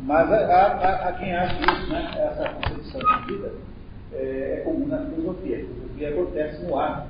[0.00, 2.10] Mas há, há, quem ache isso, né?
[2.16, 3.52] essa concepção de vida
[4.12, 5.56] é, é comum na filosofia.
[5.56, 7.06] A filosofia acontece no ar.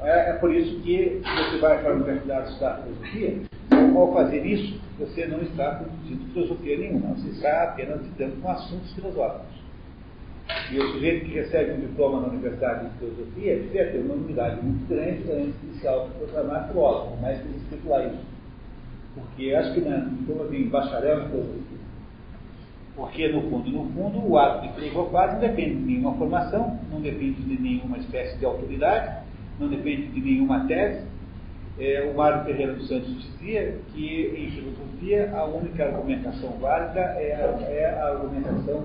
[0.00, 3.38] É, é, por isso que você vai para a universidade estudar filosofia,
[3.98, 8.92] ao fazer isso, você não está produzindo filosofia nenhuma, você está apenas lidando com assuntos
[8.92, 9.58] filosóficos.
[10.70, 14.62] E o sujeito que recebe um diploma na Universidade de Filosofia devia ter uma unidade
[14.62, 18.37] muito grande antes de se autoproclamar filósofo, mas tem escrito lá isso.
[19.20, 21.78] Porque acho que como eu vim bacharel em filosofia.
[22.96, 27.00] Porque, no fundo, no fundo, o ato de filosofar não depende de nenhuma formação, não
[27.00, 29.22] depende de nenhuma espécie de autoridade,
[29.60, 31.06] não depende de nenhuma tese.
[31.78, 37.34] É, o Mário Ferreira dos Santos dizia que, em filosofia, a única argumentação válida é
[37.34, 38.84] a, é a argumentação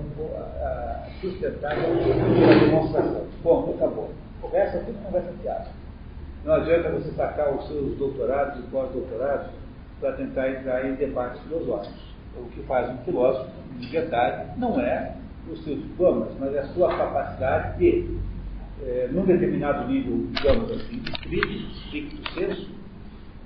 [1.20, 3.26] sustentada pela demonstração.
[3.42, 4.10] Ponto, acabou.
[4.52, 5.66] É tudo conversa fiada.
[6.44, 9.46] Não adianta você sacar os seus doutorados e pós-doutorados
[10.04, 12.14] para tentar entrar em debates filosóficos.
[12.36, 15.14] O que faz um filósofo, de verdade, não é
[15.50, 18.18] os seus diplomas, mas é a sua capacidade de,
[18.82, 22.70] é, num determinado nível, digamos assim, crítico, stricto senso,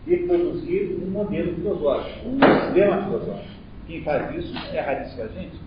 [0.04, 3.58] de produzir um modelo filosófico, um sistema filosófico.
[3.86, 5.60] Quem faz isso é raríssima gente.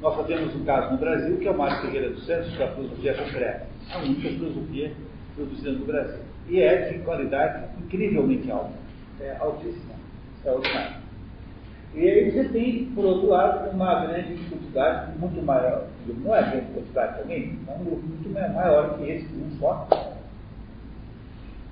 [0.00, 3.14] Nós fazemos um caso no Brasil, que é o Mário Ferreira dos Santos, da filosofia
[3.14, 3.66] concreta.
[3.92, 4.92] A única filosofia
[5.34, 6.20] produzida no Brasil.
[6.48, 8.72] E é de qualidade incrivelmente alta.
[9.20, 10.03] É altíssima.
[10.46, 11.04] É.
[11.94, 16.66] E aí você tem, por outro lado, uma grande dificuldade, muito maior, não é grande
[16.66, 19.88] dificuldade também, é um grupo muito maior que esse, um só,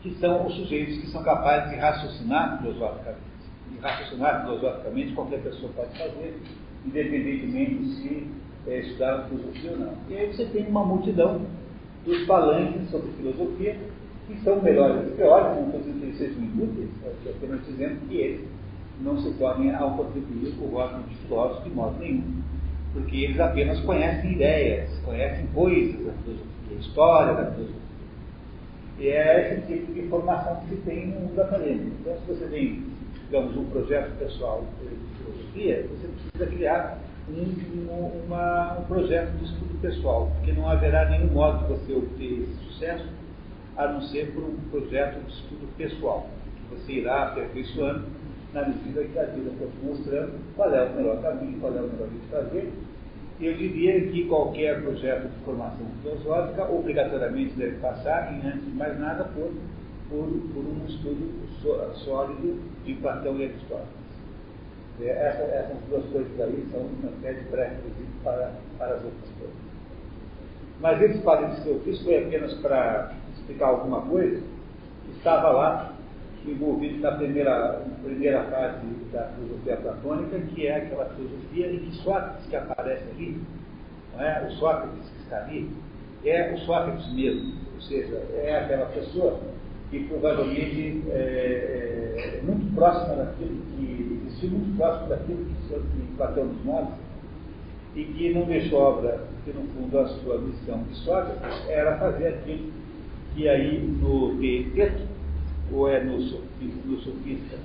[0.01, 3.20] que são os sujeitos que são capazes de raciocinar filosoficamente.
[3.73, 6.41] E raciocinar filosoficamente qualquer pessoa pode fazer,
[6.86, 8.29] independentemente se
[8.69, 9.95] é, estudar filosofia ou não.
[10.09, 11.42] E aí você tem uma multidão
[12.05, 13.77] dos falantes sobre filosofia,
[14.29, 16.91] que são melhores e piores, não estou dizendo que eles sejam inúteis,
[17.29, 18.48] apenas dizendo que eles
[19.03, 22.42] não se podem ao contribuir com o rótulo de de modo nenhum.
[22.92, 27.83] Porque eles apenas conhecem ideias, conhecem coisas da filosofia, história da filosofia.
[28.98, 31.96] E é esse tipo de formação que se tem no mundo acadêmico.
[32.01, 32.85] Então, se você tem,
[33.24, 36.98] digamos, um projeto pessoal de filosofia, você precisa criar
[37.29, 42.42] um, uma, um projeto de estudo pessoal, porque não haverá nenhum modo de você obter
[42.42, 43.07] esse sucesso
[43.77, 48.05] a não ser por um projeto de estudo pessoal, que você irá aperfeiçoando
[48.52, 51.80] na medida que a vida for te mostrando qual é o melhor caminho, qual é
[51.80, 52.73] o melhor jeito de fazer,
[53.40, 58.98] eu diria que qualquer projeto de formação filosófica obrigatoriamente deve passar, em antes de mais
[59.01, 59.51] nada, por,
[60.08, 61.33] por, por um estudo
[62.05, 64.02] sólido de Platão e Aristóteles.
[65.01, 69.30] É, essa, essas duas coisas aí são uma espécie de pré-requisito para, para as outras
[69.39, 69.57] coisas.
[70.80, 74.42] Mas esse parênteses que eu fiz foi apenas para explicar alguma coisa
[75.17, 75.92] estava lá
[76.51, 82.47] envolvido na primeira, primeira fase da filosofia platônica, que é aquela filosofia em que Sócrates
[82.47, 83.41] que aparece ali,
[84.13, 84.47] não é?
[84.47, 85.70] o Sócrates que está ali,
[86.25, 89.41] é o Sócrates mesmo, ou seja, é aquela pessoa
[89.91, 96.47] que provavelmente é, é muito próxima daquilo que existiu, muito próximo daquilo que, que Platão
[96.47, 96.97] nos mostra,
[97.95, 102.29] e que não deixou obra, porque no fundo a sua missão de Sócrates era fazer
[102.29, 102.73] aquilo
[103.35, 104.39] que aí no
[104.74, 105.13] texto
[105.73, 107.57] ou é no, no sofista?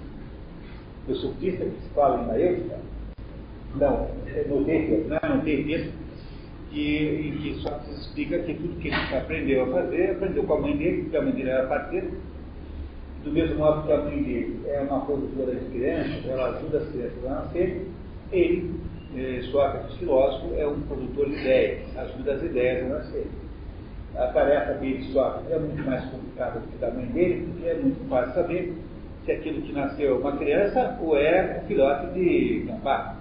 [1.07, 2.79] No sofista que se fala em maestra?
[3.75, 5.93] Não, é no texto, não é no texto
[6.71, 10.61] que, que só se explica que tudo que ele aprendeu a fazer, aprendeu com a
[10.61, 12.07] mãe dele, porque a mãe dele era parteira,
[13.23, 16.89] do mesmo modo que a mãe dele é uma produtora de crianças, ela ajuda as
[16.89, 17.87] crianças a nascer,
[18.31, 18.75] ele,
[19.15, 23.27] eh, Sócrates filósofo, é um produtor de ideias, ajuda as ideias a nascer
[24.17, 27.75] a tarefa dele só é muito mais complicada do que da mãe dele, porque é
[27.75, 28.73] muito fácil saber
[29.25, 33.17] se aquilo que nasceu é uma criança ou é um filhote de campar.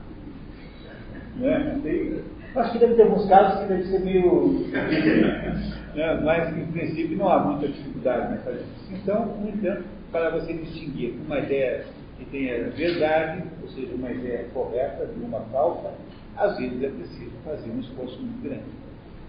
[1.37, 2.23] Né?
[2.55, 4.65] acho que deve ter alguns casos que deve ser meio.
[5.95, 6.21] né?
[6.25, 9.27] Mas, em princípio, não há muita dificuldade nessa distinção.
[9.27, 11.85] No entanto, para você distinguir uma ideia
[12.17, 15.93] que tenha verdade, ou seja, uma ideia correta de uma falsa,
[16.37, 18.86] às vezes é preciso fazer um esforço muito grande.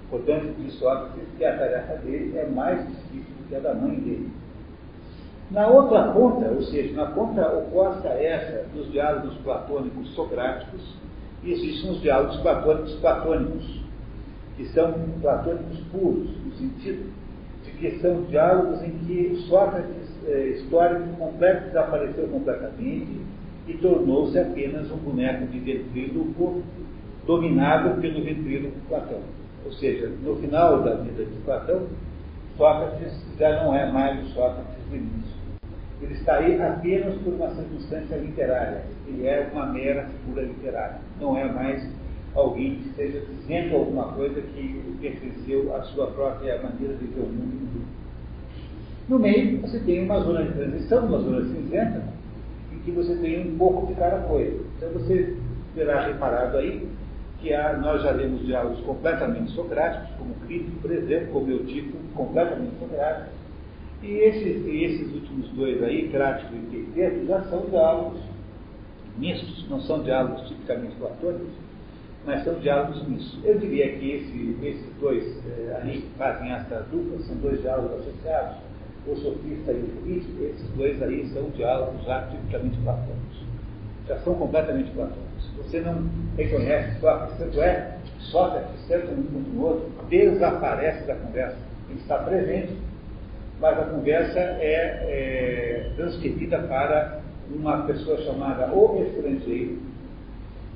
[0.10, 3.96] Portanto, de Sócrates que a tarefa dele é mais difícil do que a da mãe
[3.96, 4.30] dele.
[5.52, 10.96] Na outra ponta, ou seja, na ponta oposta a essa dos diálogos platônicos socráticos,
[11.44, 13.82] existem os diálogos platônicos platônicos,
[14.56, 17.12] que são platônicos puros, no sentido
[17.64, 23.22] de que são diálogos em que Sócrates, é, histórico completo, desapareceu completamente
[23.68, 26.64] e tornou-se apenas um boneco de ventríloco
[27.26, 29.47] dominado pelo ventríloco platônico.
[29.68, 31.88] Ou seja, no final da vida de Platão,
[32.56, 35.36] Sócrates já não é mais o Sócrates do início.
[36.02, 38.84] Ele está aí apenas por uma circunstância literária.
[39.06, 41.02] Ele é uma mera figura literária.
[41.20, 41.86] Não é mais
[42.34, 47.28] alguém que esteja dizendo alguma coisa que pertenceu à sua própria maneira de ver o
[47.28, 47.86] mundo.
[49.10, 52.04] No meio, você tem uma zona de transição, uma zona cinzenta,
[52.72, 54.64] em que você tem um pouco de cada coisa.
[54.78, 55.36] Então você
[55.76, 56.88] terá reparado aí
[57.42, 61.98] que há, nós já lemos diálogos completamente socráticos, como Crítico, por exemplo, como eu tipo,
[62.16, 63.38] completamente socráticos.
[64.02, 68.20] E esses, e esses últimos dois aí, Crático e Teiteto, já são diálogos
[69.18, 71.54] mistos, não são diálogos tipicamente platônicos,
[72.26, 73.40] mas são diálogos mistos.
[73.44, 78.02] Eu diria que esse, esses dois eh, ali que fazem essa dupla são dois diálogos
[78.02, 78.58] associados,
[79.08, 83.38] o sofista e o político, esses dois aí são diálogos já tipicamente platônicos.
[84.08, 85.27] Já são completamente platônicos.
[85.58, 91.58] Você não reconhece Sócrates, tanto é, Sócrates, tanto um quanto no outro, desaparece da conversa.
[91.90, 92.74] Ele está presente,
[93.60, 99.80] mas a conversa é, é transferida para uma pessoa chamada o estrangeiro,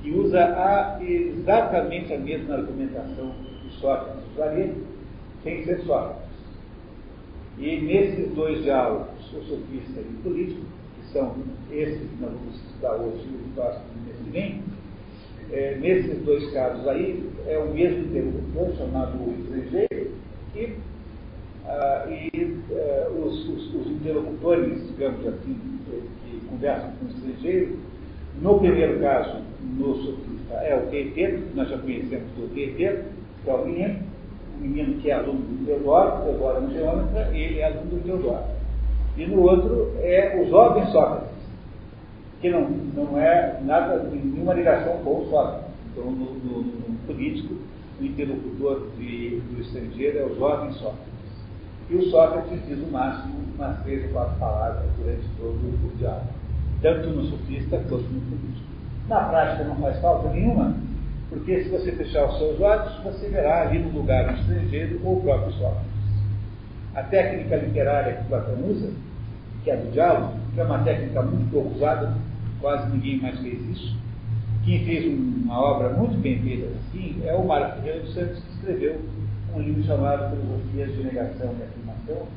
[0.02, 3.32] que usa a, exatamente a mesma argumentação
[3.62, 4.74] que Sócrates usaria,
[5.44, 6.32] sem ser Sócrates.
[7.58, 10.62] E nesses dois diálogos, o sofista e o político,
[10.96, 11.36] que são
[11.72, 13.91] esses que nós vamos estudar hoje e o próximo
[14.40, 20.12] é, nesses dois casos aí, é o mesmo interlocutor chamado estrangeiro,
[20.56, 20.74] e,
[21.66, 27.78] ah, e ah, os, os, os, interlocutores, digamos assim, que conversam com o estrangeiro,
[28.42, 29.42] no primeiro caso,
[29.78, 30.22] no
[30.64, 33.06] é o Teeteto, que nós já conhecemos do Teeteto,
[33.44, 34.00] que é o menino,
[34.58, 38.04] o menino que é aluno do Teodoro, Teodoro é um geômetra, ele é aluno do
[38.04, 38.44] Teodoro.
[39.18, 41.30] E no outro é o jovem Sócrates,
[42.42, 45.68] que não, não é nada, nenhuma ligação com o Sócrates.
[45.92, 47.56] Então, no, no, no político,
[48.00, 51.12] o interlocutor de, do estrangeiro é o jovem Sócrates.
[51.90, 56.42] E o Sócrates diz o máximo umas três ou quatro palavras durante todo o diálogo
[56.82, 58.68] tanto no sofista quanto no político.
[59.08, 60.76] Na prática não faz falta nenhuma,
[61.30, 65.18] porque se você fechar os seus olhos, você verá ali no lugar do estrangeiro ou
[65.18, 65.92] o próprio Sócrates.
[66.96, 68.92] A técnica literária que Platão usa,
[69.64, 72.14] que é do diálogo, que é uma técnica muito usada,
[72.62, 73.96] quase ninguém mais fez isso.
[74.64, 79.02] Quem fez uma obra muito bem feita assim é o Ferreira dos Santos, que escreveu
[79.56, 82.28] um livro chamado Filosofias de Negação e Afirmação,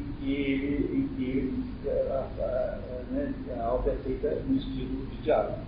[0.00, 2.78] em que ele, em que ele a, a,
[3.12, 5.58] né, a obra é feita no estilo de diálogo,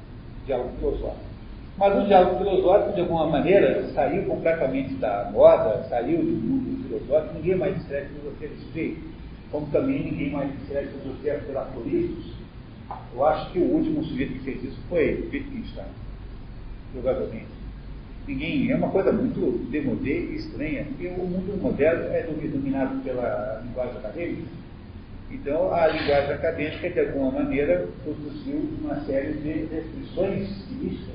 [0.44, 1.32] diálogo filosófico.
[1.78, 7.34] Mas o diálogo filosófico, de alguma maneira, saiu completamente da moda, saiu do mundo filosófico,
[7.36, 9.00] ninguém mais escreve filosofia desse jeito,
[9.50, 12.41] como também ninguém mais escreve filosofia por aforismos.
[13.14, 15.86] Eu acho que o último sujeito que fez isso foi Wittgenstein,
[16.92, 17.62] provavelmente.
[18.26, 23.62] Ninguém, é uma coisa muito demodê e estranha, porque o mundo moderno é dominado pela
[23.64, 24.62] linguagem acadêmica,
[25.32, 31.14] então, a linguagem acadêmica, de alguma maneira, produziu uma série de restrições estilísticas,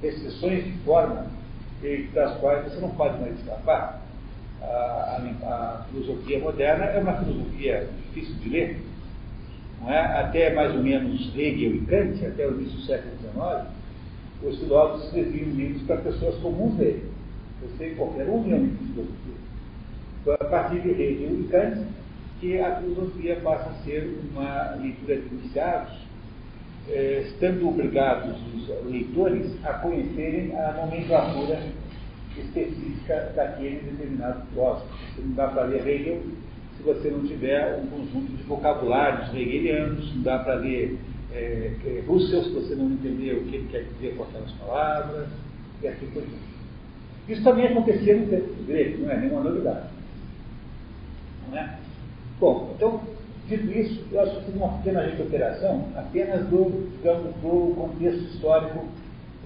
[0.00, 1.26] restrições de forma,
[2.14, 4.00] das quais você não pode mais escapar.
[4.62, 8.80] A, a, a, filosofia moderna é uma filosofia difícil de ler.
[9.84, 10.00] Não é?
[10.18, 13.66] Até mais ou menos Hegel e Kant, até o início do século XIX,
[14.42, 17.02] os filósofos escreviam livros para pessoas comuns lerem.
[17.60, 19.34] Você, qualquer um, lê de filosofia.
[20.22, 21.86] Então, a partir de Hegel e Kant,
[22.40, 25.92] que a filosofia passa a ser uma leitura de iniciados,
[26.88, 31.60] eh, estando obrigados os leitores a conhecerem a nomenclatura
[32.36, 34.88] específica daquele determinado filósofo.
[35.14, 36.22] Você não dá para ler Hegel
[36.84, 40.98] você não tiver um conjunto de vocabulários hegelianos, não dá para ler
[41.32, 45.28] é, Russell se você não entender o que ele quer dizer com aquelas palavras,
[45.82, 46.54] e assim por diante.
[47.28, 49.88] Isso também acontecia no tempo grego, não é nenhuma novidade.
[51.50, 51.78] Não é?
[52.38, 53.00] Bom, então,
[53.48, 58.84] dito isso, eu acho que uma pequena recuperação apenas do, digamos, do contexto histórico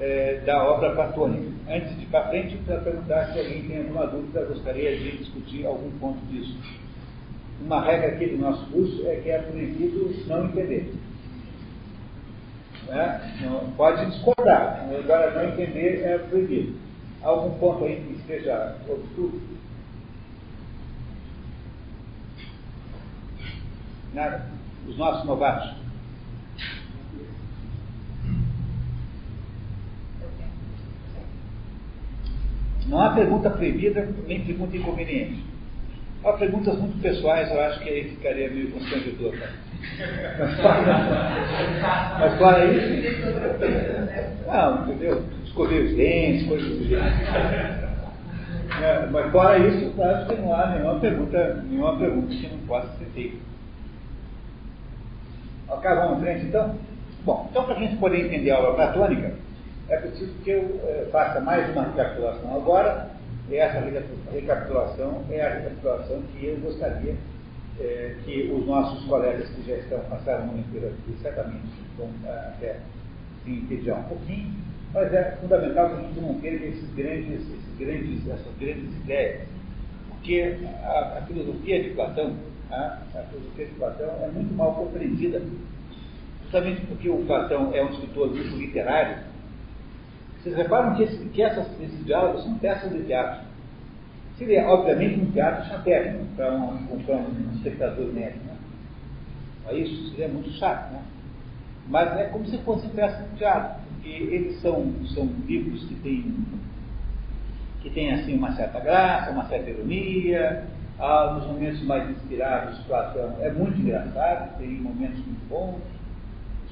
[0.00, 1.50] é, da obra platônica.
[1.68, 5.66] Antes de ir para frente, para perguntar se alguém tem alguma dúvida, gostaria de discutir
[5.66, 6.56] algum ponto disso.
[7.60, 10.94] Uma regra aqui do nosso curso é que é proibido não entender.
[12.86, 13.38] Né?
[13.42, 16.78] Não, pode discordar, agora não entender é proibido.
[17.22, 19.40] Algum ponto aí que esteja obscuro?
[24.14, 24.46] Nada.
[24.86, 25.76] Os nossos novatos.
[32.86, 35.44] Não há pergunta proibida, nem pergunta inconveniente.
[36.24, 39.32] Há perguntas muito pessoais, eu acho que aí ficaria meio constrangedor.
[39.32, 39.48] Tá?
[42.20, 43.18] Mas fora isso.
[44.46, 45.24] Não, entendeu?
[45.44, 47.04] Escover os dentes, coisas do jeito.
[48.82, 52.58] É, mas fora isso, eu acho que não há nenhuma pergunta, nenhuma pergunta que não
[52.58, 53.36] possa ser feita.
[55.68, 56.76] Ok, vamos em frente então?
[57.24, 59.34] Bom, então para a gente poder entender a obra platônica,
[59.88, 63.10] é preciso que eu é, faça mais uma recapitulação agora,
[63.56, 63.80] essa
[64.30, 67.16] recapitulação é a recapitulação que eu gostaria
[67.80, 71.64] é, que os nossos colegas que já estão passaram uma inteira aqui, certamente
[71.96, 72.80] vão até
[73.44, 74.52] se entediar um pouquinho,
[74.92, 79.42] mas é fundamental que a gente mantenha esses grandes, esses grandes, essas grandes ideias,
[80.10, 82.36] porque a, a filosofia de Platão,
[82.70, 85.40] a, a filosofia de Platão é muito mal compreendida,
[86.42, 89.18] justamente porque o Platão é um escritor muito literário.
[90.48, 93.46] Vocês reparam que, esse, que essas, esses diálogos são peças de teatro.
[94.38, 98.40] Seria, obviamente, um teatro chatérrimo para um, um, espectador médio.
[98.46, 99.74] Né?
[99.78, 101.02] Isso seria muito chato, né?
[101.88, 106.34] Mas é como se fosse peça de teatro, porque eles são, são livros que têm,
[107.82, 110.66] que têm assim, uma certa graça, uma certa ironia.
[110.98, 112.80] Ah, nos momentos mais inspirados,
[113.40, 115.80] é muito engraçado, tem momentos muito bons.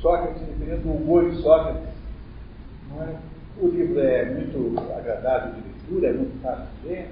[0.01, 1.89] Sócrates, dependendo do humor de Sócrates,
[3.01, 3.36] é?
[3.61, 7.09] O livro é muito agradável de leitura, é muito fácil de ler.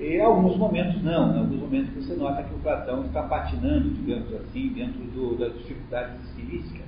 [0.00, 4.32] Em alguns momentos não, em alguns momentos você nota que o Platão está patinando, digamos
[4.34, 6.86] assim, dentro do, das dificuldades estilísticas.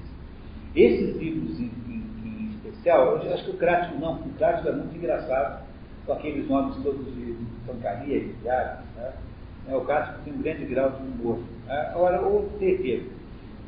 [0.74, 4.72] Esses livros em, em, em, especial, eu acho que o Crático não, o Crático é
[4.72, 5.62] muito engraçado,
[6.06, 8.80] com aqueles nomes todos de pancaria e piadas.
[8.96, 9.12] Né?
[9.68, 11.38] É, o Crático tem um grande grau de humor.
[11.66, 11.90] Né?
[11.94, 13.10] Agora, o terceiro,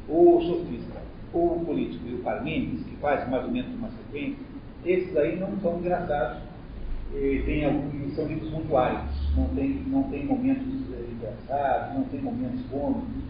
[0.08, 1.00] o sofista,
[1.32, 4.45] o político e o Parmênides, que faz mais ou menos uma sequência,
[4.86, 6.42] esses aí não são engraçados
[7.14, 7.64] e tem
[8.14, 10.66] são livros muito áridos, não tem, não tem momentos
[11.12, 13.26] engraçados, não tem momentos cômicos.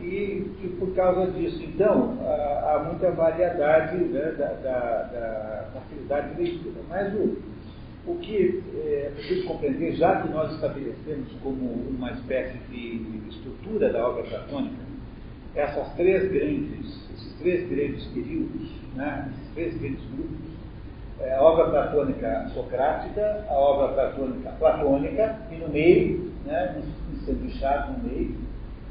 [0.00, 6.34] E, e, por causa disso, então, há, há muita variedade né, da, da, da, facilidade
[6.34, 6.80] de leitura.
[6.88, 7.38] Mas o,
[8.06, 14.06] o que é preciso compreender, já que nós estabelecemos como uma espécie de estrutura da
[14.06, 14.76] obra platônica,
[15.54, 20.53] essas três grandes, esses três grandes períodos, né, esses três grandes grupos, é,
[21.20, 28.36] a obra platônica socrática, a obra platônica platônica, e no meio, né, ensanduichado no meio,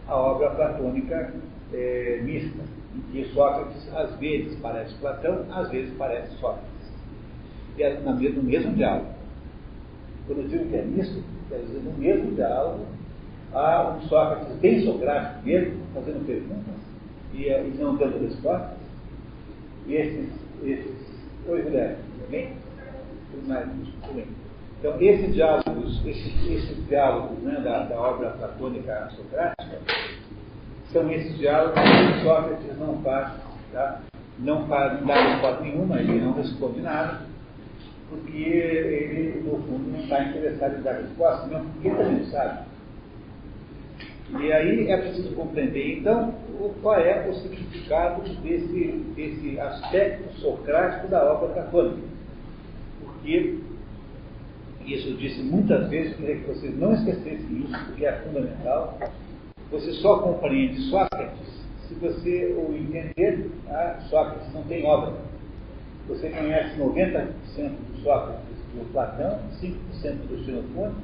[0.08, 1.34] a obra platônica
[1.74, 2.64] é, mista,
[2.96, 6.70] em que Sócrates às vezes parece Platão, às vezes parece Sócrates.
[7.78, 9.08] E é no mesmo diálogo.
[10.26, 12.86] Quando eu digo que é misto, quer dizer, no mesmo diálogo,
[13.54, 16.76] há um Sócrates bem socrático mesmo, fazendo perguntas
[17.34, 18.78] e, e não dando respostas,
[19.86, 20.30] e esses,
[20.64, 21.14] esses
[21.46, 22.50] Oi, Guilherme, tudo bem?
[24.80, 29.80] Então, esses diálogos, esses, esses diálogos né, da, da, obra platônica socrática,
[30.92, 33.34] são esses diálogos que Sócrates não faz,
[33.72, 34.02] tá?
[34.40, 37.22] não, faz, não dá resposta nenhuma, ele não responde nada,
[38.10, 42.74] porque ele, no fundo, não está interessado em dar resposta, não, porque ele também sabe.
[44.40, 46.34] E aí é preciso compreender, então,
[46.82, 52.13] qual é o significado desse, desse aspecto socrático da obra católica.
[53.24, 53.56] Porque,
[54.86, 59.00] isso eu disse muitas vezes, queria que vocês não esquecessem isso, porque é fundamental.
[59.72, 63.50] Você só compreende Sócrates se você o entender.
[63.66, 64.02] Tá?
[64.10, 65.14] Sócrates não tem obra.
[66.10, 67.32] Você conhece 90%
[67.70, 69.72] do Sócrates do Platão, 5%
[70.28, 70.98] do Xenofonte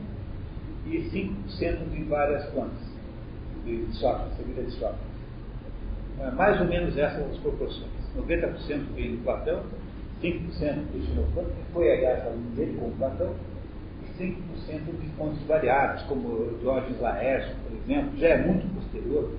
[0.88, 2.90] e 5% de várias fontes
[3.64, 5.10] de Sócrates, a vida de Sócrates.
[6.20, 7.90] É mais ou menos essas as proporções.
[8.18, 9.79] 90% veio do Platão, 5%
[10.20, 13.34] do Xenofonte, que foi, aliás, aluno dele com Platão,
[14.04, 14.36] e 5%
[15.00, 19.32] de fontes variadas, como Diógenes Laércio, por exemplo, já é muito posterior,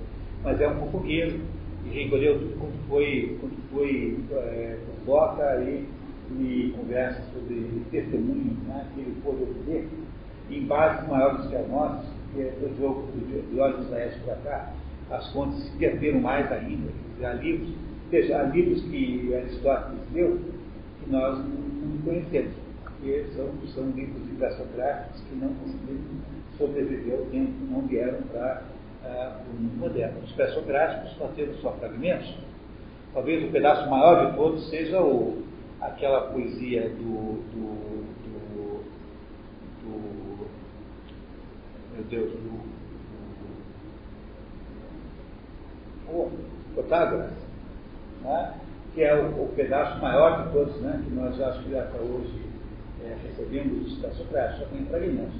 [0.43, 1.39] mas é um fofogueiro,
[1.85, 5.87] e recolheu tudo quando foi, quando foi é, fofoca e,
[6.31, 9.87] e conversa sobre testemunho né, que ele pôde obter,
[10.49, 14.73] em bases maiores que as nossas, que é do jogo do Diógenes Laércio para cá,
[15.11, 16.89] as fontes se perderam mais ainda.
[17.21, 17.69] Há livros,
[18.13, 20.19] há livros que Aristóteles que
[21.11, 22.53] nós não conhecemos,
[22.83, 26.01] porque são, são livros de pré-socráticos que não conseguiram
[26.57, 28.63] sobreviver ao tempo, não vieram para
[29.03, 30.19] uh, o mundo moderno.
[30.23, 32.33] Os pré-socráticos nós temos só fragmentos.
[33.13, 35.43] Talvez o pedaço maior de todos seja o,
[35.81, 38.83] aquela poesia do, do, do,
[39.83, 40.47] do
[41.93, 42.61] meu Deus, do
[46.73, 47.31] Protágoras,
[48.21, 48.53] né?
[48.93, 51.01] Que é o, o, pedaço maior de todos, né?
[51.03, 52.41] que nós acho que até hoje
[53.03, 55.39] é, recebemos da Socrates, só tem fragmentos.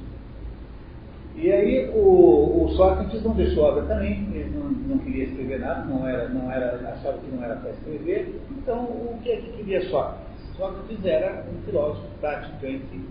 [1.36, 5.86] E aí o, o, Sócrates não deixou obra também, ele não, não, queria escrever nada,
[5.86, 8.41] não era, não era, achava que não era para escrever.
[8.51, 10.31] Então o que é que queria Sócrates?
[10.58, 13.01] Sócrates era um filósofo praticante,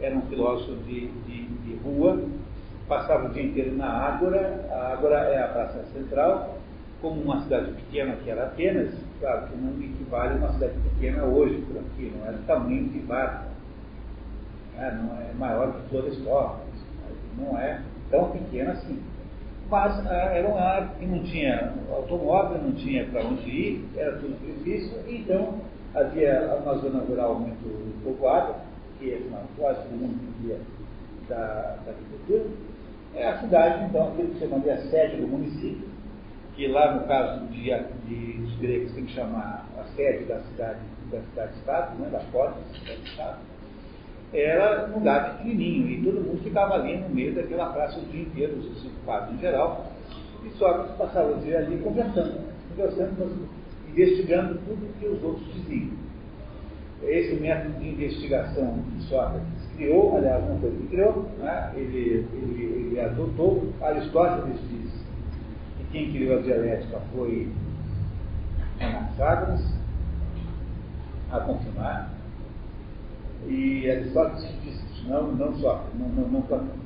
[0.00, 2.22] era um filósofo de, de, de rua,
[2.88, 6.58] passava o dia inteiro na Ágora, a Ágora é a praça central,
[7.00, 11.24] como uma cidade pequena que era Atenas, claro que não equivale a uma cidade pequena
[11.24, 13.46] hoje por aqui, não é do tamanho de Barca,
[14.78, 16.74] é, não é maior que Florestópolis,
[17.38, 19.02] não é tão pequena assim.
[19.70, 24.12] Mas ah, era uma área que não tinha automóvel, não tinha para onde ir, era
[24.18, 25.54] tudo difícil, então
[25.94, 28.56] havia uma zona rural muito povoada,
[28.98, 30.60] que é uma, quase todo mundo vivia
[31.30, 32.44] da, da agricultura.
[33.14, 35.88] É a cidade, então, aquilo que chama de a sede do município,
[36.54, 37.64] que lá no caso de,
[38.06, 40.80] de, dos gregos tem que chamar a sede da cidade,
[41.10, 43.38] da cidade-estado, né, da porta da cidade-estado,
[44.32, 48.22] era um lugar pequenininho e todo mundo ficava ali no meio daquela praça o dia
[48.22, 49.92] inteiro, os ocupados em geral,
[50.44, 53.48] e só que passavam o dia ali conversando, conversando,
[53.88, 56.04] investigando tudo que os outros diziam.
[57.02, 61.72] Esse método de investigação que Sócrates criou, aliás, não foi ele que criou, né?
[61.76, 65.03] ele, ele, ele adotou, Aristóteles diz que
[65.94, 67.48] quem criou a dialética foi
[68.80, 69.64] Anaxágoras,
[71.30, 72.10] a confirmar,
[73.46, 76.84] e Aristóteles disse isso, não, não Sócrates, não, não, não Platão.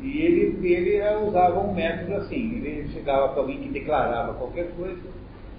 [0.00, 5.02] E ele, ele usava um método assim, ele chegava para alguém que declarava qualquer coisa,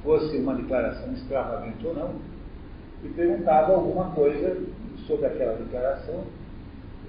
[0.01, 2.11] fosse uma declaração extravagante ou não,
[3.03, 4.63] e perguntava alguma coisa
[5.05, 6.23] sobre aquela declaração,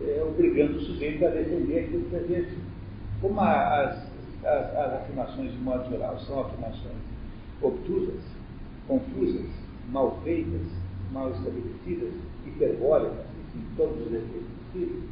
[0.01, 2.49] é, obrigando o sujeito a defender aquilo que havia.
[3.21, 4.14] Como as,
[4.45, 6.97] as, as, afirmações de modo geral são afirmações
[7.63, 8.21] obtusas,
[8.87, 9.47] confusas,
[9.89, 10.67] mal feitas,
[11.13, 12.13] mal estabelecidas,
[12.47, 15.05] hiperbólicas, enfim, todos os efeitos possíveis,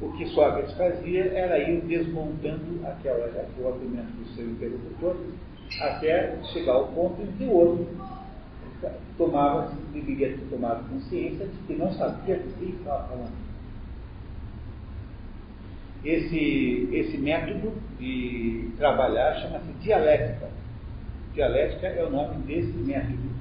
[0.00, 5.16] o que Sócrates fazia era ir desmontando aquela, aquele argumento do seu interlocutor
[5.80, 7.86] até chegar ao ponto em que o outro
[9.16, 13.43] tomava, deveria ter tomado consciência de que não sabia do que estava falando.
[16.04, 20.48] Esse, esse método de trabalhar chama-se dialética.
[21.32, 23.34] Dialética é o nome desse método.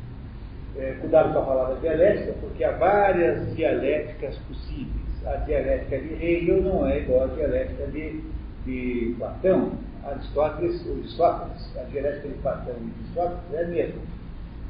[0.77, 5.25] É, cuidado com a palavra dialética, porque há várias dialéticas possíveis.
[5.25, 8.23] A dialética de Hegel não é igual à dialética de,
[8.65, 9.73] de Platão,
[10.05, 11.77] Aristóteles ou Sócrates.
[11.77, 14.01] A dialética de Platão e de é a mesma.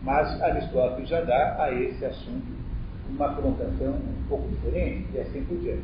[0.01, 2.63] Mas Aristóteles já dá a esse assunto
[3.09, 5.83] uma conotação um pouco diferente e assim por diante.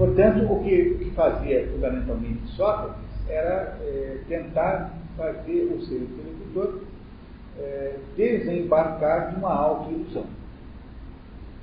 [0.00, 6.80] Portanto, o que, o que fazia fundamentalmente Sócrates era é, tentar fazer o seu interlocutor
[7.58, 10.24] é, desembarcar de uma auto-ilusão.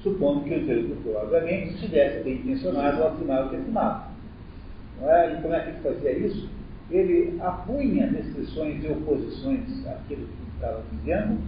[0.03, 4.07] Supondo que o interlocutor, obviamente, estivesse bem intencionado ao assinar o que assinava.
[5.01, 5.33] É?
[5.33, 6.47] E como é que ele fazia isso?
[6.91, 11.39] Ele apunha descrições e oposições àquilo que estava dizendo,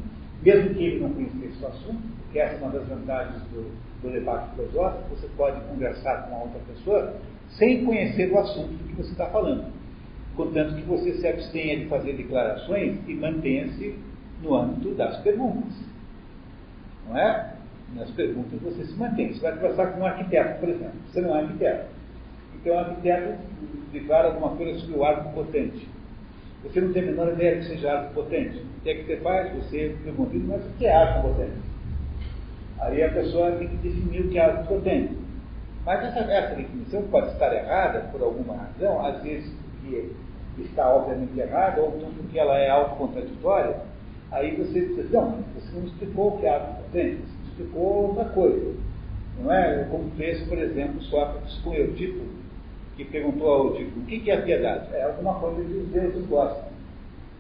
[0.41, 4.09] mesmo que ele não conhecesse o assunto, porque essa é uma das vantagens do, do
[4.09, 7.13] debate filosófico, você pode conversar com a outra pessoa
[7.51, 9.71] sem conhecer o assunto do que você está falando.
[10.35, 13.95] Contanto que você se abstenha de fazer declarações e mantenha-se
[14.41, 15.73] no âmbito das perguntas.
[17.07, 17.55] Não é?
[17.95, 19.33] Nas perguntas você se mantém.
[19.33, 20.93] Você vai conversar com um arquiteto, por exemplo.
[21.11, 21.87] Você não é arquiteto.
[22.55, 23.33] Então, o arquiteto
[23.91, 25.87] declara alguma coisa sobre o arco potente.
[26.63, 28.57] Você não tem a menor ideia que seja arco potente.
[28.59, 29.53] O que é que você faz?
[29.55, 31.57] Você pergunta, mas o que é arco potente?
[32.79, 35.17] Aí a pessoa tem que definir o que é arco potente.
[35.85, 40.11] Mas essa, essa definição pode estar errada por alguma razão, às vezes porque
[40.59, 43.77] está obviamente errada, ou porque ela é autocontraditória.
[44.31, 48.25] Aí você diz, não, você não explicou o que é arco potente, você explicou outra
[48.25, 48.75] coisa.
[49.41, 49.87] Não é?
[49.89, 52.25] Como fez, por exemplo, Sócrates com Eutipo,
[52.95, 54.93] que perguntou ao Eutipo, o que é a piedade?
[54.93, 56.69] É alguma coisa que os deuses gostam.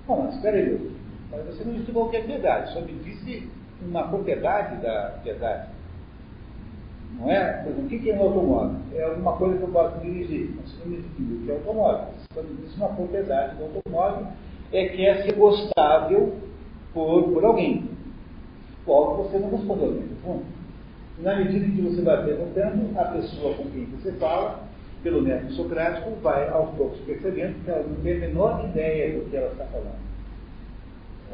[0.07, 0.91] Bom, mas espera aí,
[1.29, 3.47] mas você não explicou o que é piedade, só me disse
[3.81, 5.69] uma propriedade da piedade.
[7.17, 7.63] Não é?
[7.63, 8.75] Por exemplo, o que é um automóvel?
[8.93, 12.07] É alguma coisa que eu posso dirigir, mas você não o que é automóvel.
[12.35, 14.27] Me disse uma propriedade do automóvel
[14.71, 16.35] é que é ser gostável
[16.93, 17.89] por, por alguém.
[18.85, 20.45] Logo, você não respondeu no fundo.
[21.19, 24.63] Na medida que você vai perguntando, a pessoa com quem você fala,
[25.03, 29.29] pelo método socrático, vai aos poucos percebendo que ela não tem a menor ideia do
[29.29, 30.08] que ela está falando.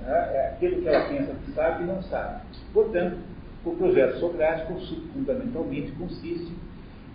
[0.06, 2.42] É, é aquilo que ela pensa que sabe e não sabe.
[2.74, 3.18] Portanto,
[3.66, 4.80] o projeto socrático
[5.14, 6.52] fundamentalmente consiste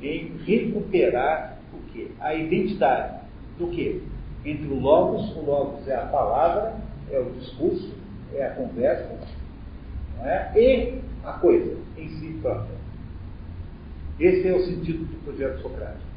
[0.02, 2.08] em recuperar o quê?
[2.20, 3.20] A identidade
[3.58, 4.00] do quê?
[4.44, 6.74] Entre o logos, o logos é a palavra,
[7.10, 7.94] é o discurso,
[8.34, 9.08] é a conversa,
[10.22, 10.50] é?
[10.58, 12.80] e a coisa em si própria.
[14.18, 16.10] Esse é o sentido do projeto socrático.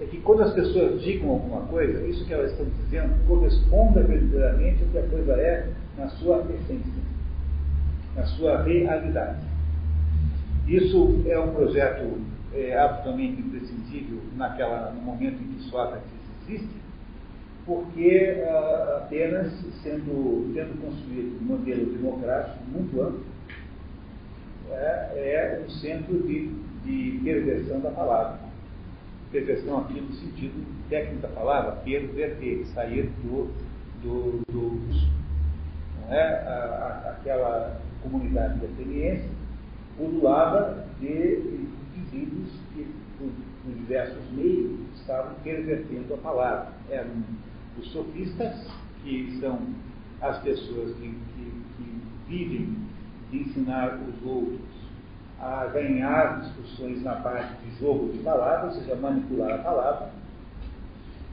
[0.00, 4.82] É que quando as pessoas digam alguma coisa, isso que elas estão dizendo corresponda verdadeiramente
[4.82, 7.02] ao que a coisa é na sua essência,
[8.14, 9.40] na sua realidade.
[10.66, 12.20] Isso é um projeto
[12.52, 16.08] é, absolutamente imprescindível naquela, no momento em que Sócrates
[16.42, 16.76] existe,
[17.64, 23.24] porque uh, Atenas, sendo, tendo construído um modelo democrático muito amplo,
[24.70, 26.48] é, é um centro de,
[26.84, 28.38] de perversão da palavra.
[29.32, 33.50] Perversão aqui no sentido técnico da palavra, perverter, sair do,
[34.00, 34.94] do, do
[36.06, 36.22] não é?
[36.22, 39.28] A, a, aquela comunidade ateniense
[39.96, 41.06] pululava de
[41.96, 42.86] indivíduos que,
[43.18, 43.28] por,
[43.64, 46.68] por diversos meios, estavam pervertendo a palavra.
[46.90, 47.10] Eram
[47.78, 48.66] os sofistas,
[49.02, 49.58] que são
[50.20, 52.76] as pessoas que, que, que vivem
[53.30, 54.60] de ensinar os outros
[55.38, 60.10] a ganhar discussões na parte de jogo de palavras, ou seja, manipular a palavra.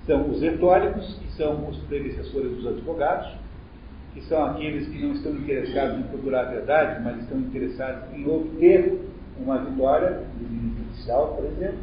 [0.05, 3.42] São os retóricos, que são os predecessores dos advogados,
[4.13, 8.25] que são aqueles que não estão interessados em procurar a verdade, mas estão interessados em
[8.29, 8.99] obter
[9.39, 11.79] uma vitória judicial, por exemplo,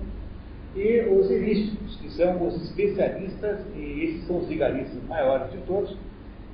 [0.76, 5.96] e os erísticos, que são os especialistas, e esses são os vigaristas maiores de todos,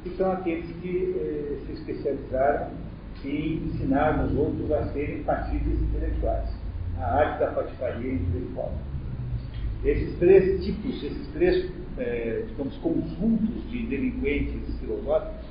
[0.03, 2.69] que são aqueles que eh, se especializaram
[3.25, 6.49] em ensinar os outros a serem patíveis intelectuais,
[6.99, 8.73] a arte da patifaria intelectual.
[9.85, 15.46] Esses três tipos, esses três, eh, digamos, conjuntos de delinquentes filosóficos,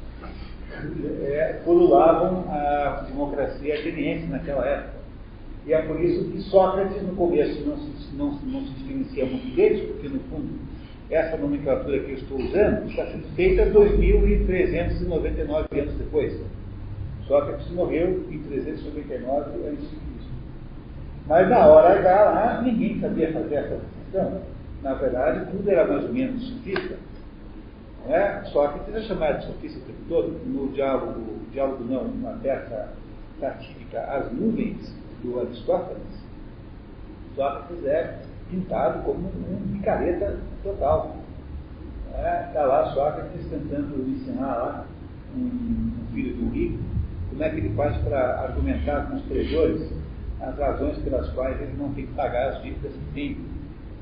[1.24, 4.96] é, pululavam a democracia ateniense naquela época.
[5.66, 9.56] E é por isso que Sócrates, no começo, não se, não, não se diferencia muito
[9.56, 10.60] deles, porque, no fundo,
[11.10, 16.40] essa nomenclatura que eu estou usando está sendo feita 2.399 anos depois.
[17.28, 20.06] Sócrates morreu em 399 a.C.
[21.28, 24.42] Mas na hora H lá, ninguém sabia fazer essa distinção.
[24.84, 26.96] Na verdade, tudo era mais ou menos sofista.
[28.08, 28.44] É?
[28.46, 30.28] Sócrates é chamado de sofista o tempo todo.
[30.46, 32.90] No diálogo, diálogo não, uma peça
[33.40, 36.24] satírica, As Nuvens, do Aristóteles,
[37.36, 41.16] Sócrates é pintado como um picareta total.
[42.10, 44.86] Está é, tá lá Sócrates tentando ensinar lá
[45.36, 46.96] um, um filho de um rico
[47.36, 49.92] como é que ele faz para argumentar com os credores
[50.40, 53.38] as razões pelas quais ele não tem que pagar as dívidas que tem.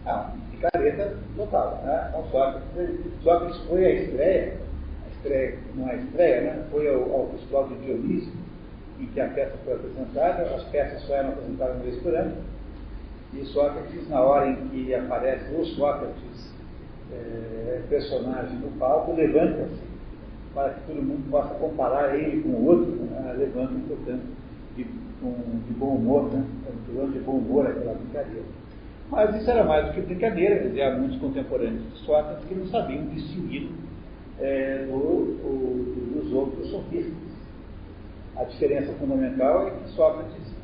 [0.05, 0.31] Ah,
[0.63, 1.81] picareta total.
[1.83, 2.07] Né?
[2.09, 2.63] Então Sócrates,
[3.21, 4.57] Sócrates foi à estreia,
[5.05, 6.65] a estreia não é estreia, né?
[6.71, 8.31] foi ao, ao Festival de Dionísio,
[8.99, 12.35] em que a peça foi apresentada, as peças só eram apresentadas uma vez por ano,
[13.33, 16.53] e Sócrates, na hora em que aparece o Sócrates,
[17.11, 19.81] é, personagem no palco, levanta-se
[20.53, 23.35] para que todo mundo possa comparar ele com o outro, né?
[23.37, 24.23] levanta, portanto,
[24.75, 24.83] de,
[25.19, 25.33] com,
[25.67, 26.45] de bom humor, né?
[27.11, 28.62] de bom humor aquela brincadeira.
[29.13, 32.55] Mas isso era mais do que brincadeira, quer dizer, há muitos contemporâneos de Sócrates que
[32.55, 33.69] não sabiam distinguir
[34.39, 37.13] é, do, do, dos outros sofistas.
[38.35, 40.55] A diferença fundamental é que Sócrates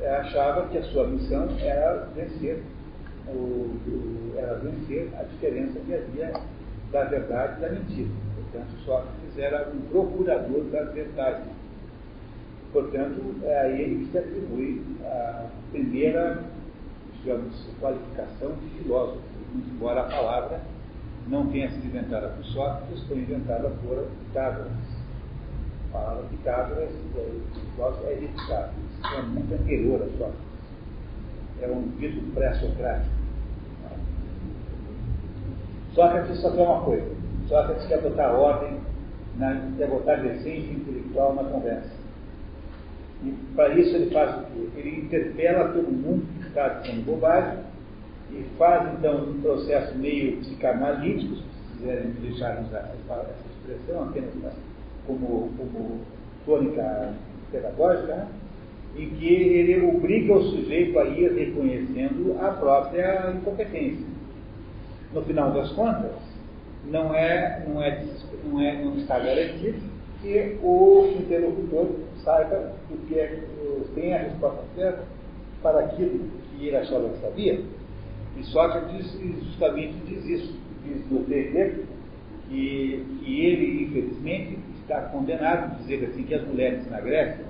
[0.00, 2.62] é, achava que a sua missão era vencer,
[3.26, 6.32] o, o, era vencer a diferença que havia
[6.92, 8.08] da verdade e da mentira.
[8.36, 11.42] Portanto, Sócrates era um procurador da verdade.
[12.72, 16.44] Portanto, é a ele que se atribui a primeira,
[17.24, 19.22] digamos, qualificação de filósofo,
[19.54, 20.60] embora a palavra
[21.26, 24.72] não tenha sido inventada por Sócrates, foi inventada por Pitágoras.
[25.88, 26.90] A palavra Pitágoras,
[27.74, 28.74] filósofo, é de Pitágoras,
[29.16, 30.54] é muito anterior a Sócrates.
[31.62, 33.14] É um dito pré-socrático.
[35.94, 37.10] Sócrates só quer uma coisa,
[37.48, 38.80] Sócrates quer botar ordem,
[39.38, 42.04] na, quer botar decência intelectual na conversa.
[43.22, 44.68] E para isso ele faz o quê?
[44.76, 47.58] Ele interpela todo mundo está dizendo bobagem
[48.30, 53.24] e faz então um processo meio psicanalítico, se quiserem deixar usar essa
[53.58, 54.30] expressão apenas
[55.04, 56.00] como, como
[56.46, 57.14] tônica
[57.50, 58.28] pedagógica, né?
[58.96, 64.06] em que ele obriga o sujeito a ir reconhecendo a própria incompetência.
[65.12, 66.12] No final das contas,
[66.86, 68.04] não é, não é,
[68.44, 69.80] não é, não está garantido
[70.22, 71.90] que o interlocutor
[72.24, 73.42] saiba do que é,
[73.96, 75.02] tem a resposta certa
[75.60, 77.60] para aquilo que ele achava que sabia.
[78.36, 81.86] E Sócrates justamente diz isso, diz no texto
[82.48, 87.44] que, que ele, infelizmente, está condenado a dizer assim que as mulheres na Grécia,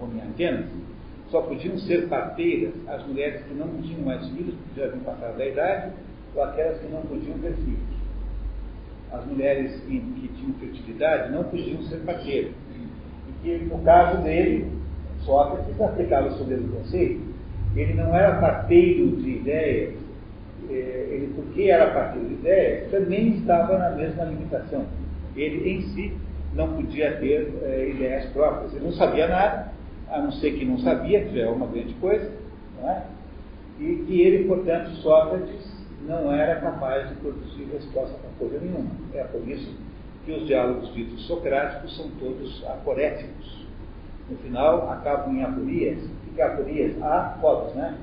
[0.00, 0.66] ou em Atenas,
[1.30, 5.36] só podiam ser parteiras as mulheres que não tinham mais filhos, porque já haviam passado
[5.36, 5.92] da idade,
[6.34, 7.94] ou aquelas que não podiam ter filhos
[9.14, 12.52] as mulheres que, que tinham fertilidade não podiam ser parteiras.
[13.28, 14.66] E que, no caso dele,
[15.24, 17.33] Sócrates aplicava sobre ele o conceito,
[17.76, 19.94] ele não era parteiro de ideias,
[20.70, 24.86] eh, ele, porque era parteiro de ideias, também estava na mesma limitação.
[25.36, 26.12] Ele, em si,
[26.54, 28.72] não podia ter é, ideias próprias.
[28.72, 29.72] Ele não sabia nada,
[30.08, 32.30] a não ser que não sabia, que é uma grande coisa,
[32.80, 33.02] não é?
[33.78, 35.74] e que ele, portanto, Sócrates,
[36.06, 38.90] não era capaz de produzir resposta para coisa nenhuma.
[39.14, 39.74] É por isso
[40.24, 43.66] que os diálogos ditos socráticos são todos aporéticos.
[44.30, 45.98] No final, acabam em aporias.
[46.36, 47.00] É aporias?
[47.02, 47.96] Após, né?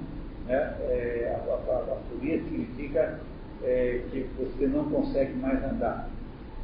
[0.48, 3.20] É, é, a, a, a significa
[3.64, 6.10] é, que você não consegue mais andar.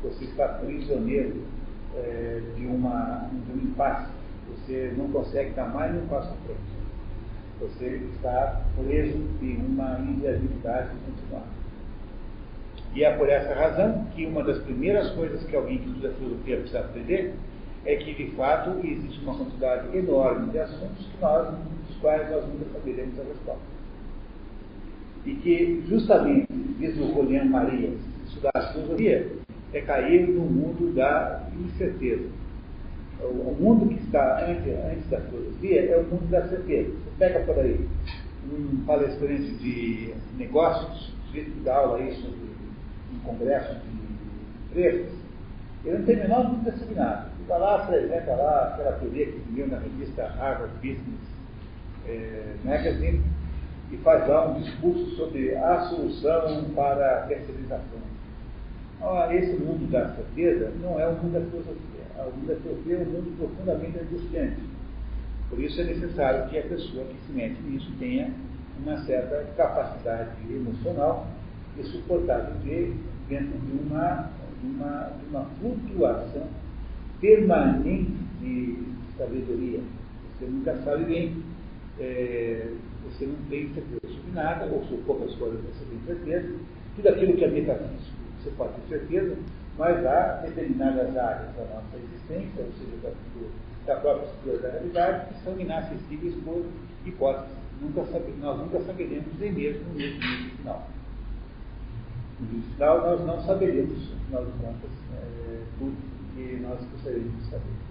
[0.03, 1.43] Você está prisioneiro
[1.95, 4.11] é, de, uma, de um impasse.
[4.49, 6.77] Você não consegue dar mais um passo à frente.
[7.59, 11.47] Você está preso em uma inviabilidade de continuar.
[12.93, 16.57] E é por essa razão que uma das primeiras coisas que alguém que estuda filosofia
[16.57, 17.33] precisa aprender
[17.87, 21.47] é que, de fato, existe uma quantidade enorme de assuntos que nós,
[21.87, 23.61] dos quais nós nunca saberemos a resposta.
[25.25, 26.47] E que, justamente,
[26.77, 27.93] diz o Rolian Maria,
[28.27, 29.31] estudar filosofia
[29.73, 32.27] é cair no mundo da incerteza.
[33.21, 36.89] O, mundo que está antes, antes da filosofia é o mundo da certeza.
[36.91, 37.87] Você pega por aí
[38.51, 42.47] um palestrante de negócios, sujeito que dá aula aí sobre
[43.15, 45.11] um congresso de empresas,
[45.85, 47.36] ele não tem a menor dúvida sobre nada.
[47.47, 51.21] Está lá, apresenta lá aquela teoria que viu na revista Harvard Business
[52.05, 53.23] é, Magazine
[53.89, 58.01] e faz lá um discurso sobre a solução para a terceirização.
[59.01, 62.03] Ah, esse mundo da certeza não é o mundo da filosofia.
[62.17, 64.61] O mundo da filosofia é um mundo profundamente angustiante.
[65.49, 68.29] Por isso é necessário que a pessoa que se mete nisso tenha
[68.77, 71.25] uma certa capacidade emocional
[71.77, 72.93] e suportar viver
[73.29, 74.31] dentro de uma,
[74.61, 76.66] de uma, de uma flutuação
[77.19, 78.77] permanente de
[79.17, 79.79] sabedoria.
[80.37, 81.43] Você nunca sabe bem,
[81.99, 82.71] é,
[83.03, 86.55] você não tem certeza sobre nada, ou sobre poucas coisas você tem certeza.
[86.95, 89.35] Tudo aquilo que é metafísico você pode ter certeza,
[89.77, 95.33] mas há determinadas áreas da nossa existência, ou seja, da, da própria estrutura da realidade,
[95.33, 96.65] que são inacessíveis por
[97.05, 97.55] hipóteses.
[97.81, 100.87] Nunca sabe, nós nunca saberemos nem mesmo no juízo final.
[102.39, 106.06] No final, nós não saberemos, afinal de contas, é, tudo
[106.67, 107.87] nós gostaríamos de saber.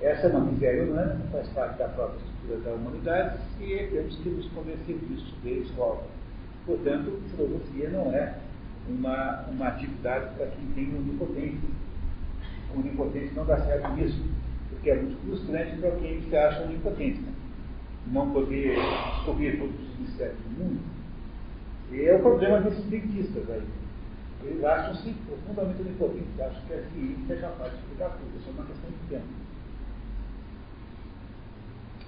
[0.00, 4.28] Essa é uma miséria humana, faz parte da própria estrutura da humanidade e temos que
[4.28, 6.04] nos convencer disso desde logo.
[6.64, 8.38] Portanto, filosofia não é
[8.88, 11.68] uma, uma atividade para quem tem onipotência.
[12.74, 14.22] O onipotente não dá certo nisso,
[14.70, 17.20] porque é muito frustrante para quem se acha onipotente.
[18.06, 18.76] Não poder
[19.16, 20.80] descobrir todos os mistérios do mundo.
[21.90, 23.62] E é o problema desses cientistas aí.
[24.48, 28.52] Eles acham-se profundamente onipotentes, acham que a ciência é capaz de explicar tudo, isso é
[28.52, 29.26] uma questão de tempo.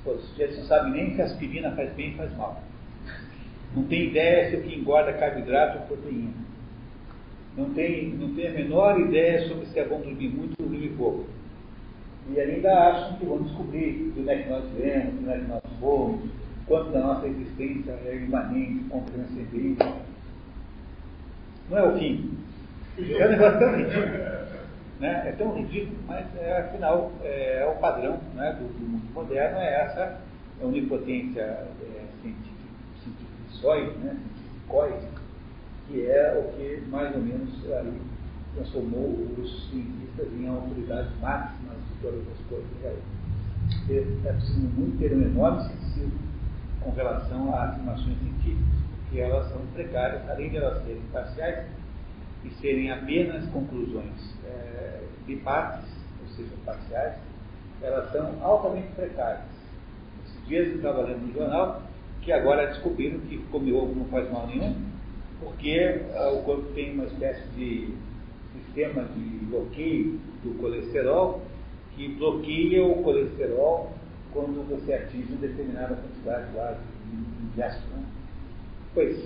[0.03, 2.63] Pô, os sujeitos não sabem nem se aspirina faz bem e faz mal.
[3.77, 6.51] Não tem ideia se o que engorda é carboidrato ou proteína
[7.57, 10.91] não tem, não tem a menor ideia sobre se é bom dormir muito ou dormir
[10.97, 11.27] pouco.
[12.31, 15.39] E ainda acham que vão descobrir de onde é que nós vemos, de onde é
[15.39, 16.31] que nós fomos,
[16.67, 19.77] quanto da nossa existência é imanente, compreensível.
[21.71, 22.37] Não é o fim.
[22.99, 24.31] É um negócio tão ridículo.
[24.99, 25.29] Né?
[25.29, 29.59] É tão ridículo, mas é, afinal é, é o padrão né, do, do, mundo moderno,
[29.59, 30.21] é essa
[30.61, 32.59] onipotência é, científica,
[33.03, 34.17] científica, né,
[34.69, 35.21] científica
[35.89, 38.01] que é o que mais ou menos ali
[38.55, 42.69] transformou os cientistas em autoridades máximas de todas as coisas.
[43.89, 46.13] É, é preciso muito ter um enorme sentido
[46.81, 48.80] com relação às afirmações científicas,
[49.11, 51.67] porque elas são precárias, além de elas serem parciais
[52.45, 55.91] e serem apenas conclusões é, de partes,
[56.23, 57.17] ou seja, parciais,
[57.83, 59.43] elas são altamente precárias.
[60.25, 61.83] Esses dias eu estava lendo no jornal
[62.23, 64.77] que agora descobriram que comer ovo não faz mal nenhum,
[65.41, 67.93] porque uh, o corpo tem uma espécie de
[68.53, 71.43] sistema de bloqueio do colesterol
[71.97, 73.93] que bloqueia o colesterol
[74.33, 77.91] quando você atinge uma determinada quantidade lá de ingesto.
[78.91, 78.95] Né?
[78.95, 79.17] Pois,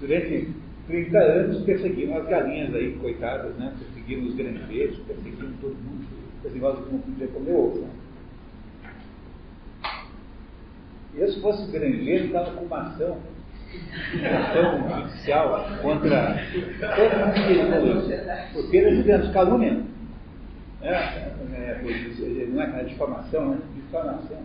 [0.00, 0.48] durante
[0.86, 3.72] 30 anos perseguiram as galinhas aí, coitadas, né?
[3.78, 6.06] perseguiram os granjeiros, perseguiram todo mundo,
[6.44, 7.80] esse negócio que não podia comer ovo.
[7.80, 7.90] Né?
[11.14, 13.18] Eu, se fosse granjeiro, estava com uma ação
[14.24, 16.36] ação judicial contra
[16.96, 18.02] todo mundo que evoluiu.
[18.52, 19.82] Porque eles dizendo calúnia.
[20.82, 23.58] É, é, não é cara, difamação, né?
[23.74, 24.38] Difamação.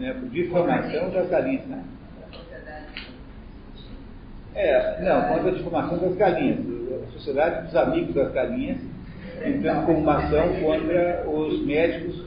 [0.00, 1.84] É, por difamação das galinhas, né?
[4.54, 6.58] É, não, contra a difamação das galinhas.
[7.08, 8.78] A sociedade dos amigos das galinhas
[9.44, 12.24] entrando com uma ação contra os médicos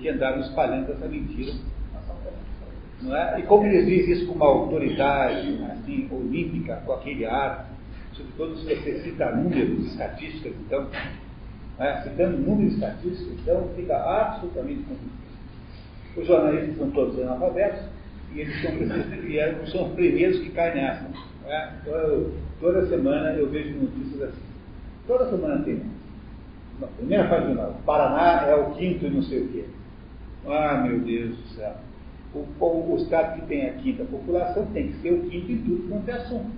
[0.00, 1.52] que andaram espalhando essa mentira
[3.08, 3.40] é?
[3.40, 7.70] E como eles dizem isso com uma autoridade assim, olímpica, com aquele ar,
[8.12, 10.86] sobretudo se você cita números, estatísticas, então,
[11.78, 12.02] é?
[12.02, 15.20] citando números estatísticos, então fica absolutamente confuso.
[16.16, 17.80] Os jornalistas são todos analfabetos
[18.34, 21.06] e eles são, e são os primeiros que caem nessa.
[21.50, 24.42] É, eu, toda semana eu vejo notícias assim.
[25.08, 25.82] Toda semana tem.
[26.78, 29.64] Na primeira página, o Paraná é o quinto e não sei o quê.
[30.46, 31.74] Ah, meu Deus do céu.
[32.32, 35.58] O, o, o estado que tem a quinta população tem que ser o quinto em
[35.58, 36.50] tudo quanto é assunto.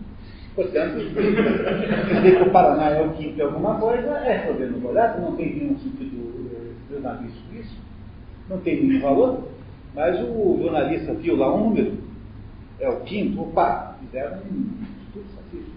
[0.55, 5.23] Portanto, dizer que o Paraná é o quinto em alguma coisa é poder no molhado,
[5.23, 7.79] não tem nenhum sentido eh, jornalístico isso,
[8.51, 9.49] não tem nenhum valor,
[9.95, 11.97] mas o jornalista viu lá um número,
[12.83, 15.77] é o quinto, opa, fizeram um estudo estatístico.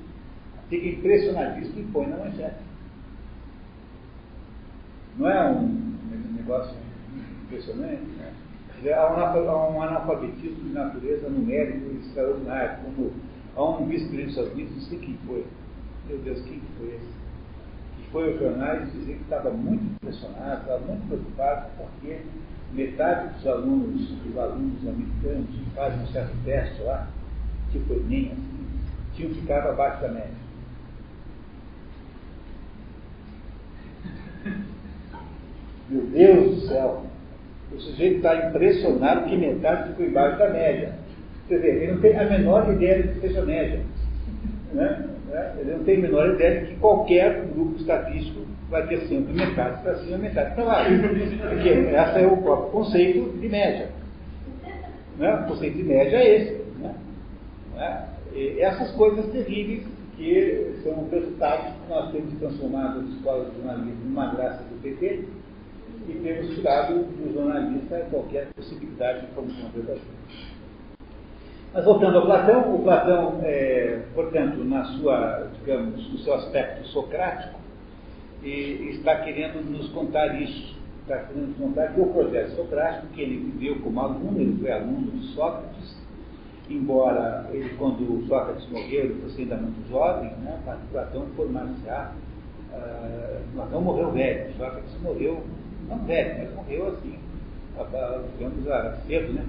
[0.70, 2.56] Fica impressionadíssimo e põe na manchete.
[5.18, 5.98] Não é um
[6.36, 6.76] negócio
[7.44, 8.02] impressionante?
[8.02, 8.34] Né?
[8.94, 13.14] Há um analfabetismo de natureza numérico extraordinário, como
[13.56, 15.46] há um vice-presidente dos Estados Unidos, não sei quem foi.
[16.08, 17.08] Meu Deus, quem foi esse?
[17.98, 22.22] Que foi aos jornais dizer que estava muito impressionado, estava muito preocupado, porque
[22.76, 27.08] metade dos alunos, dos alunos americanos que fazem um certo teste lá,
[27.72, 28.68] tipo Enem, assim,
[29.16, 30.46] tinham ficado abaixo da média.
[35.90, 37.06] Meu Deus do céu!
[37.72, 40.94] O sujeito está impressionado que metade ficou embaixo da média.
[41.48, 43.82] Quer dizer, ele não tem a menor ideia de que seja média.
[44.74, 45.10] Né?
[45.60, 49.82] Ele não tem a menor ideia de que qualquer grupo estatístico vai ter sempre metade
[49.82, 51.02] para cima, metade para baixo.
[51.50, 53.90] Porque esse é o próprio conceito de média.
[55.18, 55.34] Né?
[55.36, 56.54] O conceito de média é esse.
[56.80, 56.96] Né?
[57.76, 58.08] né?
[58.60, 59.86] essas coisas terríveis
[60.18, 65.26] que são resultados que nós temos transformado as escolas de jornalismo numa graça do PT
[66.08, 70.16] e temos tirado do jornalista qualquer possibilidade de informação verdadeira.
[71.74, 77.60] Mas voltando ao Platão, o Platão, é, portanto, na sua, digamos, no seu aspecto socrático,
[78.46, 80.76] e está querendo nos contar isso.
[81.02, 84.72] Está querendo nos contar que o projeto socrático, que ele viveu como aluno, ele foi
[84.72, 85.98] aluno de Sócrates,
[86.70, 90.60] embora ele, quando Sócrates morreu, ele fosse ainda muito jovem, né,
[90.92, 92.12] Platão formar-se-á.
[92.72, 95.44] Uh, Platão morreu velho, Sócrates morreu,
[95.88, 97.18] não velho, mas morreu assim,
[98.38, 99.46] digamos, cedo, né?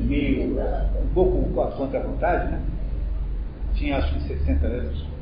[0.00, 2.62] Meio, um pouco contra a vontade, né?
[3.74, 5.13] Tinha acho que 60 anos.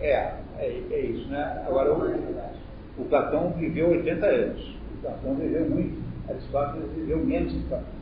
[0.00, 1.64] É, é, é isso, né?
[1.66, 4.76] Agora, o, o Platão viveu 80 anos.
[4.94, 6.00] O Platão viveu muito.
[6.28, 8.00] Aristóteles viveu menos que Platão.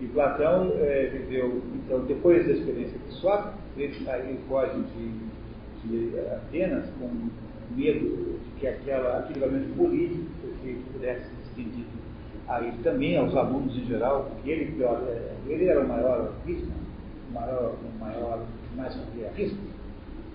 [0.00, 4.82] E Platão é, viveu, então, depois da experiência de Sócrates, ele, ele foge
[5.84, 7.08] de, de Atenas com
[7.76, 10.24] medo de que aquela, aquele elemento político
[10.92, 12.02] pudesse ser estendido
[12.48, 16.72] a ele também, aos alunos em geral, porque ele, é, ele era o maior vítima,
[17.32, 18.94] maior, maior mais
[19.36, 19.58] risco,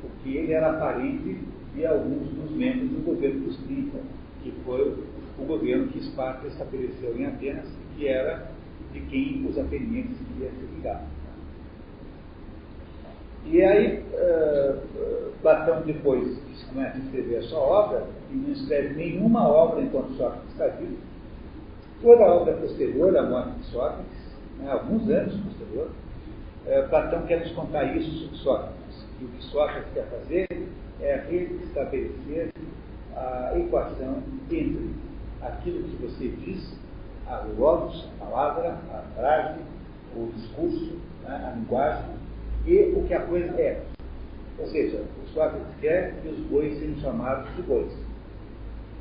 [0.02, 1.40] porque ele era parente
[1.74, 3.98] de alguns dos membros do governo dos 30,
[4.44, 4.98] que foi
[5.38, 8.50] o governo que Esparta estabeleceu em Atenas, que era
[8.92, 11.06] de quem os atenienses queriam se ligar.
[13.46, 18.96] E aí, uh, Platão, depois que começa a escrever a sua obra, e não escreve
[18.96, 20.98] nenhuma obra enquanto Sócrates está vivo,
[22.02, 25.90] toda a obra posterior à morte de Sócrates, né, alguns anos posterior,
[26.68, 29.06] uh, Platão quer nos contar isso sobre Sócrates.
[29.20, 30.48] E o que Sócrates quer fazer
[31.02, 32.52] é restabelecer
[33.16, 34.92] a equação entre
[35.42, 36.78] aquilo que você diz,
[37.28, 39.60] a logos, a palavra, a frase,
[40.16, 42.06] o discurso, né, a linguagem,
[42.66, 43.84] e o que a coisa é.
[44.60, 47.92] Ou seja, o Sócrates quer que os bois sejam chamados de bois,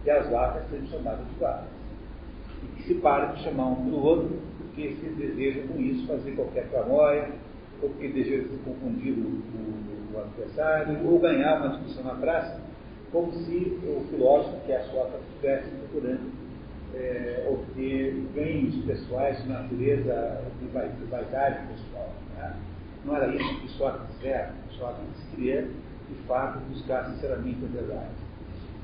[0.04, 1.68] e as vacas sejam chamadas de vacas.
[2.62, 6.06] E que se pare de chamar um para o outro, porque se deseja com isso
[6.06, 7.30] fazer qualquer tramóia,
[7.82, 12.60] ou porque deseja confundir o, o, o adversário, ou ganhar uma discussão na praça,
[13.12, 16.32] como se o filósofo, que é a Sócrates, estivesse procurando
[16.94, 20.66] é, obter ganhos pessoais de natureza de
[21.06, 22.12] vaidade pessoal.
[22.36, 22.56] Né?
[23.04, 24.52] Não era isso que Sócrates era.
[24.70, 28.10] Sócrates queria, de fato, buscar sinceramente a verdade.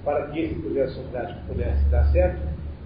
[0.04, 2.40] Para que esse projeto socrático pudesse dar certo,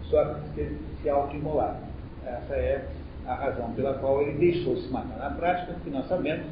[0.05, 1.81] Sócrates teve que se autoimolar.
[2.25, 2.87] Essa é
[3.27, 6.47] a razão pela qual ele deixou se matar na prática, porque nós sabemos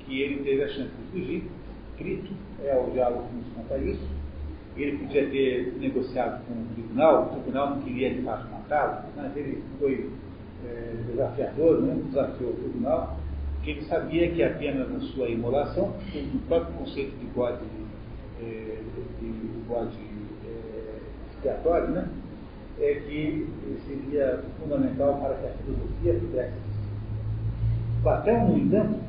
[0.00, 1.50] que ele teve a chance de fugir.
[1.96, 4.06] Crito é o diálogo que nos conta isso.
[4.76, 9.36] Ele podia ter negociado com o tribunal, o tribunal não queria de fato matá-lo, mas
[9.36, 10.10] ele foi
[10.66, 11.96] é, desafiador, né?
[12.06, 13.16] desafiou o tribunal,
[13.54, 15.94] porque ele sabia que apenas na sua imolação,
[16.32, 17.64] no próprio conceito de bode,
[18.40, 18.78] é,
[19.20, 19.28] de
[19.68, 19.96] bode
[20.44, 20.98] é,
[21.30, 22.08] expiatório, né?
[22.80, 23.46] É que
[23.86, 26.54] seria fundamental para que a filosofia pudesse.
[28.02, 29.00] Platão, no entanto,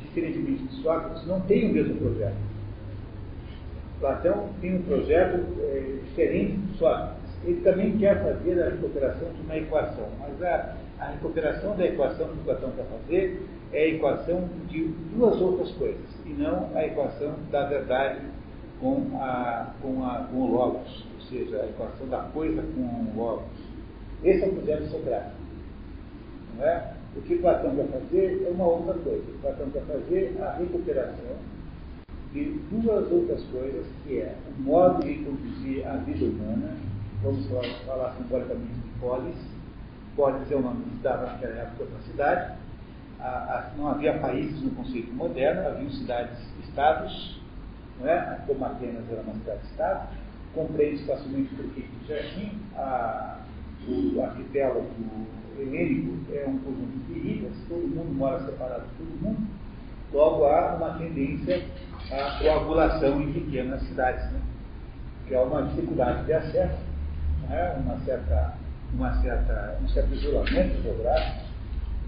[0.00, 2.36] diferentemente de Sócrates, não tem o mesmo projeto.
[4.00, 7.22] Platão tem um projeto é, diferente de Sócrates.
[7.44, 12.28] ele também quer fazer a recuperação de uma equação, mas a, a recuperação da equação
[12.28, 17.34] que Platão quer fazer é a equação de duas outras coisas, e não a equação
[17.50, 18.20] da verdade
[18.80, 23.58] com, a, com, a, com o logos, seja, a equação da coisa com o logos.
[24.22, 25.36] Esse é o projeto socrático.
[26.56, 26.92] Não é?
[27.16, 29.24] O que Platão quer fazer é uma outra coisa.
[29.42, 31.36] Platão quer fazer a recuperação
[32.32, 36.74] de duas outras coisas, que é o modo de conduzir a vida humana,
[37.22, 37.46] vamos
[37.84, 39.36] falar, simbolicamente de polis.
[40.16, 42.54] Polis é o nome que dava naquela época para cidade.
[43.20, 47.40] A, a, não havia países no conceito moderno, haviam cidades-estados,
[48.00, 48.40] não é?
[48.46, 50.08] como Atenas era uma cidade-estado,
[50.54, 52.52] compreende facilmente por que assim.
[52.76, 53.38] A,
[53.88, 54.86] o arquipélago
[55.58, 59.46] helênico é um conjunto de ilhas, todo mundo mora separado de todo mundo,
[60.12, 61.64] logo há uma tendência
[62.10, 64.40] à coagulação em pequenas cidades, né?
[65.26, 66.78] que é uma dificuldade de acesso,
[67.48, 67.76] né?
[67.84, 68.54] uma certa,
[68.94, 71.46] uma certa, um certo isolamento geográfico,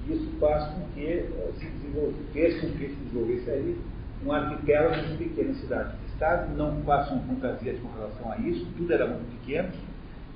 [0.07, 3.78] e isso faz com que eh, se desenvolva, fez com que se desenvolvesse aí
[4.24, 6.03] um arquipélago de pequenas cidades.
[6.14, 9.70] Estados não façam fantasias com relação a isso, tudo era muito pequeno,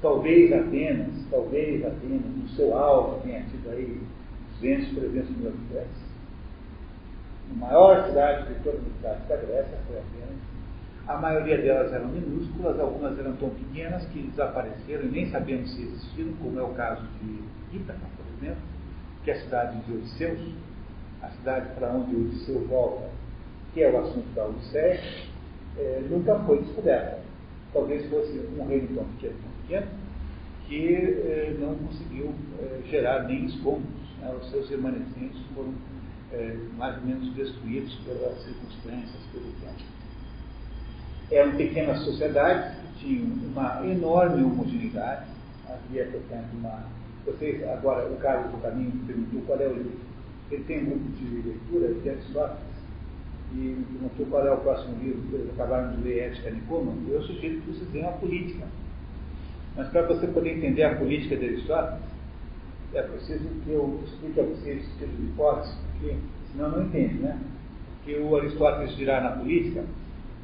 [0.01, 4.01] Talvez Atenas, talvez Atenas, no seu auge, tenha tido aí
[4.61, 6.09] 200, 300 mil habitantes.
[7.51, 10.39] A maior cidade de todas as cidades da Grécia foi Atenas.
[11.09, 15.83] A maioria delas eram minúsculas, algumas eram tão pequenas que desapareceram e nem sabemos se
[15.83, 18.63] existiram, como é o caso de Ítaca, por exemplo,
[19.25, 20.55] que é a cidade de Odisseus,
[21.23, 23.11] a cidade para onde Odisseu volta,
[23.75, 25.01] que é o assunto da Odisseia,
[25.79, 27.21] é, nunca foi descoberta.
[27.73, 29.87] Talvez fosse um reino tão pequeno, pequeno
[30.69, 33.89] que eh, não conseguiu eh, gerar nem escombros.
[34.21, 34.35] Né?
[34.41, 35.73] Os seus remanescentes foram
[36.33, 39.83] eh, mais ou menos destruídos pelas circunstâncias, pelo tempo.
[41.31, 45.27] Eram pequenas sociedades que tinham uma enorme homogeneidade.
[45.69, 46.87] Havia, portanto, uma.
[47.25, 49.99] Vocês, agora, o Carlos do Caminho perguntou qual é o livro.
[50.51, 52.78] Ele tem um grupo de leitura de Aristóteles
[53.55, 56.99] e perguntou qual é o próximo livro, eles acabaram de ler Ética Nicômaco.
[57.09, 58.67] Eu sugiro que vocês leiam a política
[59.79, 62.03] mas para você poder entender a política de Aristóteles,
[62.93, 66.17] é preciso que eu explique a vocês o tipo de hipótese, porque
[66.51, 67.39] senão não entende, né?
[68.05, 69.85] Que o Aristóteles dirá na política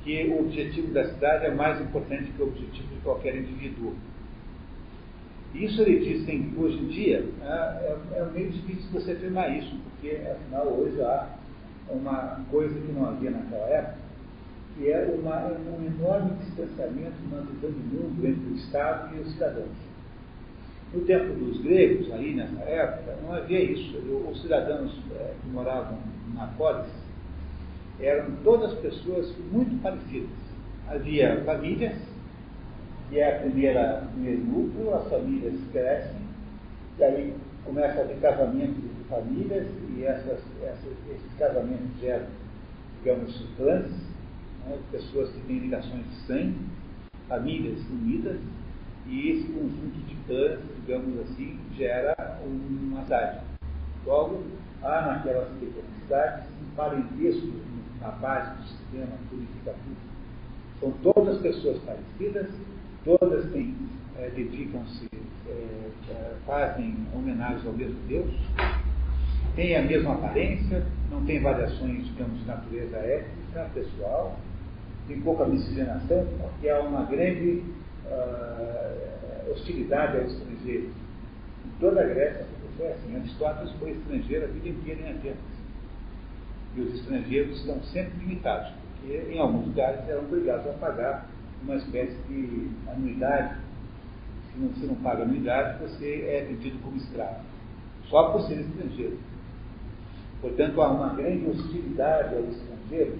[0.05, 3.95] que o objetivo da cidade é mais importante que o objetivo de qualquer indivíduo.
[5.53, 10.17] Isso ele diz hoje em dia, é, é, é meio difícil você afirmar isso, porque
[10.31, 11.29] afinal hoje há
[11.89, 13.99] uma coisa que não havia naquela época,
[14.77, 19.33] que é uma, um enorme distanciamento na visão de mundo entre o Estado e os
[19.33, 19.95] cidadãos.
[20.93, 23.99] No tempo dos gregos, aí nessa época, não havia isso.
[24.31, 25.99] Os cidadãos é, que moravam
[26.35, 26.87] na polis
[28.01, 30.31] eram todas pessoas muito parecidas.
[30.89, 31.97] Havia famílias,
[33.09, 36.21] que é a primeira, primeiro núcleo, as famílias crescem,
[36.99, 42.27] e aí começa a haver casamentos de famílias, e essas, essas, esses casamentos geram,
[42.99, 43.91] digamos, clãs,
[44.67, 46.59] né, pessoas que têm ligações de sangue,
[47.29, 48.39] famílias unidas,
[49.07, 53.41] e esse conjunto de clãs, digamos assim, gera uma cidade.
[54.07, 54.43] Logo,
[54.83, 57.49] há naquelas pequenas cidades um parentesco
[58.01, 59.97] na base do sistema purificativo.
[60.81, 62.51] São todas pessoas parecidas,
[63.05, 63.75] todas têm,
[64.17, 65.09] é, dedicam-se,
[65.47, 68.31] é, fazem homenagem ao mesmo Deus,
[69.55, 74.37] têm a mesma aparência, não tem variações, digamos, de natureza étnica, pessoal,
[75.07, 77.63] tem pouca miscigenação, porque há uma grande
[78.07, 80.91] uh, hostilidade ao estrangeiro.
[81.67, 82.47] Em toda a Grécia
[82.77, 83.17] foi assim.
[83.17, 85.37] Aristóteles foi estrangeiro a vida inteira em Atenas.
[86.77, 91.29] E os estrangeiros estão sempre limitados, porque em alguns lugares eram obrigados a pagar
[91.63, 93.57] uma espécie de anuidade.
[94.53, 97.41] Se não, você não paga anuidade, você é vendido como escravo.
[98.09, 99.19] Só por ser estrangeiro.
[100.45, 103.17] Portanto, há uma grande hostilidade ao estrangeiro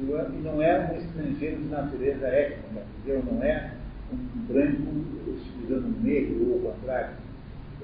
[0.00, 3.70] e não é um estrangeiro de natureza étnica, não é
[4.12, 4.90] um branco
[5.24, 7.14] utilizando um negro ou o contrário.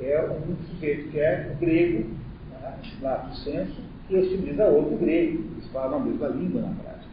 [0.03, 2.09] É um sujeito que é grego,
[2.51, 5.39] né, lato senso, que hostiliza outro grego.
[5.53, 7.11] Eles falam a mesma língua na prática.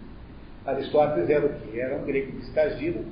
[0.66, 1.80] Aristóteles era o que?
[1.80, 3.06] Era um grego descagido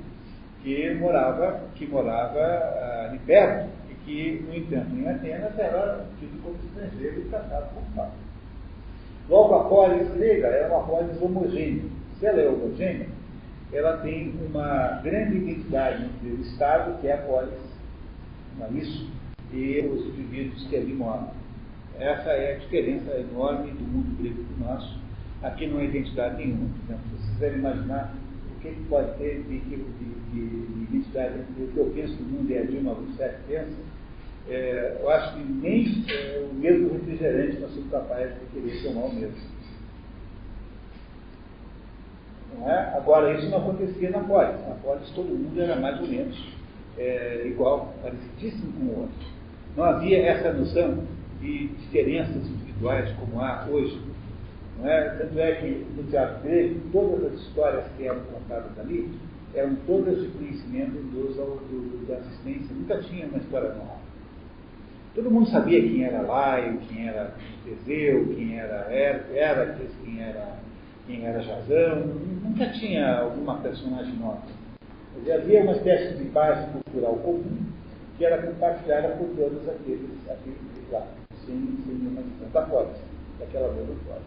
[0.64, 6.42] que morava, que morava ah, ali perto e que, no entanto, em Atenas era tido
[6.42, 8.25] como estrangeiro e tratado como tal.
[9.28, 11.82] Logo, a polis grega é uma polis homogênea.
[12.18, 13.08] Se ela é homogênea,
[13.72, 17.58] ela tem uma grande identidade entre o Estado, que é a polis,
[18.56, 19.10] não é isso?
[19.52, 21.30] E os indivíduos que ali moram.
[21.98, 24.98] Essa é a diferença enorme do mundo grego do nosso.
[25.42, 26.68] Aqui não há identidade nenhuma.
[26.84, 28.14] Então, se vocês quiserem imaginar
[28.50, 32.24] o que pode ter de, de, de, de identidade entre o que eu penso do
[32.24, 33.76] mundo e a Dilma Rousseff pensa,
[34.48, 39.06] é, eu acho que nem é, o mesmo refrigerante nós somos capazes de querer tomar
[39.06, 39.56] o mesmo.
[42.64, 42.96] É?
[42.96, 44.60] Agora, isso não acontecia na Polis.
[44.66, 46.36] Na Polis todo mundo era mais ou menos
[46.96, 49.26] é, igual, parecidíssimo com o outro.
[49.76, 51.04] Não havia essa noção
[51.40, 54.00] de diferenças individuais como há hoje.
[54.78, 55.08] Não é?
[55.10, 59.10] Tanto é que no teatro grego, todas as histórias que eram contadas ali
[59.54, 62.74] eram todas de conhecimento dos, do, da assistência.
[62.74, 63.95] Nunca tinha uma história normal.
[65.16, 67.32] Todo mundo sabia quem era Laio, quem era
[67.64, 70.58] Teseu, quem era Héracles, quem era,
[71.06, 72.00] quem era Jazão.
[72.44, 74.42] Nunca tinha alguma personagem nova.
[75.34, 77.64] Havia uma espécie de base cultural comum
[78.18, 81.06] que era compartilhada por todos aqueles, aqueles lá,
[81.46, 81.54] sem,
[81.86, 82.98] sem nenhuma questão da polis,
[83.38, 84.22] daquela mesma polis.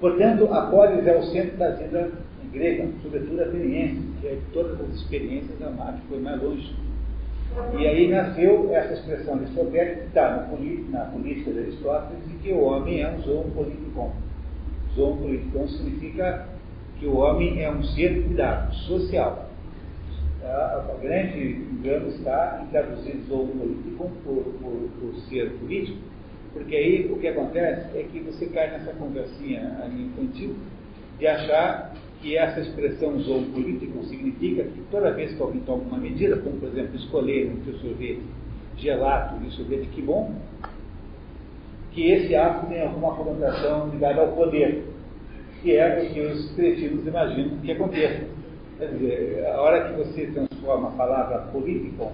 [0.00, 2.10] Portanto, a polis é o centro da vida
[2.50, 6.87] grega, sobretudo ateniense, que é de todas as experiências a que foi mais longe
[7.78, 10.48] e aí nasceu essa expressão aristotélica que está
[10.90, 14.12] na política de Aristóteles de que o homem é um zoon politikon.
[14.94, 16.48] Zoon politikon significa
[16.98, 19.48] que o homem é um ser cuidado, social.
[20.42, 25.98] A, a grande engano está em traduzir zoon politikon por, por, por ser político,
[26.52, 30.56] porque aí o que acontece é que você cai nessa conversinha infantil
[31.18, 36.36] de achar que essa expressão zoopolítico significa que toda vez que alguém toma uma medida,
[36.38, 38.22] como por exemplo escolher entre o sorvete
[38.76, 40.34] gelato e o sorvete que bom,
[41.92, 44.84] que esse ato tem alguma conotação ligada ao poder,
[45.62, 48.24] que é o que os cretinos imaginam que aconteça.
[48.78, 52.12] Quer dizer, a hora que você transforma a palavra político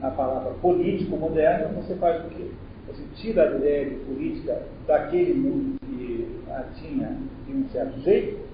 [0.00, 2.44] na palavra político moderno, você faz o quê?
[2.88, 7.16] Você tira a ideia de política daquele mundo que a tinha
[7.46, 8.53] de um certo jeito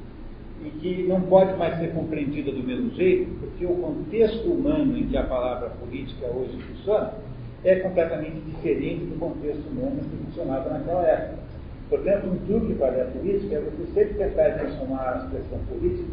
[0.63, 5.07] e que não pode mais ser compreendida do mesmo jeito, porque o contexto humano em
[5.07, 7.13] que a palavra política hoje funciona
[7.65, 11.41] é completamente diferente do contexto humano que funcionava naquela época.
[11.89, 16.09] Portanto, um truque para a política é você sempre tentar transformar a expressão política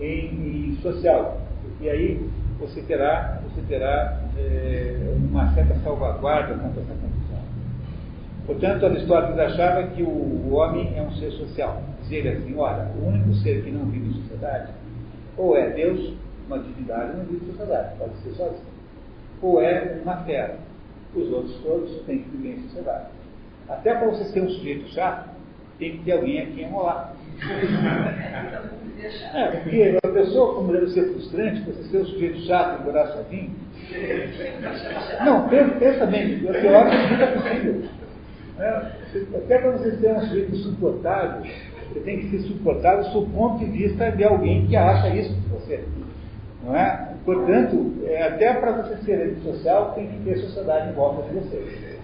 [0.00, 2.20] em, em social, porque aí
[2.58, 7.42] você terá, você terá é, uma certa salvaguarda contra essa confusão.
[8.46, 13.34] Portanto, Aristóteles achava que o homem é um ser social dizer assim, olha, o único
[13.36, 14.72] ser que não vive em sociedade,
[15.36, 16.14] ou é Deus,
[16.46, 18.72] uma divindade, não vive em sociedade, pode ser sozinho,
[19.40, 20.58] ou é uma fera.
[21.14, 23.06] Os outros todos têm que viver em sociedade.
[23.68, 25.30] Até para você ser um sujeito chato,
[25.78, 27.14] tem que ter alguém a quem amolar.
[29.34, 33.08] É, porque a pessoa, como deve ser frustrante, você ser um sujeito chato e morar
[33.08, 33.50] sozinho.
[35.24, 37.82] Não, pensa, pensa bem, é pior que é possível.
[38.60, 38.68] É,
[39.36, 41.42] até para você ter um sujeito insuportável,
[41.92, 45.48] você tem que ser suportável do ponto de vista de alguém que acha isso de
[45.48, 45.84] você.
[46.64, 47.14] Não é?
[47.24, 51.98] Portanto, é, até para você ser antissocial, tem que ter sociedade em volta de você.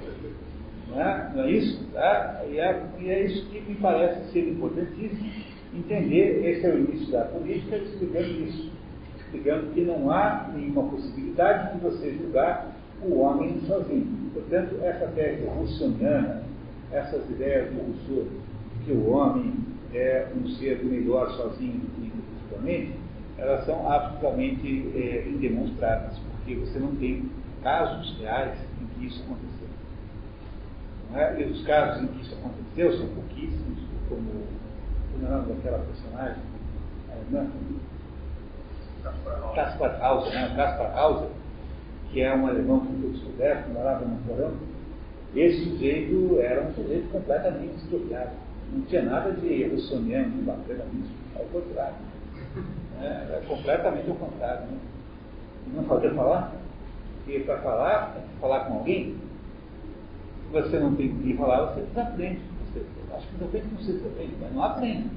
[0.91, 1.84] Não é, não é isso?
[1.93, 2.43] Tá?
[2.49, 5.30] E, é, e é isso que me parece ser importantíssimo
[5.74, 6.45] entender.
[6.45, 8.70] Esse é o início da política, explicando isso.
[9.16, 12.72] Explicando que não há nenhuma possibilidade de você julgar
[13.03, 14.30] o homem sozinho.
[14.32, 16.43] Portanto, essa tese russoniana,
[16.91, 18.26] essas ideias do Rousseau,
[18.84, 19.53] que o homem
[19.95, 22.93] é um ser melhor sozinho do que individualmente,
[23.39, 27.30] elas são absolutamente é, indemonstráveis, porque você não tem
[27.62, 29.68] casos reais em que isso aconteceu.
[31.14, 31.41] É?
[31.41, 33.78] E os casos em que isso aconteceu são pouquíssimos,
[34.09, 36.43] como o nome daquela personagem,
[37.11, 37.47] é,
[39.55, 40.55] Caspar Hauser, né?
[40.57, 41.28] Caspar Hauser,
[42.11, 44.53] que é um alemão que foi descoberto, morava no porão.
[45.34, 48.32] Esse sujeito era um sujeito completamente estudiado
[48.72, 51.12] não tinha nada de russoniano, bacana nisso.
[51.36, 51.96] Ao contrário.
[53.00, 54.62] É, é completamente ao contrário.
[54.62, 54.78] Né?
[55.72, 56.52] Não fazer falar?
[57.28, 62.40] E para falar, falar com alguém, se você não tem que falar, você desaprende.
[62.72, 65.10] Você, acho que desaprende não se desaprende, mas não aprende.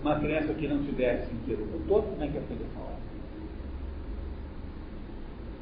[0.00, 2.96] Uma criança que não tivesse o todo, como é que aprende a falar?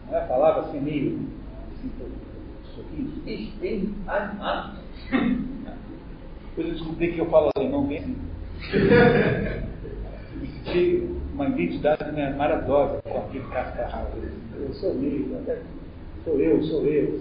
[0.09, 0.27] Não é?
[0.29, 1.19] Falava assim meio
[1.73, 1.91] assim,
[2.75, 3.23] sorriso.
[3.27, 4.39] Ich bin ein
[6.51, 8.17] depois eu descobri que eu falo alemão bem.
[10.65, 14.11] Senti uma identidade né, maravilhosa com aquele cascarral.
[14.59, 15.37] Eu sou meio,
[16.25, 17.21] sou eu, sou eu.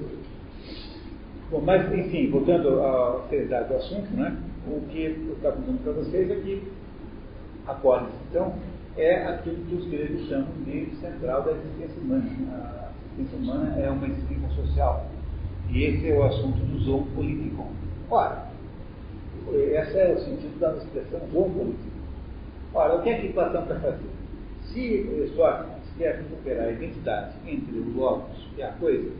[1.52, 5.94] Bom, mas enfim, voltando à seriedade do assunto, né, o que eu estava dizendo para
[5.94, 6.64] vocês é que
[7.66, 8.54] a polis, então,
[8.98, 12.24] é aquilo que os gregos chamam de central da existência humana.
[12.52, 15.08] A existência humana é uma existência social.
[15.70, 17.68] E esse é o assunto do zoom político.
[18.10, 18.49] Ora,
[19.56, 22.00] esse é o sentido da expressão zoopolítica.
[22.74, 24.10] Ora, o que é que Platão quer fazer?
[24.66, 29.12] Se Sócrates quer recuperar a identidade entre o logos e a coisa,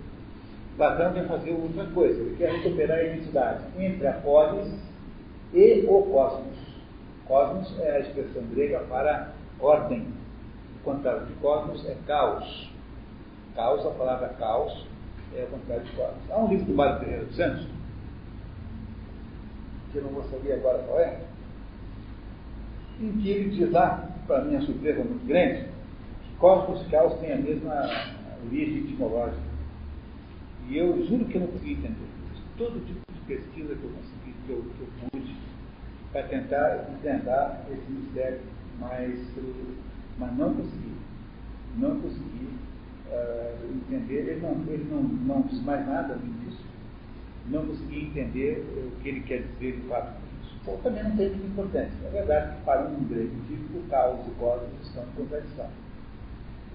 [0.78, 2.20] Platão quer fazer outra coisa.
[2.20, 4.72] Ele quer recuperar a identidade entre a polis
[5.54, 6.58] e o cosmos.
[7.28, 10.08] Cosmos é a expressão grega para ordem.
[10.80, 12.72] O contrário de cosmos é caos.
[13.56, 14.86] Caos, a palavra caos,
[15.36, 16.32] é o contrário de cosmos.
[16.32, 17.68] Há um livro do Mário Pereira dos Santos,
[19.92, 21.20] que eu não vou saber agora qual é,
[23.00, 25.66] em que ele diz lá, para minha surpresa muito grande,
[26.24, 27.90] que cosmos e caos têm a mesma
[28.46, 29.50] origem etimológica.
[30.68, 32.10] E eu juro que eu não consegui entender.
[32.58, 35.36] Todo tipo de pesquisa que eu consegui, que eu, que eu pude,
[36.12, 38.42] para tentar desvendar esse mistério,
[38.80, 39.20] mas,
[40.18, 40.94] mas não consegui.
[41.78, 42.50] Não consegui
[43.12, 44.30] uh, entender.
[44.30, 46.49] Ele não, ele não, não diz mais nada disso.
[47.50, 50.56] Não consegui entender o que ele quer dizer de fato isso.
[50.68, 51.94] Ou também não tem muita importância.
[52.06, 55.70] É verdade que para um grego típico, o caos e o cosmos estão em contradição.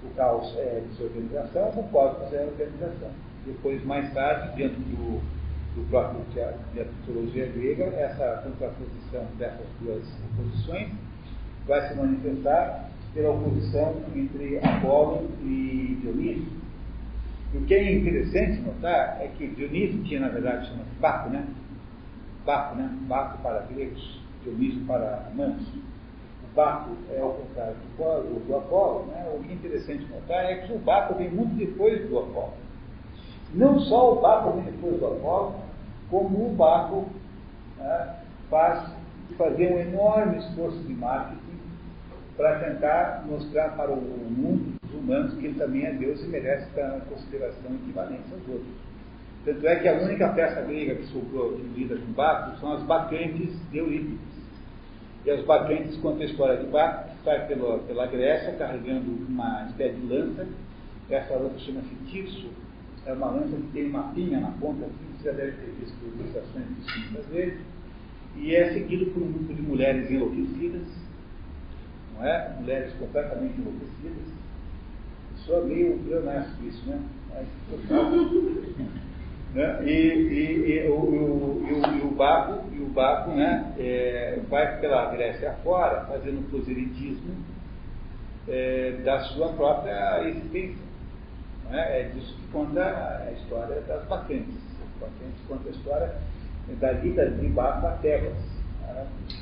[0.03, 3.11] O caos é desorganização, o cosmos é organização.
[3.47, 5.21] Depois, mais tarde, dentro do,
[5.77, 10.03] do próprio teatro, da mitologia grega, essa contraposição dessas duas
[10.33, 10.91] oposições
[11.67, 16.64] vai se manifestar pela oposição entre Apolo e Dionísio.
[17.55, 21.47] O que é interessante notar é que Dionísio, que na verdade chama-se Baco, né?
[22.45, 22.91] Baco, né?
[23.03, 25.63] Baco para gregos, Dionísio para humanos.
[25.69, 29.33] O Baco é o contrário do, do Apolo, né?
[29.33, 32.55] O que é interessante notar é que o Baco vem muito depois do Apolo.
[33.55, 35.55] Não só o Baco vem depois do Apolo,
[36.11, 37.07] como o Baco
[37.79, 38.17] né,
[38.51, 38.91] faz
[39.39, 41.44] fazer um enorme esforço de marketing
[42.37, 46.69] para tentar mostrar para o mundo, os humanos, que ele também é Deus e merece
[46.69, 48.75] estar consideração equivalente aos outros.
[49.45, 52.83] Tanto é que a única peça grega que sobrou, que lida com Baco, são as
[52.85, 54.35] bacantes de Eurípides.
[55.25, 59.67] E as bacantes contam a história de Baco, que sai pela, pela Grécia carregando uma
[59.67, 60.47] espécie de lança.
[61.11, 62.49] Essa lança chama-se Tirso,
[63.07, 65.97] é uma lança que tem uma pinha na ponta, assim, você já deve ter visto
[66.03, 67.61] ilustrações distintas vezes,
[68.37, 70.83] e é seguido por um grupo de mulheres enlouquecidas,
[72.15, 72.55] não é?
[72.59, 74.35] Mulheres completamente enlouquecidas.
[75.47, 77.01] Só meio pleonástico isso, né?
[77.31, 77.47] Mas,
[79.55, 79.85] né?
[79.85, 85.11] E, e, e, o, o, e, o, Baco, e o Baco né, é, vai pela
[85.11, 87.35] Grécia afora, fazendo proselitismo
[88.49, 90.85] é, da sua própria existência.
[91.71, 92.01] Né?
[92.01, 92.83] É disso que conta
[93.27, 94.55] a história das patentes.
[94.83, 96.15] As patentes conta a história
[96.81, 98.54] da vida de Baco a Tebas,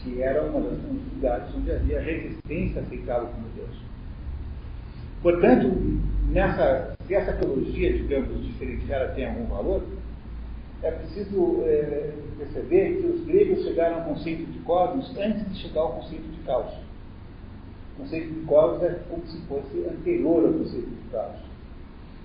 [0.03, 0.79] que era uma das
[1.15, 3.77] lugares onde havia resistência a aceitá-lo como Deus.
[5.23, 5.69] Portanto,
[6.31, 9.83] nessa, se essa teologia, digamos, diferenciada tem algum valor,
[10.83, 15.83] é preciso é, perceber que os gregos chegaram ao conceito de cosmos antes de chegar
[15.83, 16.73] ao conceito de caos.
[17.95, 21.53] O conceito de cosmos é como se fosse anterior ao conceito de caos.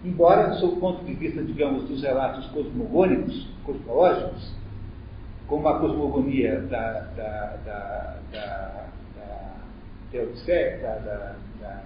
[0.03, 4.55] Embora, sob o ponto de vista, digamos, dos relatos cosmogônicos, cosmológicos,
[5.47, 8.87] como a cosmogonia da, da, da, da,
[9.21, 9.57] da
[10.81, 11.83] da, da,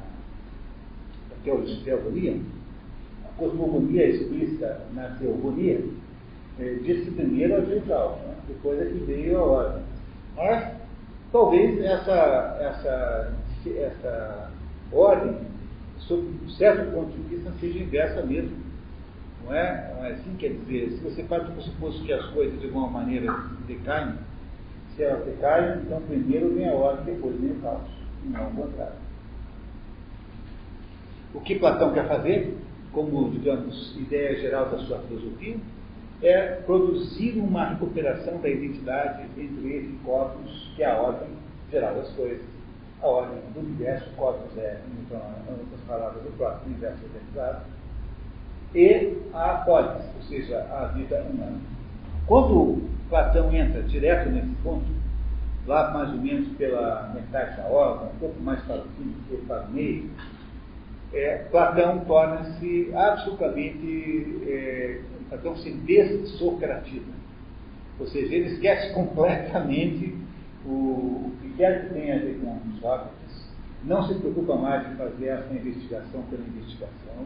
[1.84, 2.40] teogonia,
[3.26, 5.80] a cosmogonia explícita na teogonia,
[6.58, 8.36] diz que primeiro o caos, né?
[8.48, 9.84] depois é que veio a ordem.
[10.36, 10.74] Mas,
[11.32, 13.34] talvez essa, essa,
[13.66, 14.52] essa
[14.92, 15.38] ordem
[16.00, 18.61] sob um certo ponto de vista, seja inversa mesmo.
[19.44, 19.94] Não é?
[19.96, 20.36] Não é assim?
[20.38, 23.32] Quer dizer, se você parte do pressuposto que as coisas de alguma maneira
[23.68, 24.16] decaem,
[24.96, 27.90] se elas decaem, então primeiro vem a ordem, depois vem o caos.
[28.26, 28.96] Não o contrário.
[31.34, 32.58] O que Platão quer fazer,
[32.92, 35.56] como, digamos, ideia geral da sua filosofia,
[36.22, 41.30] é produzir uma recuperação da identidade entre esse corpos, que é a ordem
[41.72, 42.52] geral das coisas
[43.02, 47.66] a ordem do universo, o cosmos é, em outras palavras, o próprio universo organizado,
[48.74, 51.60] e a polis, ou seja, a vida humana.
[52.28, 54.86] Quando Platão entra direto nesse ponto,
[55.68, 59.14] lá mais ou menos pela metade da obra, um pouco mais para o fim,
[59.48, 60.10] para o meio,
[61.14, 67.12] é, Platão torna-se absolutamente, é, Platão se dessocratiza.
[68.00, 70.16] Ou seja, ele esquece completamente
[70.66, 73.52] o, que quer que tenha a ver com Sócrates,
[73.84, 77.26] não se preocupa mais em fazer essa investigação pela investigação,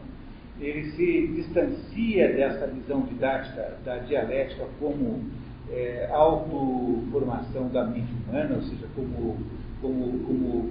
[0.60, 5.24] ele se distancia dessa visão didática da dialética como
[5.70, 9.36] é, autoformação da mente humana, ou seja, como,
[9.80, 10.70] como, como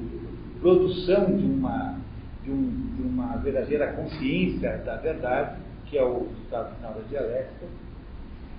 [0.59, 1.99] produção de uma,
[2.43, 7.65] de, um, de uma verdadeira consciência da verdade, que é o resultado final da dialética,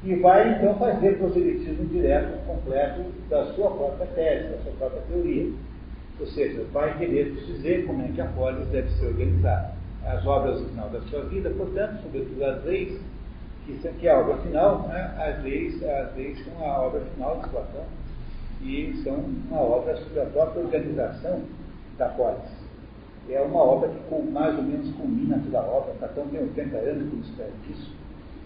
[0.05, 5.51] e vai então fazer proselitismo direto, completo da sua própria tese, da sua própria teoria.
[6.21, 9.76] Ou seja, vai querer dizer como é que a polis deve ser organizada.
[10.07, 13.01] As obras no final da sua vida, portanto, sobretudo as leis,
[13.67, 15.15] que, que é a obra final, né?
[15.19, 17.85] as, leis, as leis são a obra final de Platão
[18.63, 21.43] e são uma obra sobre a própria organização
[21.99, 22.67] da polis.
[23.29, 25.95] É uma obra que mais ou menos culmina toda a obra.
[25.95, 27.93] Platão tem 80 anos quando escreve isso.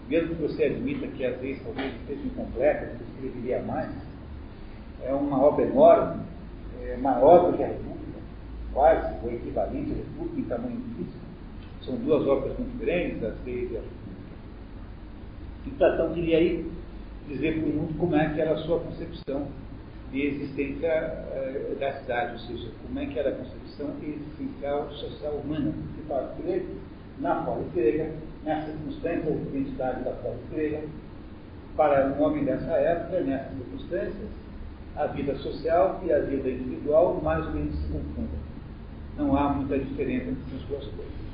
[0.09, 3.91] Mesmo que você admita que as leis talvez estejam incompletas, que escreveria mais,
[5.03, 6.23] é uma obra enorme,
[6.83, 8.19] é maior do que a República,
[8.73, 11.20] quase o equivalente à República em tamanho físico.
[11.85, 13.81] São duas obras muito grandes, as leis e a.
[15.65, 16.71] E Platão queria aí
[17.27, 19.47] dizer para o mundo como é que era a sua concepção
[20.11, 25.33] de existência eh, da cidade, ou seja, como é que era a concepção existencial social
[25.35, 26.67] humana, que para grego,
[27.19, 28.11] na polis grega,
[28.43, 30.83] nas circunstâncias de identidade da polis grega,
[31.77, 34.29] para um homem dessa época, nessas circunstâncias,
[34.95, 38.39] a vida social e a vida individual mais ou menos se confundem.
[39.17, 41.30] Não há muita diferença entre as duas coisas.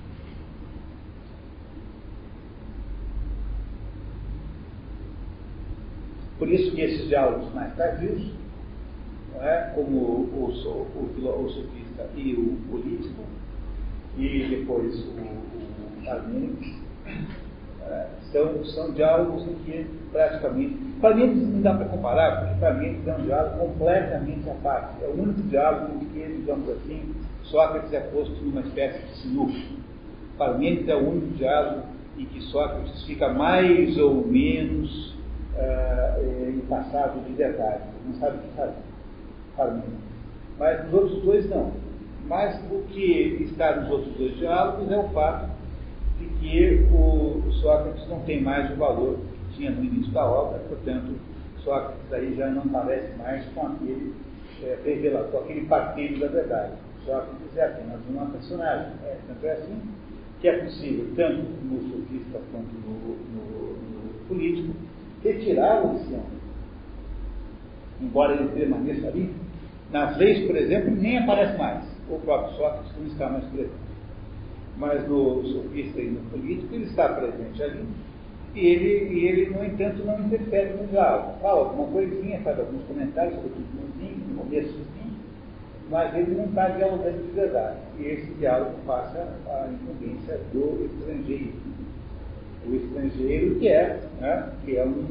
[6.40, 8.32] Por isso que esses diálogos mais tardios
[9.42, 9.72] é?
[9.76, 13.24] como o, o, o, sofista e o político,
[14.18, 16.76] e depois o, o Parmênides,
[17.86, 20.88] é, são, são diálogos em que praticamente.
[21.02, 25.04] Parmênides não dá para comparar, porque Parmênides é um diálogo completamente à parte.
[25.04, 29.54] É o único diálogo em que, digamos assim, Sócrates é posto numa espécie de sinuco.
[30.38, 31.84] Parmênides é o único diálogo
[32.18, 35.16] em que Sócrates fica mais ou menos
[35.58, 38.74] uh, em passado de verdade, não sabe o que fazer
[39.58, 39.84] harmonia.
[40.58, 41.72] Mas nos outros dois não.
[42.28, 45.49] Mas o que está nos outros dois diálogos é o fato
[46.20, 49.18] de que o, Sócrates não tem mais o valor
[49.49, 51.16] que tinha no início da obra, portanto,
[51.64, 54.14] Sócrates aí já não parece mais com aquele
[54.64, 56.74] é, aquele partilho da verdade.
[57.05, 58.91] Sócrates é apenas uma personagem.
[59.05, 59.82] É, tanto é assim
[60.41, 64.74] que é possível, tanto no sofista quanto no, no, no político,
[65.32, 66.38] retirá-lo desse homem.
[68.01, 69.34] Embora ele permaneça ali,
[69.91, 71.84] nas leis, por exemplo, nem aparece mais.
[72.09, 73.88] O próprio Sócrates não está mais presente.
[74.78, 77.86] Mas no sofista e no político ele está presente ali.
[78.53, 81.39] E ele, e ele no entanto, não interfere no diálogo.
[81.41, 85.11] Fala alguma coisinha, faz alguns comentários sobre o começo fim,
[85.89, 87.78] mas ele não está dialogando de verdade.
[87.99, 91.53] E esse diálogo passa à incumbência do estrangeiro.
[92.70, 95.05] O estrangeiro que é, né, que é um,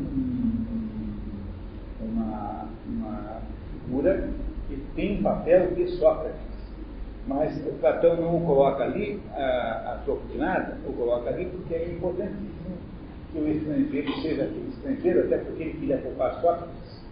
[2.00, 3.42] uma, uma
[3.72, 4.28] figura
[4.68, 6.46] que tem um papel de Sócrates.
[7.26, 11.46] Mas o Platão não o coloca ali, a, a troco de nada, o coloca ali
[11.46, 12.76] porque é importantíssimo
[13.32, 17.02] que o estrangeiro seja aquele estrangeiro, até porque ele queria poupar Sócrates,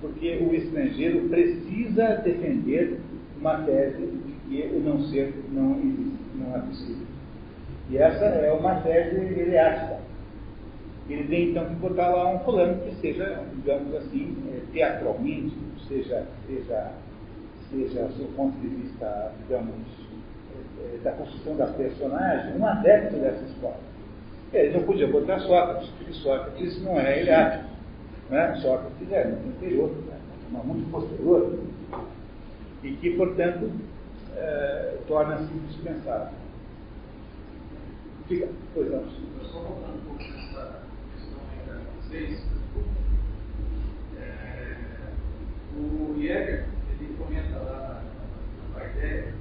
[0.00, 3.00] porque o estrangeiro precisa defender
[3.38, 7.13] uma tese de que o não ser não existe, não é possível.
[7.90, 9.98] E essa é uma tese eleática.
[11.08, 15.54] Ele tem então que botar lá um fulano que seja, digamos assim, é, teatralmente,
[15.86, 16.92] seja, seja,
[17.70, 19.74] seja do ponto de vista, digamos,
[20.80, 23.76] é, da construção da personagem, um adepto dessa escola.
[24.52, 27.64] Ele não podia botar Sócrates, porque Sócrates não é ilhático.
[28.30, 28.54] Né?
[28.62, 30.60] Sócrates é muito anterior, né?
[30.64, 31.58] muito posterior,
[32.82, 33.70] e que, portanto,
[34.36, 36.43] é, torna-se indispensável.
[38.28, 39.04] Fica, pois não.
[39.44, 42.40] Só voltando um pouco nessa questão aí da vocês,
[45.76, 48.04] O Jäger, ele comenta lá
[48.72, 49.34] na, na ideia,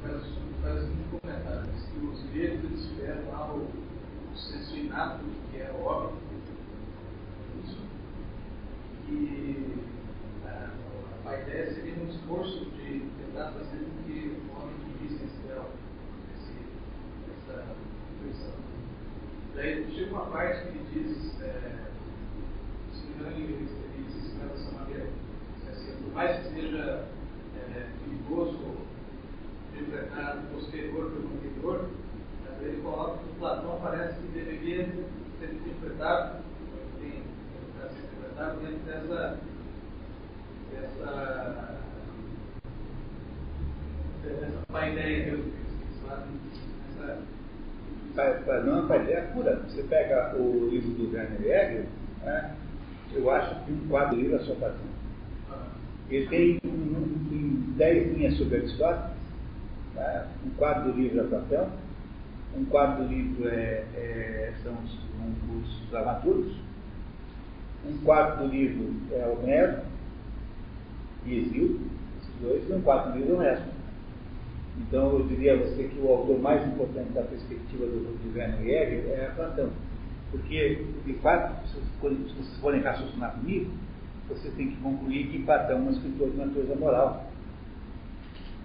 [0.00, 0.22] faz,
[0.62, 3.66] faz um comentário, diz que os gregos eles tiveram lá o,
[4.32, 6.16] o senso inato que é óbvio,
[9.08, 9.74] e
[10.46, 10.70] a,
[11.26, 15.70] a ideia seria um esforço de tentar fazer com que o homem vivisse esse grau,
[17.48, 17.64] essa
[18.24, 18.52] intuição.
[19.54, 21.90] Daí chega uma parte que diz, é,
[22.92, 23.68] se não me engano,
[24.48, 25.08] dessa maneira.
[25.70, 27.08] Assim, por mais que seja
[27.56, 28.76] é, perigoso
[29.72, 31.90] interpretar o posterior pelo anterior,
[32.60, 34.86] ele coloca que Platão parece que deveria
[35.38, 36.42] ser interpretado,
[36.98, 39.38] tem, ser interpretado dentro dessa,
[40.70, 41.80] dessa,
[44.22, 45.64] dessa paideia mesmo
[48.14, 49.60] para não fazer é cura.
[49.68, 51.84] Você pega o livro do Werner Hegel,
[52.22, 52.54] né,
[53.12, 54.74] eu acho que um quadro livro é só para
[56.10, 59.16] Ele tem em dez linhas sobre Aristóteles,
[59.94, 60.26] né?
[60.46, 61.68] um quadro do livro é Platão,
[62.56, 66.54] um quadro do livro é, é, são os, um, os dramaturgos,
[67.86, 69.78] um quarto do livro é Homero,
[71.26, 71.80] e Exílio,
[72.20, 73.73] esses dois, são quatro livros honestos.
[74.78, 79.04] Então, eu diria a você que o autor mais importante da perspectiva do, Werner Jäger
[79.08, 79.70] é Platão.
[80.30, 83.70] Porque, de fato, se vocês forem raciocinar comigo,
[84.28, 87.24] você tem que concluir que Platão é um escritor de natureza moral.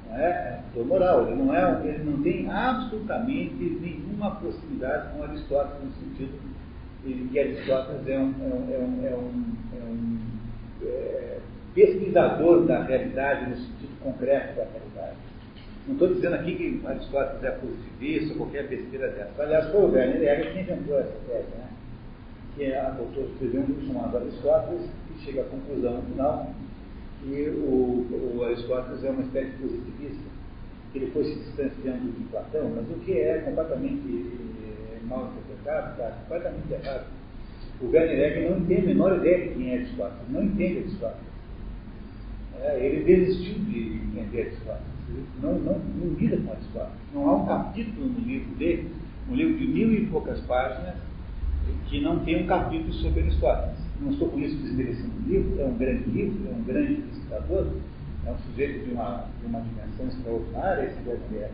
[0.07, 0.25] Não é?
[0.25, 1.27] é escritor moral.
[1.27, 6.39] Ele não, é, ele não tem absolutamente nenhuma proximidade com Aristóteles no sentido
[7.05, 10.19] de que Aristóteles é um, é um, é um, é um
[10.83, 11.37] é,
[11.75, 15.28] pesquisador da realidade no sentido concreto da realidade.
[15.89, 19.41] Não estou dizendo aqui que Aristóteles é positivista ou qualquer besteira dessa.
[19.41, 21.67] Aliás, foi o Werner Jäger que inventou essa tese, né?
[22.55, 26.53] que é a autor escreveu um livro chamado Aristóteles, que chega à conclusão final
[27.23, 30.23] que o, o Aristóteles é uma espécie de positivista,
[30.93, 34.25] que ele foi se distanciando de Platão, mas o que é completamente
[34.63, 37.07] é, mal interpretado, está completamente errado.
[37.81, 41.38] O Werner Jäger não tem a menor ideia de quem é Aristóteles, não entende Aristóteles.
[42.61, 44.99] É, ele desistiu de entender Aristóteles
[45.41, 46.91] não, não, não lida com a história.
[47.13, 48.91] Não há um capítulo no livro dele,
[49.29, 50.95] um livro de mil e poucas páginas,
[51.87, 53.77] que não tem um capítulo sobre Aristóteles.
[54.01, 57.67] Não estou com isso desmerecendo o livro, é um grande livro, é um grande pesquisador,
[58.25, 61.51] é um sujeito de uma, de uma dimensão extraordinária, esse Gabriel.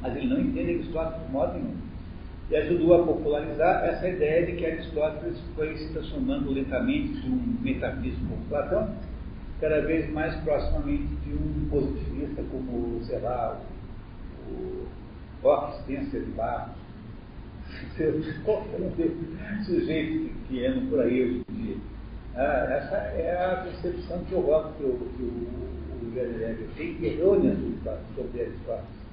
[0.00, 1.74] Mas ele não entende Aristóteles de modo nenhum.
[2.50, 7.56] E ajudou a popularizar essa ideia de que Aristóteles foi se transformando lentamente de um
[7.62, 8.94] metafísico como Platão
[9.60, 13.60] cada vez mais proximamente de um positivista como, sei lá,
[14.48, 14.86] o
[15.42, 16.76] Rock Spencer de Barros,
[18.44, 19.10] qualquer
[19.64, 21.76] sujeito que anda por aí hoje em dia.
[22.36, 27.06] Ah, essa é a percepção que eu gosto que o, que o, o tem, que
[27.06, 27.56] errônea
[28.16, 29.04] sobre Aristóteles.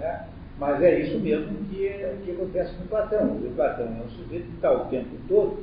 [0.00, 0.24] É?
[0.58, 1.88] Mas é isso mesmo que,
[2.24, 3.36] que acontece com Platão.
[3.36, 5.58] O Platão é um sujeito que está o tempo todo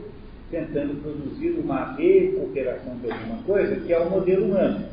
[0.49, 4.85] tentando produzir uma recuperação de alguma coisa, que é o modelo humano.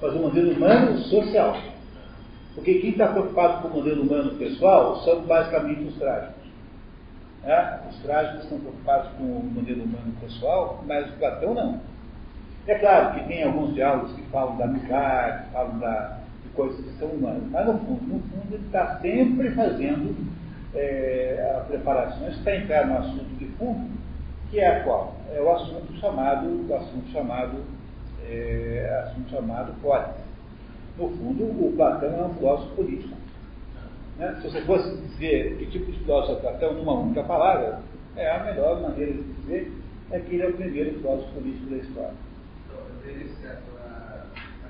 [0.00, 1.56] Mas o modelo humano social.
[2.54, 6.46] Porque quem está preocupado com o modelo humano pessoal são basicamente os trágicos.
[7.44, 7.78] É?
[7.88, 11.80] Os trágicos estão preocupados com o modelo humano pessoal, mas o Platão não.
[12.66, 16.98] É claro que tem alguns diálogos que falam da amizade, falam da, de coisas que
[16.98, 20.16] são humanas, mas no fundo, no fundo ele está sempre fazendo
[20.74, 24.05] é, preparações para entrar no assunto de fundo
[24.50, 25.14] que é a qual?
[25.32, 27.64] É o assunto chamado, o assunto chamado,
[28.24, 30.26] é, assunto chamado códice.
[30.98, 33.16] No fundo, o Platão é um filósofo político.
[34.18, 34.38] Né?
[34.40, 37.80] Se você fosse dizer que tipo de filósofo é Platão numa única palavra,
[38.16, 39.72] é a melhor maneira de dizer
[40.10, 42.14] é que ele é o primeiro filósofo político da história.
[42.64, 42.78] Então,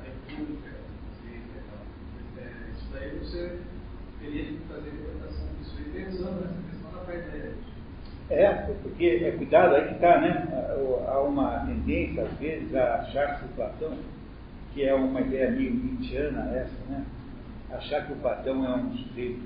[0.05, 0.70] república,
[2.74, 3.59] isso daí você
[4.20, 7.66] teria que fazer interpretação disso e pensando nessa questão da paideia.
[8.29, 8.53] É,
[8.83, 10.49] porque é cuidado, aí que está, né?
[11.07, 13.93] Há uma tendência, às vezes, a achar que o Platão,
[14.74, 17.05] que é uma ideia meio nietzschiana essa, né?
[17.70, 19.41] Achar que o Platão é um sujeito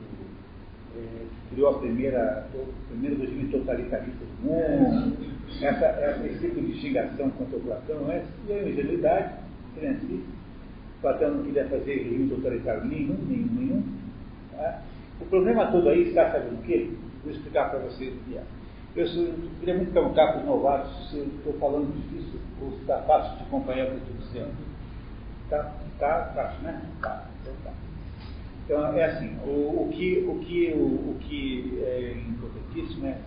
[0.97, 5.16] é, que criou a primeira, o primeiro regime totalitarista do mundo,
[5.61, 9.35] essa, essa, esse tipo de xingação contra o Platão é, é ingenuidade.
[9.76, 13.85] O Platão não queria fazer regime totalitário nenhum, nenhum, nenhum.
[14.53, 14.83] Tá?
[15.20, 16.91] O problema todo aí está sabendo o quê?
[17.22, 18.43] Vou explicar para vocês o que é.
[18.97, 19.07] Eu,
[19.61, 23.45] queria muito perguntar para os novatos se estou falando difícil ou se está fácil de
[23.45, 24.55] acompanhar o que estou dizendo.
[25.45, 26.82] Está tá fácil, né?
[27.01, 27.72] Tá, então tá.
[28.64, 33.18] Então, é assim, o, o que, o, que, o, o que é importantíssimo é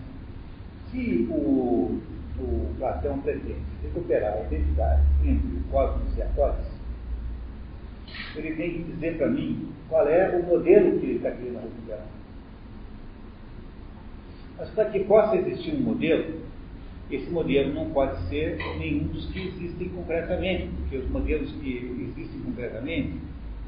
[0.90, 2.00] se o,
[2.38, 6.74] o Platão pretende recuperar a identidade entre o cosmos e a cósmica,
[8.36, 12.06] ele tem que dizer para mim qual é o modelo que ele está querendo recuperar.
[14.58, 16.40] Mas para que possa existir um modelo,
[17.10, 22.40] esse modelo não pode ser nenhum dos que existem concretamente, porque os modelos que existem
[22.40, 23.14] concretamente,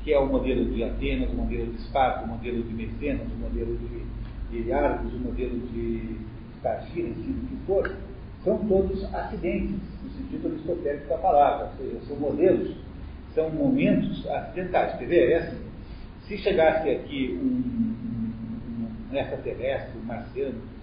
[0.03, 3.37] que é o modelo de Atenas, o modelo de Esparta, o modelo de Mecenas, o
[3.37, 6.17] modelo de, de Argos, o modelo de
[6.55, 7.97] Espartira, enfim, o que for,
[8.45, 12.77] são todos acidentes, no sentido aristotélico da palavra, ou seja, são modelos,
[13.35, 14.97] são momentos acidentais.
[14.99, 15.31] Quer ver?
[15.33, 15.59] É assim,
[16.29, 20.76] se chegasse aqui um, um, um extraterrestre, um marciano,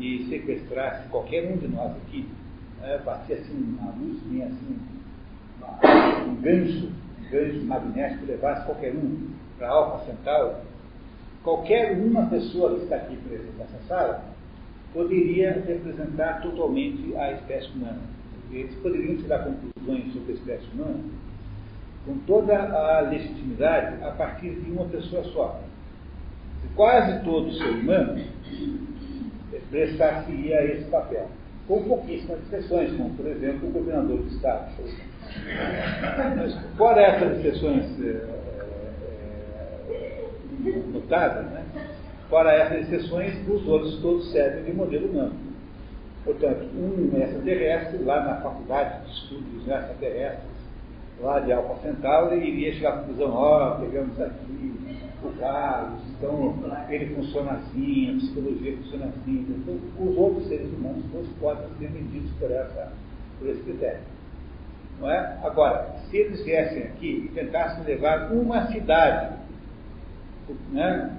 [0.00, 2.26] e sequestrasse qualquer um de nós aqui,
[2.82, 4.78] é, batia assim uma luz, vinha assim,
[5.58, 6.88] uma, um gancho,
[7.20, 9.28] um gancho magnético, levasse qualquer um
[9.58, 10.56] para Alfa Centauri,
[11.44, 14.24] qualquer uma pessoa que está aqui presente nessa sala
[14.94, 18.00] poderia representar totalmente a espécie humana.
[18.50, 21.00] Eles poderiam tirar conclusões sobre a espécie humana
[22.04, 25.60] com toda a legitimidade a partir de uma pessoa só.
[26.74, 28.24] Quase todo ser humano
[29.70, 31.28] prestar-se-ia esse papel,
[31.66, 34.72] com pouquíssimas exceções, como, por exemplo, o governador do Estado.
[36.36, 38.26] Mas fora essas exceções é,
[39.90, 41.64] é, notáveis, né?
[42.28, 45.34] fora essas exceções, os outros todos servem de modelo humano.
[46.24, 50.50] Portanto, um extraterrestre, lá na faculdade de estudos extraterrestres,
[51.20, 54.79] lá de Alpha Centauri, iria chegar à conclusão, ó, oh, pegamos aqui
[55.38, 56.54] Carlos, então
[56.88, 59.46] ele funciona assim, a psicologia funciona assim.
[59.48, 62.92] Então, os outros seres humanos todos podem ser medidos por, essa,
[63.38, 64.00] por esse critério.
[64.98, 65.38] Não é?
[65.42, 69.36] Agora, se eles viessem aqui e tentassem levar uma cidade,
[70.72, 71.16] né,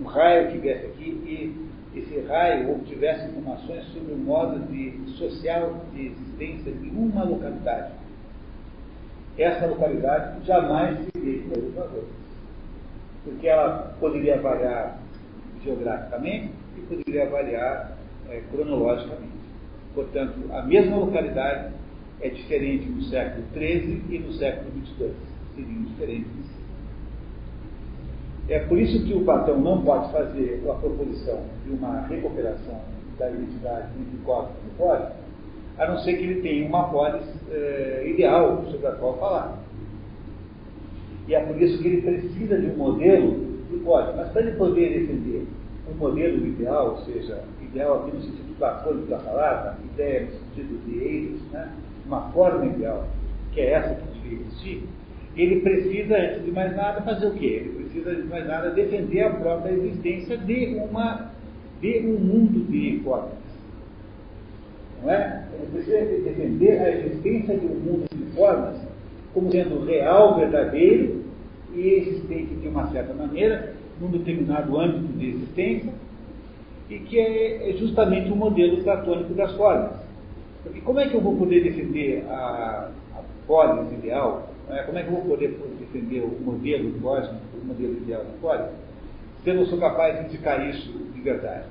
[0.00, 5.84] um raio que viesse aqui e esse raio obtivesse informações sobre o modo de, social
[5.92, 7.92] de existência de uma localidade,
[9.38, 12.23] essa localidade jamais seria para outra
[13.24, 14.98] porque ela poderia variar
[15.64, 17.96] geograficamente e poderia variar
[18.28, 19.32] é, cronologicamente.
[19.94, 21.72] Portanto, a mesma localidade
[22.20, 25.14] é diferente no século XIII e no século XXII.
[25.54, 26.54] Seriam diferentes.
[28.48, 32.80] É por isso que o Platão não pode fazer a proposição de uma recuperação
[33.18, 35.12] da identidade entre cósmico e fora,
[35.78, 39.63] a não ser que ele tenha uma polis é, ideal sobre a qual falar.
[41.26, 44.16] E é por isso que ele precisa de um modelo que pode.
[44.16, 45.46] Mas para ele poder defender
[45.90, 50.84] um modelo ideal, ou seja, ideal aqui no sentido platônico da palavra, ideia no sentido
[50.86, 51.72] de eidos, né?
[52.06, 53.06] uma forma ideal,
[53.52, 54.82] que é essa que devia existir,
[55.36, 57.46] ele precisa, antes de mais nada, fazer o quê?
[57.64, 61.32] Ele precisa, antes de mais nada, defender a própria existência de, uma,
[61.80, 63.38] de um mundo de hipóteses.
[65.02, 65.44] Não é?
[65.54, 68.76] Ele precisa defender a existência de um mundo de formas
[69.34, 71.24] como sendo real, verdadeiro
[71.74, 75.92] e existente de uma certa maneira, num determinado âmbito de existência,
[76.88, 79.92] e que é, é justamente o modelo platônico das formas.
[80.62, 84.48] Porque como é que eu vou poder defender a, a polis ideal?
[84.68, 84.82] Né?
[84.84, 88.70] Como é que eu vou poder defender o modelo cósmico, o modelo ideal da polis,
[89.42, 91.64] se eu não sou capaz de indicar isso de verdade?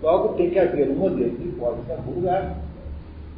[0.00, 2.56] Logo, tem que haver um modelo de polis em algum lugar,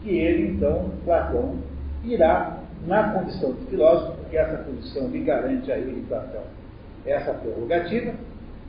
[0.02, 1.56] que ele, então, Platão,
[2.04, 6.42] irá na condição de filósofo, porque essa condição lhe garante a ele, Platão,
[7.06, 8.14] essa prerrogativa,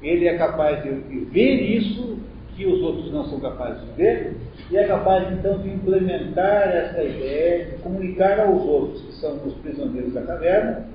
[0.02, 0.90] ele é capaz de
[1.32, 2.18] ver isso
[2.56, 4.38] que os outros não são capazes de ver,
[4.70, 9.54] e é capaz então de implementar essa ideia, de comunicar aos outros, que são os
[9.56, 10.88] prisioneiros da caverna,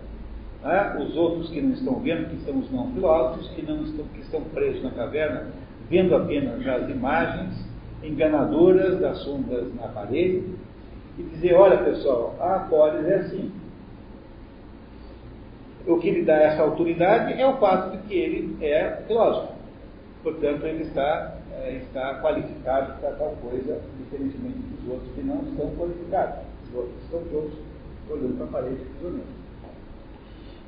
[0.63, 0.97] né?
[1.01, 4.21] os outros que não estão vendo, que são os não filósofos, que, não estão, que
[4.21, 5.47] estão presos na caverna,
[5.91, 7.69] vendo apenas as imagens
[8.03, 10.45] enganadoras das sombras na parede,
[11.19, 13.53] e dizer, olha pessoal, a polis é assim.
[15.87, 19.53] O que lhe dá essa autoridade é o fato de que ele é filósofo.
[20.23, 25.71] Portanto, ele está, é, está qualificado para tal coisa, diferentemente dos outros que não estão
[25.77, 26.41] qualificados.
[26.69, 27.53] Os outros estão todos
[28.11, 29.39] olhando para a parede prisioneiros.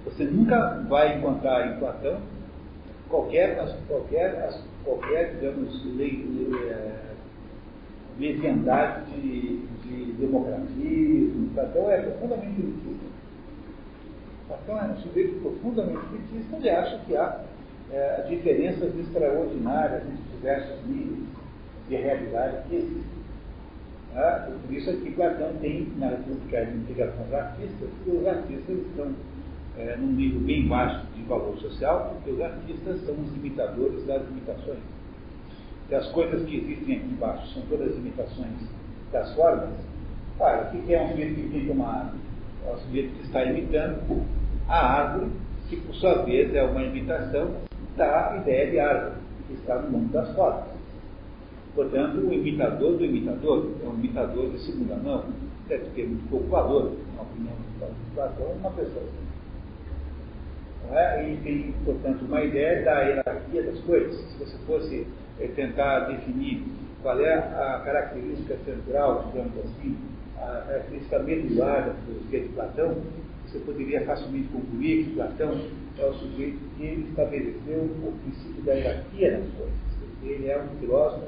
[0.05, 2.19] Você nunca vai encontrar em Platão
[3.09, 6.27] qualquer, qualquer, qualquer digamos, lei,
[6.71, 7.10] é,
[8.21, 11.51] leviandade de, de democratismo.
[11.55, 13.07] Platão é profundamente elitista.
[14.47, 17.41] Platão é um sujeito profundamente elitista, ele acha que há
[17.91, 21.29] é, diferenças extraordinárias entre diversos níveis
[21.89, 23.21] de realidade que existem.
[24.15, 28.79] Ah, por isso é que Platão tem na República de Integrações Artistas, que os artistas
[28.79, 29.15] estão
[29.79, 34.23] é, num nível bem baixo de valor social, porque os artistas são os imitadores das
[34.29, 34.79] imitações
[35.91, 38.55] que as coisas que existem aqui embaixo são todas imitações
[39.11, 39.71] das formas,
[40.39, 42.21] olha, o que é um sujeito que imita uma árvore?
[42.65, 44.25] É um sujeito que está imitando
[44.69, 45.33] a árvore,
[45.69, 47.57] que por sua vez é uma imitação
[47.97, 49.17] da ideia de árvore,
[49.49, 50.69] que está no mundo das formas.
[51.75, 55.25] Portanto, o imitador do imitador é um imitador de segunda mão,
[55.67, 59.30] deve ter muito pouco valor, na opinião do Platão, uma pessoa não
[60.99, 61.25] é?
[61.25, 64.17] Ele tem, portanto, uma ideia da hierarquia das coisas.
[64.17, 65.07] Se você fosse
[65.39, 66.63] é, tentar definir
[67.03, 69.97] qual é a característica central, digamos assim,
[70.37, 72.97] a característica medular da filosofia de Platão,
[73.47, 75.61] você poderia facilmente concluir que Platão
[75.99, 79.75] é o sujeito que ele estabeleceu o princípio da hierarquia das coisas.
[80.23, 81.27] Ele é um filósofo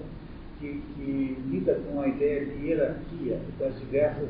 [0.61, 4.29] que, que lida com a ideia de hierarquia das diversas,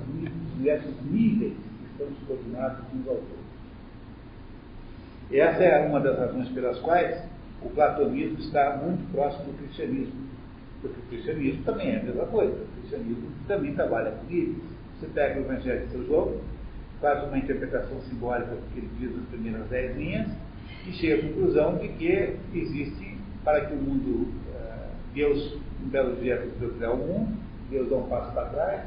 [0.57, 3.52] diversos níveis que estão subordinados uns aos outros.
[5.33, 7.23] Essa é uma das razões pelas quais
[7.63, 10.13] o platonismo está muito próximo do cristianismo.
[10.81, 12.53] Porque o cristianismo também é a mesma coisa.
[12.53, 14.59] O cristianismo também trabalha com níveis.
[14.99, 16.37] Você pega o Evangelho de São João,
[17.01, 20.29] faz uma interpretação simbólica do que ele diz nas primeiras dez linhas
[20.87, 26.17] e chega à conclusão de que existe, para que o mundo, uh, Deus, um belo
[26.17, 27.37] dia, Deus criar o mundo,
[27.71, 28.83] Deus dá um passo para trás,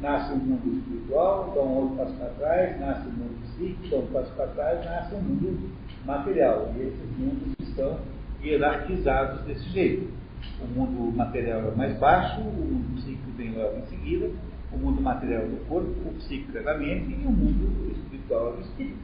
[0.00, 4.32] nasce um mundo espiritual, dá um outro passo para trás, nasce um mundo um passo
[4.34, 5.70] para trás, nasce um mundo
[6.04, 6.72] material.
[6.76, 7.98] E esses mundos estão
[8.42, 10.10] hierarquizados desse jeito.
[10.62, 14.30] O mundo material é mais baixo, o mundo psíquico vem logo em seguida,
[14.72, 18.54] o mundo material é do corpo, o psíquico é da mente e o mundo espiritual
[18.54, 18.98] é do espírito.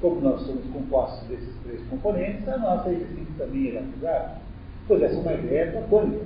[0.00, 4.38] Como nós somos compostos desses três componentes, a nossa existência também é hierarquizada.
[4.86, 6.24] Pois essa é uma ideia platônica.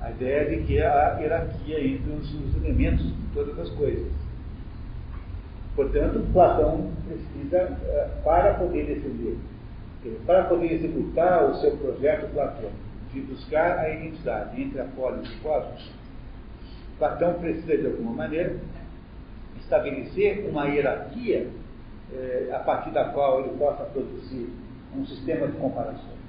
[0.00, 4.10] A ideia de que há hierarquia entre os elementos de todas as coisas.
[5.74, 9.38] Portanto, Platão precisa, eh, para poder defender,
[10.26, 12.74] para poder executar o seu projeto platônico,
[13.12, 15.90] de buscar a identidade entre a polis e o cosmos,
[16.98, 18.56] Platão precisa, de alguma maneira,
[19.60, 21.48] estabelecer uma hierarquia
[22.12, 24.48] eh, a partir da qual ele possa produzir
[24.96, 26.22] um sistema de comparações.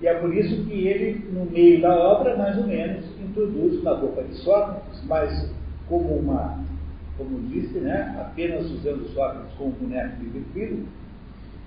[0.00, 3.94] E é por isso que ele, no meio da obra, mais ou menos, introduz na
[3.94, 5.52] boca de Sócrates, mas
[5.88, 6.58] como uma,
[7.20, 10.86] como disse, né, apenas usando Sócrates como boneco divertido,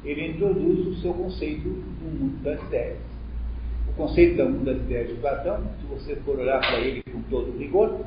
[0.03, 2.97] ele introduz o seu conceito do mundo das ideias.
[3.87, 7.21] O conceito do mundo das ideias de Platão, se você for olhar para ele com
[7.29, 8.03] todo rigor,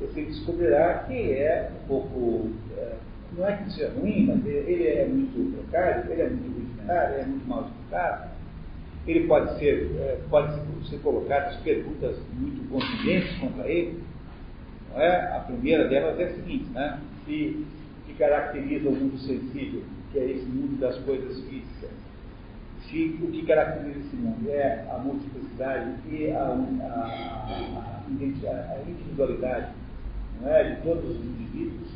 [0.00, 2.94] você descobrirá que é um pouco, é,
[3.36, 7.22] não é que seja ruim, mas ele é muito precário, ele é muito rudimentar, ele
[7.22, 8.30] é muito mal explicado,
[9.06, 14.00] ele pode ser, é, pode ser colocadas perguntas muito contundentes contra ele.
[14.94, 15.36] Não é?
[15.36, 17.00] A primeira delas é a seguinte, né?
[17.24, 17.66] Se,
[18.06, 19.82] que caracteriza o mundo sensível,
[20.12, 21.90] que é esse mundo das coisas físicas.
[22.88, 29.72] Se o que caracteriza esse mundo é a multiplicidade e a, a, a, a individualidade
[30.40, 30.74] não é?
[30.74, 31.88] de todos os indivíduos,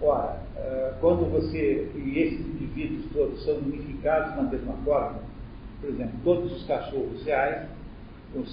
[0.00, 5.20] ora, é, quando você, e esses indivíduos todos são unificados na mesma forma,
[5.80, 7.68] por exemplo, todos os cachorros reais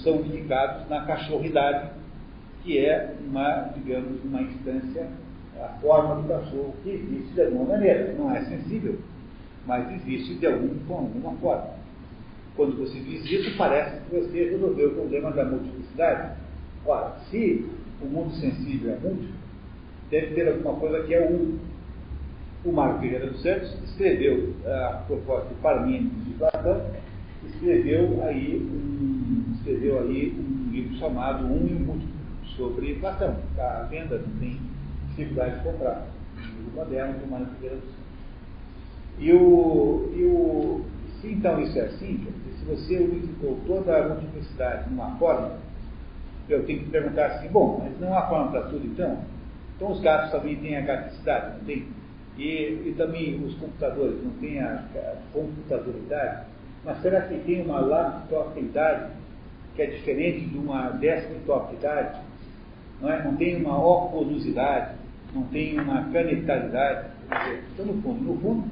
[0.04, 1.92] são unificados na cachorridade,
[2.68, 5.08] que é uma, digamos, uma instância,
[5.58, 8.14] a forma do cachorro que existe de alguma maneira.
[8.14, 9.00] Não é sensível,
[9.66, 11.70] mas existe de algum, alguma forma.
[12.58, 16.38] Quando você diz isso, parece que você resolveu o problema da multiplicidade.
[16.86, 17.66] Ora, se
[18.02, 19.36] o mundo sensível é múltiplo,
[20.12, 21.58] deve ter alguma coisa que é um.
[22.66, 26.82] O Marco Pereira dos Santos escreveu a propósito de Parmênides de Platão
[27.46, 32.17] escreveu aí um, escreveu aí um livro chamado Um e o Múltiplo,
[32.58, 33.38] sobre Platão.
[33.58, 34.60] A venda não tem
[35.10, 36.08] dificuldade de comprar.
[36.36, 37.98] Um livro moderno de Figueira dos
[39.20, 40.86] e o, e o,
[41.20, 42.28] se então isso é assim,
[42.60, 45.54] se você unificou toda a multiplicidade numa forma,
[46.48, 49.24] eu tenho que perguntar assim, bom, mas não há forma para tudo então?
[49.76, 51.88] Então os gatos também têm a gaticidade, não tem?
[52.38, 52.44] E,
[52.86, 56.46] e também os computadores não têm a, a computabilidade?
[56.86, 59.14] Mas será que tem uma laptopidade
[59.76, 62.20] que é diferente de uma desktopidade?
[63.02, 63.24] Não, é?
[63.24, 64.96] não tem uma oculosidade,
[65.34, 67.10] não tem uma canetalidade?
[67.74, 68.72] Então, no fundo, no fundo,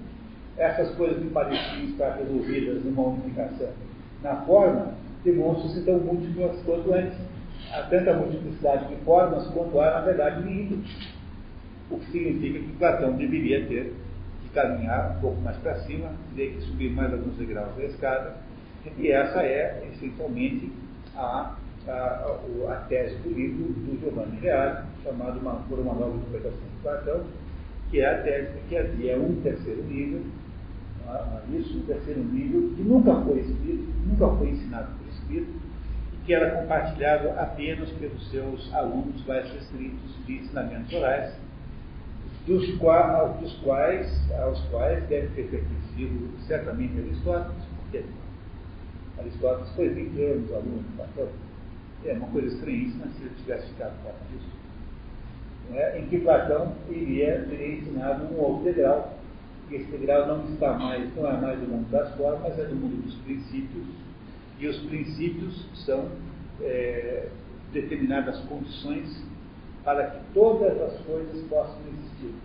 [0.58, 3.70] essas coisas que pareciam estar resolvidas numa unificação
[4.24, 7.18] na forma demonstram-se tão múltiplas quanto antes.
[7.72, 11.16] Há tanta multiplicidade de formas quanto há, na verdade, de ídolos.
[11.90, 13.94] O que significa que Platão deveria ter
[14.56, 18.38] caminhar um pouco mais para cima, teria que subir mais alguns degraus da escada,
[18.98, 20.72] e essa é, essencialmente,
[21.16, 21.56] a,
[21.88, 22.38] a,
[22.70, 27.24] a tese do livro do Giovanni Reale, chamado uma, Por uma Nova Interpretação de Platão,
[27.92, 30.22] que é a tese de que havia um terceiro nível,
[31.08, 31.56] é?
[31.56, 35.52] isso, um terceiro nível, que nunca foi escrito, nunca foi ensinado por escrito,
[36.14, 41.36] e que era compartilhado apenas pelos seus alunos mais restritos de ensinamentos orais,
[42.48, 48.04] dos, quais, dos quais, aos quais deve ter pertencido certamente Aristóteles, porque
[49.20, 51.28] Aristóteles foi 20 anos aluno de Platão.
[52.06, 54.56] É uma coisa estranhíssima se ele tivesse ficado fora disso.
[55.74, 59.18] É, em que Platão iria, teria ensinado um outro degrau,
[59.70, 62.76] e esse degrau não está mais, não é mais do mundo das formas, é do
[62.76, 63.88] mundo dos princípios,
[64.60, 66.10] e os princípios são
[66.62, 67.30] é,
[67.74, 69.26] determinadas condições
[69.84, 72.36] para que todas as coisas possam existir.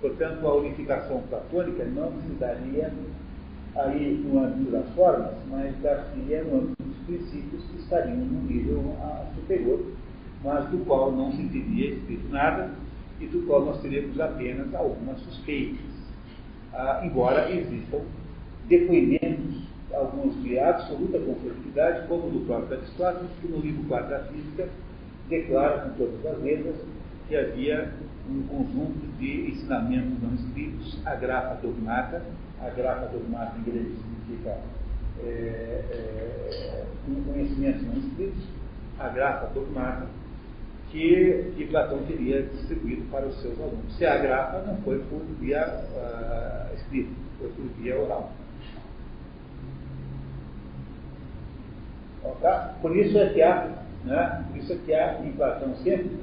[0.00, 2.92] Portanto, a unificação platônica não se daria
[3.76, 6.77] aí no âmbito das formas, mas dar-se-ia no âmbito
[7.08, 8.94] princípios que estariam num nível
[9.34, 9.80] superior,
[10.44, 12.70] mas do qual não se teria escrito nada
[13.18, 15.80] e do qual nós teríamos apenas algumas suspeitas.
[16.72, 18.02] Ah, embora existam
[18.68, 24.68] depoimentos, alguns de absoluta conformidade, como do próprio Aristóteles, que no livro 4 da Física
[25.28, 26.76] declara com todas as letras
[27.26, 27.92] que havia
[28.30, 32.22] um conjunto de ensinamentos não escritos, a grafa dogmata,
[32.60, 34.58] a grafa dogmata em grego significa
[35.24, 38.46] é, é, um conhecimento não escrito,
[38.98, 40.06] a grafa dogmata,
[40.90, 43.96] que, que Platão teria distribuído para os seus alunos.
[43.96, 48.32] Se a grafa não foi por via uh, escrita, foi por via oral.
[52.18, 52.76] Então, tá?
[52.80, 54.44] Por isso é que há, né?
[54.48, 56.16] por isso é que há em Platão sempre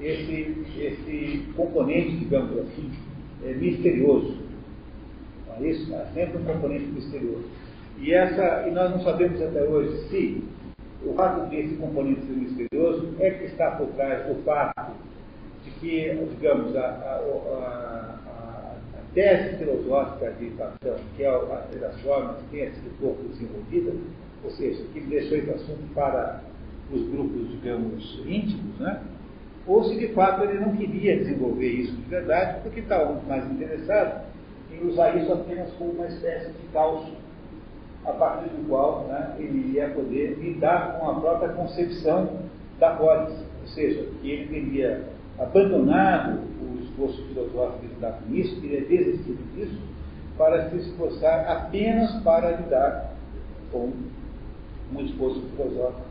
[0.00, 2.90] esse, esse componente, digamos assim,
[3.44, 4.38] é, misterioso.
[5.46, 5.94] Não é isso?
[5.94, 7.44] Há sempre um componente misterioso.
[8.00, 10.42] E, essa, e nós não sabemos até hoje se
[11.04, 14.92] o fato desse componente ser misterioso é que está por trás do fato
[15.64, 17.20] de que, digamos, a, a,
[17.54, 23.92] a, a tese filosófica de Platão, que é a das formas, tenha sido pouco desenvolvida,
[24.42, 26.40] ou seja, que deixou esse assunto para
[26.90, 29.02] os grupos, digamos, íntimos, né?
[29.66, 33.44] ou se de fato ele não queria desenvolver isso de verdade, porque estava muito mais
[33.50, 34.24] interessado
[34.72, 37.12] em usar isso apenas como uma espécie de calço
[38.04, 42.28] a partir do qual né, ele iria poder lidar com a própria concepção
[42.78, 45.04] da polis, ou seja, que ele teria
[45.38, 49.78] abandonado o esforço filosófico de lidar com isso, teria desistido disso,
[50.36, 53.12] para se esforçar apenas para lidar
[53.70, 53.92] com
[54.94, 56.10] um esforço filosófico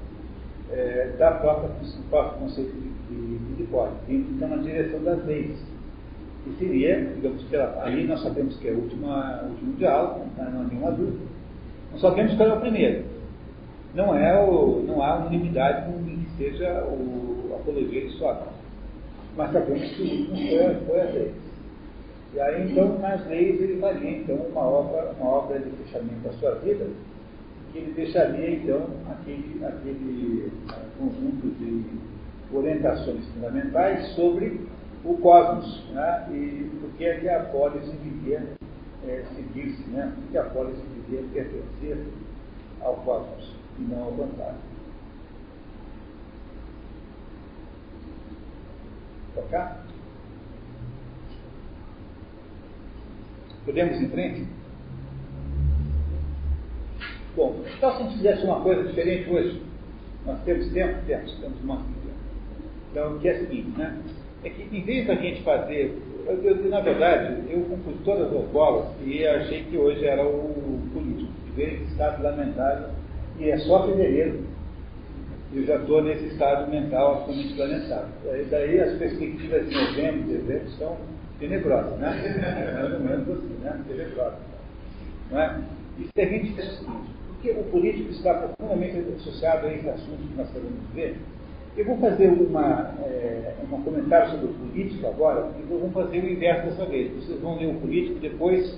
[0.71, 5.57] é, da própria, do próprio conceito de, de, de polis, então na direção das leis.
[6.43, 10.61] Que seria, digamos, pela, ali nós sabemos que é o último, o último diálogo, não
[10.61, 11.25] há nenhuma dúvida,
[11.91, 13.05] nós sabemos qual é o primeiro.
[13.93, 18.59] Não, é o, não há unanimidade com que seja o apologia de Sócrates.
[19.35, 21.31] Mas sabemos que o último foi, foi a lei.
[22.33, 26.31] E aí, então, nas leis, ele faria então, uma obra, uma obra de fechamento da
[26.33, 26.85] sua vida,
[27.71, 31.85] que ele deixaria, então, aquele, aquele uh, conjunto de
[32.55, 34.61] orientações fundamentais sobre
[35.03, 36.27] o cosmos, né?
[36.31, 38.43] e porque é que a polis vivia
[39.07, 40.11] é, seguir-se, né?
[40.15, 42.06] porque a polis devia pertencer
[42.81, 44.60] ao cosmos e não ao contrário.
[49.36, 49.86] Tocar?
[53.65, 54.48] Podemos ir em frente?
[57.36, 59.61] Bom, então se a gente fizesse uma coisa diferente hoje,
[60.26, 61.06] nós temos tempo?
[61.06, 61.86] Temos, temos uma
[62.91, 64.02] Então, o que é o seguinte, né?
[64.44, 68.49] É que em vez da gente fazer eu, eu, na verdade, eu compus todas as
[68.49, 72.89] bolas e achei que hoje era o político, veio esse estado lamentável,
[73.38, 74.39] e é só fevereiro,
[75.51, 78.10] eu já estou nesse estado mental absolutamente planetário.
[78.51, 80.97] Daí as perspectivas de novembro, dezembro são
[81.39, 82.76] tenebrosas, né?
[82.80, 83.84] Mais ou menos assim, né?
[83.88, 84.39] Tenebrosas.
[85.31, 85.60] Não é?
[85.97, 90.18] E se a gente o seguinte, porque o político está profundamente associado a esse assunto
[90.18, 91.18] que nós queremos ver,
[91.80, 96.30] eu vou fazer uma, é, um comentário sobre o político agora, e vamos fazer o
[96.30, 97.10] inverso dessa vez.
[97.15, 98.77] Vocês vão ler o político depois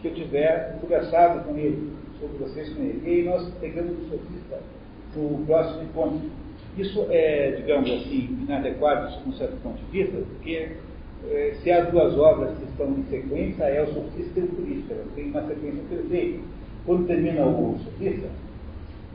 [0.00, 1.90] que eu tiver conversado com ele,
[2.20, 3.02] sobre vocês com ele.
[3.04, 4.60] E aí nós pegamos o sofista
[5.16, 6.20] no próximo encontro.
[6.78, 10.68] Isso é, digamos assim, inadequado de um certo ponto de vista, porque
[11.28, 14.94] é, se há duas obras que estão em sequência, é o sofista e o político.
[15.16, 16.38] Têm uma sequência perfeita.
[16.84, 18.28] Quando termina o sofista,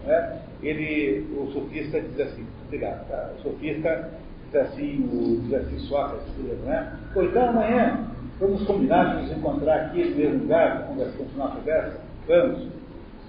[0.05, 3.31] né, ele, o sofista diz assim, obrigado, tá?
[3.37, 4.09] o sofista
[4.45, 6.27] diz assim, o, diz assim Sócrates,
[6.63, 6.93] não é?
[7.13, 8.07] Pois então amanhã
[8.39, 11.99] vamos combinar de nos encontrar aqui no mesmo lugar para continuar a conversa?
[12.27, 12.67] Vamos.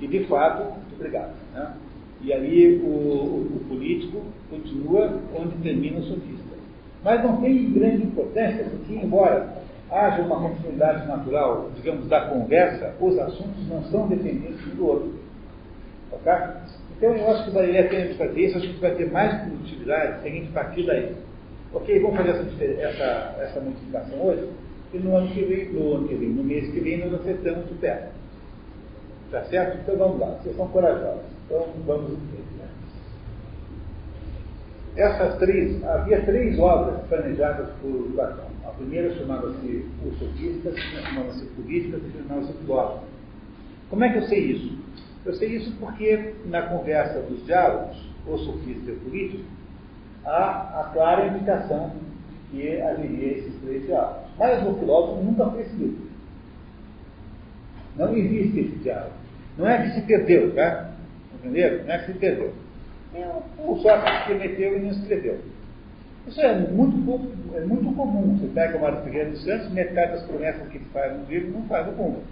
[0.00, 1.32] E de fato, muito obrigado.
[1.54, 1.72] Né?
[2.22, 6.42] E aí o, o, político continua onde termina o sofista.
[7.04, 13.18] Mas não tem grande importância, porque embora haja uma continuidade natural, digamos, da conversa, os
[13.18, 15.12] assuntos não são dependentes um do outro.
[16.12, 16.32] Ok?
[16.96, 20.22] Então eu acho que valeria a pena fazer isso, acho que vai ter mais produtividade
[20.22, 21.16] se a gente partir daí.
[21.74, 24.48] Ok, vamos fazer essa, essa, essa multiplicação hoje,
[24.92, 27.70] e no ano que vem, no ano que vem, no mês que vem, nós acertamos
[27.70, 28.10] o pé.
[29.30, 29.78] Tá certo?
[29.78, 31.22] Então vamos lá, vocês são corajosos.
[31.46, 32.10] Então vamos.
[32.10, 32.68] Né?
[34.96, 38.52] Essas três, havia três obras planejadas por Platão.
[38.66, 43.08] A primeira chamava-se Os Sofistas, a segunda chamava-se Políticas e a chamava-se Filósofos.
[43.88, 44.78] Como é que eu sei isso?
[45.24, 47.96] Eu sei isso porque na conversa dos diálogos,
[48.26, 49.44] o sofista e o político,
[50.24, 51.92] há a clara indicação
[52.50, 54.22] de que haveria esses três diálogos.
[54.38, 56.10] Mas o filósofo nunca foi escrito.
[57.96, 59.14] Não existe esse diálogo.
[59.58, 60.92] Não é que se perdeu, tá?
[61.34, 61.84] Entenderam?
[61.84, 62.52] Não é que se perdeu.
[63.58, 65.38] O Sócrates prometeu e não escreveu.
[66.26, 68.38] Isso é muito, pouco, é muito comum.
[68.38, 71.50] Você pega o Mário Ferreira dos Santos, metade das promessas que ele faz no livro
[71.52, 72.22] não faz o mundo.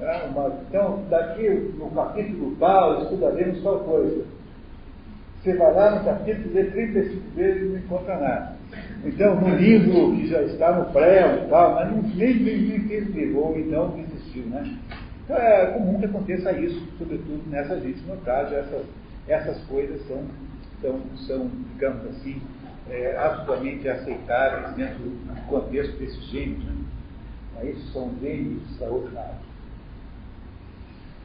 [0.00, 0.30] Tá?
[0.66, 1.46] Então, daqui
[1.78, 4.24] no capítulo tal, estudaremos tal coisa.
[5.42, 8.56] Você vai lá no capítulo, lê 35 vezes e não encontra nada.
[9.04, 13.08] Então, no livro que já está no pré tal, mas não, nem, nem, nem fez
[13.14, 14.78] livro, ou então desistiu, né?
[15.24, 18.82] Então, é comum que aconteça isso, sobretudo nessa gente notagem, essas,
[19.28, 20.22] essas coisas são,
[20.80, 22.40] são, são, digamos assim,
[22.90, 26.64] é, absolutamente aceitáveis dentro do contexto desses gênios.
[26.64, 27.70] Né?
[27.70, 29.49] Isso são gênios extraordinários.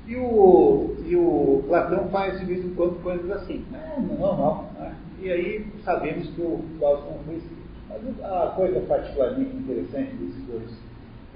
[0.07, 3.95] E o, e o Platão faz de vez em quando coisas assim, né?
[4.19, 4.69] normal.
[4.77, 4.93] Né?
[5.21, 7.65] E aí sabemos que o Fausto não foi escrito.
[7.89, 10.71] Mas a coisa particularmente interessante desses dois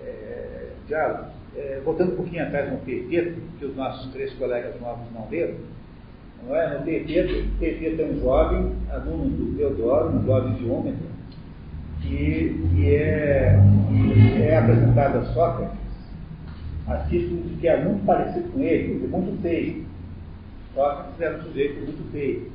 [0.04, 5.06] é, diálogos, é, voltando um pouquinho atrás no Teeteto, que os nossos três colegas novos
[5.14, 5.56] não leram,
[6.46, 6.78] não é?
[6.78, 11.08] no Teeteto, Teeteto é um jovem, aluno do Teodoro, um jovem geômetra,
[12.02, 13.60] que, que é,
[14.42, 15.89] é apresentado a Sócrates
[16.90, 19.86] a título de que é muito parecido com ele, muito feio.
[20.74, 22.52] Sócrates era um sujeito muito feio.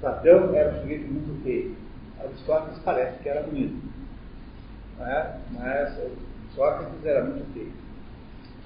[0.00, 1.74] Platão era um sujeito muito feio.
[2.20, 3.76] Aristóteles parece que era bonito.
[5.00, 5.34] É?
[5.52, 5.98] Mas
[6.54, 7.72] Sócrates era muito feio.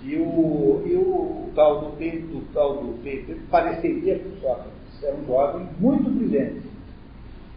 [0.02, 5.02] E o, e o tal do peito, o tal do peito, pareceria com Sócrates.
[5.02, 6.68] Era um jovem muito brilhante.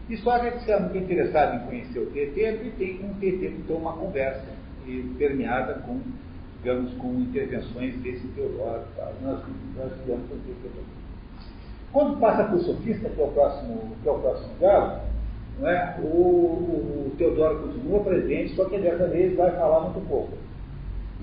[0.09, 3.77] E Sócrates era muito interessado em conhecer o PT e tem com o PT então
[3.77, 4.45] uma conversa
[5.17, 5.99] permeada com
[6.63, 8.83] digamos, com intervenções desse Teodoro.
[8.95, 9.11] Tá?
[9.21, 9.39] Nós,
[9.75, 11.03] nós com Teodoro.
[11.91, 14.49] Quando passa o sofista, que é o próximo, que é o próximo
[15.59, 15.99] não é?
[16.01, 20.31] o, o, o Teodoro continua presente, só que dessa vez vai falar muito pouco.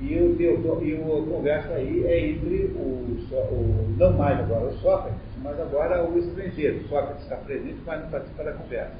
[0.01, 4.79] E o, Teodoro, e o conversa aí é entre o, o, não mais agora o
[4.79, 6.85] Sócrates, mas agora o estrangeiro.
[6.85, 8.95] O Sócrates está presente, mas não participa da conversa.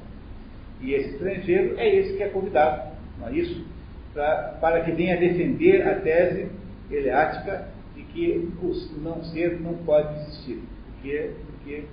[0.81, 3.65] E esse estrangeiro é esse que é convidado, não é isso?
[4.13, 6.49] Pra, para que venha defender a tese
[6.89, 10.61] eleática de que o não ser não pode existir.
[10.85, 11.85] Porque, porque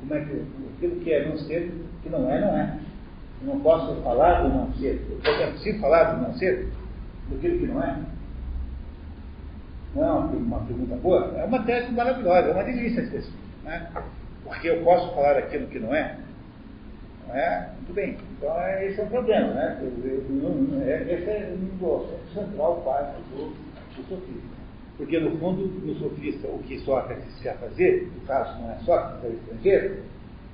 [0.00, 0.44] como é que,
[0.76, 1.72] aquilo que é não ser,
[2.02, 2.78] que não é, não é.
[3.42, 5.00] Eu não posso falar do não ser.
[5.24, 6.68] É possível falar do não ser?
[7.30, 7.98] Daquilo que não é?
[9.94, 11.34] Não é uma, uma pergunta boa?
[11.36, 13.32] É uma tese maravilhosa, é uma delícia esse
[13.64, 13.90] né?
[14.44, 16.18] Porque eu posso falar aquilo que não é?
[17.32, 17.68] É?
[17.76, 18.16] Muito bem.
[18.38, 19.78] Então, esse é um problema, né?
[21.08, 23.52] Esse é um central parte do,
[24.08, 24.56] sofista.
[24.96, 29.24] Porque, no fundo, no sofista, o que Sócrates quer fazer, no caso não é Sócrates,
[29.24, 29.96] é o estrangeiro,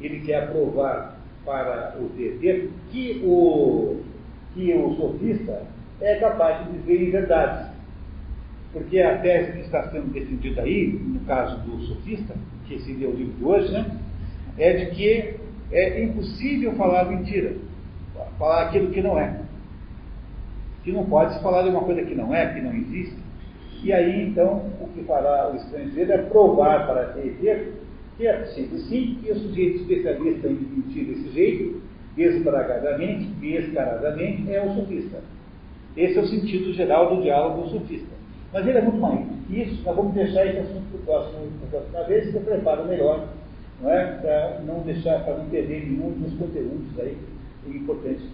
[0.00, 4.00] ele quer provar para o TT que o,
[4.54, 5.62] que o sofista
[6.00, 7.72] é capaz de dizer verdade.
[8.72, 12.34] Porque a tese que está sendo defendida aí, no caso do sofista,
[12.66, 13.98] que seria o livro de hoje, né,
[14.58, 15.34] é de que
[15.72, 17.56] é impossível falar mentira,
[18.38, 19.40] falar aquilo que não é.
[20.84, 23.16] Que não pode se falar de uma coisa que não é, que não existe.
[23.82, 27.36] E aí, então, o que fará o estrangeiro é provar para ter
[28.16, 31.80] que é possível sim, que o sujeito especialista em mentir desse jeito,
[32.16, 35.18] esbragadamente, descaradamente, é o sofista.
[35.96, 38.12] Esse é o sentido geral do diálogo sofista.
[38.52, 42.02] Mas ele é muito mais que isso, nós vamos deixar esse assunto para a próxima
[42.04, 43.28] vez, que eu preparo melhor
[43.82, 44.06] não é?
[44.18, 47.18] Para não deixar, para não perder nenhum dos conteúdos aí
[47.66, 48.24] importantes.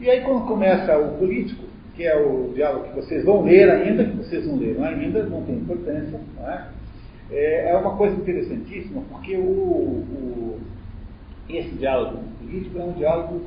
[0.00, 1.64] E aí quando começa o político,
[1.94, 5.42] que é o diálogo que vocês vão ler ainda, que vocês não leram ainda, não
[5.42, 6.68] tem importância, não é?
[7.30, 10.60] É, é uma coisa interessantíssima, porque o, o,
[11.48, 13.42] esse diálogo político é um diálogo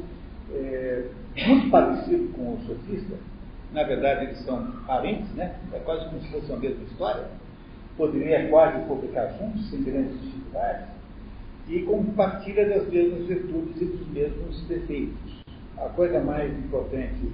[0.53, 1.05] é,
[1.47, 3.15] muito parecido com o sofista.
[3.73, 5.55] Na verdade, eles são parentes, né?
[5.73, 7.25] É quase como se fosse a mesma história.
[7.97, 10.35] Poderia quase publicar juntos, sem grandes
[11.67, 15.43] e compartilha das mesmas virtudes e dos mesmos defeitos.
[15.77, 17.31] A coisa mais importante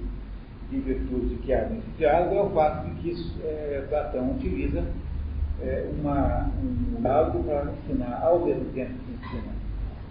[0.70, 4.84] de virtude que há nesse diálogo é o fato de que é, Platão utiliza
[5.60, 9.52] é, uma, um diálogo para ensinar, ao mesmo tempo que ensina,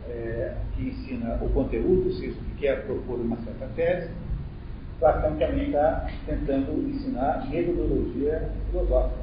[0.07, 4.11] é, que ensina o conteúdo, seja, que quer propor uma certa tese,
[4.99, 9.20] Platão também está tentando ensinar metodologia filosófica.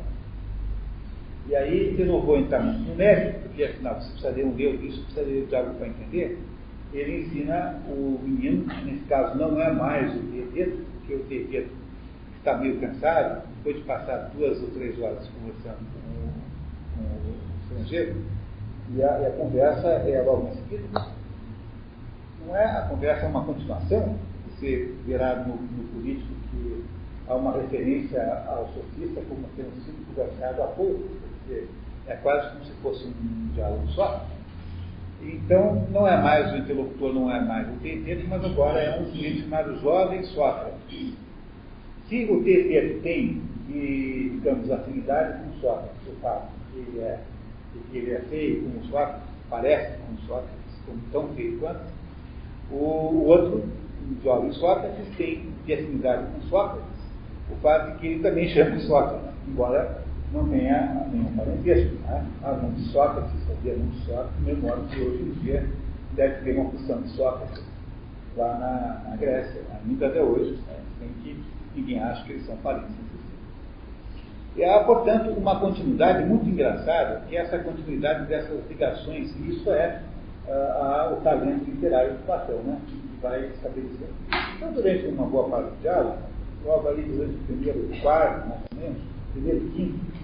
[1.49, 4.55] E aí, eu não vou entrar muito no mérito, porque afinal você precisa ler um
[4.55, 6.39] livro, isso precisa ler de algo para entender.
[6.93, 11.66] Ele ensina o menino, nesse caso não é mais o Tietê, porque o Tietê
[12.37, 17.35] está meio cansado, depois de passar duas ou três horas conversando com o, com o
[17.62, 18.16] estrangeiro,
[18.95, 21.07] e a, e a, conversa é logo em seguida.
[22.47, 22.65] Não é?
[22.65, 24.19] A conversa é uma continuação,
[24.51, 26.85] você verá no, no político que
[27.27, 31.09] há uma referência ao sofista como tendo sido conversado há pouco
[32.09, 34.27] é quase como se fosse um diálogo só.
[35.20, 39.07] Então, não é mais o interlocutor, não é mais o TT, mas agora é um
[39.07, 41.15] sujeito chamado Jovem Sócrates.
[42.09, 47.20] Se o TT tem, e, digamos, afinidade com Sócrates, o fato de que ele é,
[47.91, 51.81] que ele é feio como Sócrates, parece como Sócrates, como tão feio quanto,
[52.70, 53.65] o, o outro,
[54.11, 56.87] o jovem Sócrates, tem de afinidade com Sócrates,
[57.51, 61.97] o fato de que ele também chama Sócrates, embora não tenha nenhum parentesco.
[62.03, 62.27] Né?
[62.43, 65.69] Armando Sócrates, sabia muito Sócrates, do mesmo que hoje em dia
[66.13, 67.63] deve ter uma função de Sócrates
[68.37, 70.77] lá na, na Grécia, ainda até hoje, né?
[70.99, 71.45] sem que
[71.75, 72.93] ninguém ache que eles são falíveis.
[74.57, 79.71] E há, portanto, uma continuidade muito engraçada, que é essa continuidade dessas ligações, e isso
[79.71, 80.03] é
[80.49, 82.81] uh, o talento literário do Platão, né?
[82.89, 84.09] que vai estabelecer.
[84.57, 86.19] Então, durante uma boa parte do diálogo,
[86.65, 88.99] logo ali durante o primeiro quarto, mais ou menos,
[89.33, 90.18] primeiro quinto,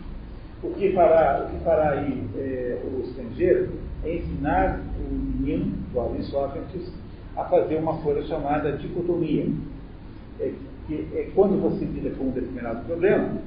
[0.64, 3.72] o que fará, o que fará aí é, o estrangeiro
[4.02, 6.92] é ensinar o menino, jovem Sócrates,
[7.36, 9.46] a fazer uma coisa chamada dicotomia.
[10.40, 10.52] É,
[10.86, 13.38] que é quando você lida com um determinado problema,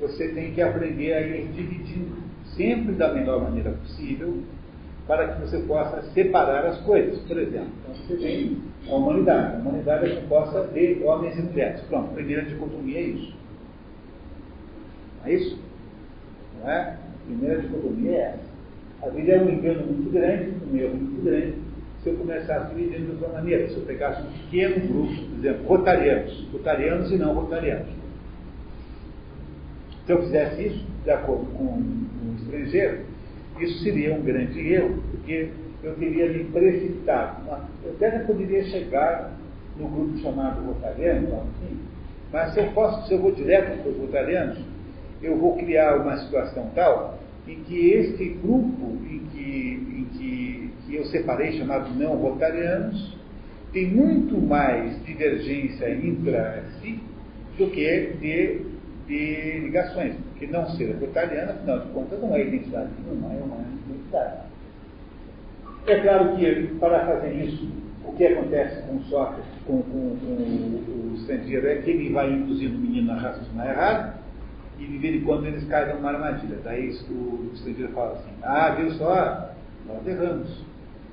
[0.00, 2.16] você tem que aprender a ir dividindo
[2.56, 4.42] sempre da melhor maneira possível
[5.06, 7.18] para que você possa separar as coisas.
[7.20, 8.58] Por exemplo, então você tem
[8.88, 9.56] a humanidade.
[9.56, 11.80] A humanidade é composta de homens e mulheres.
[11.82, 13.34] Pronto, primeira dicotomia é isso.
[15.20, 15.67] Não é isso?
[16.60, 16.80] Não é?
[16.80, 19.06] A primeira dicotomia é essa.
[19.06, 21.54] A vida é um engano muito grande, um erro muito grande,
[22.02, 23.68] se eu começasse dividindo de outra maneira.
[23.68, 27.88] Se eu pegasse um pequeno grupo, por exemplo, rotarianos, rotarianos e não rotarianos.
[30.06, 33.00] Se eu fizesse isso, de acordo com um estrangeiro,
[33.60, 35.50] isso seria um grande erro, porque
[35.82, 37.42] eu teria me precipitado.
[37.84, 39.32] Eu até poderia chegar
[39.76, 41.78] no grupo chamado rotariano, assim,
[42.32, 44.58] mas se eu, posso, se eu vou direto para os rotarianos,
[45.22, 50.96] eu vou criar uma situação tal em que este grupo em que, em que, que
[50.96, 53.16] eu separei, chamado não rotarianos,
[53.72, 57.00] tem muito mais divergência intra si
[57.56, 58.60] do que de,
[59.06, 60.14] de ligações.
[60.30, 64.48] Porque não ser rotariano, afinal de contas, não é identidade nenhuma, é uma identidade.
[65.86, 67.68] É claro que, para fazer isso,
[68.04, 72.76] o que acontece com Sócrates, com, com, com o, estrangeiro, é que ele vai induzindo
[72.76, 74.18] o menino a raciocinar errado,
[74.78, 76.58] e de vez em quando eles caem numa armadilha.
[76.62, 79.50] Daí o estrangeiro fala assim, ah, viu só,
[79.86, 80.48] nós erramos,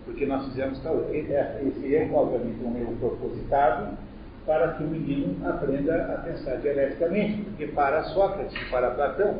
[0.06, 1.06] porque nós fizemos tal.
[1.12, 3.98] Esse erro, obviamente, é um erro propositado
[4.46, 9.40] para que o menino aprenda a pensar dialeticamente, porque para Sócrates e para Platão,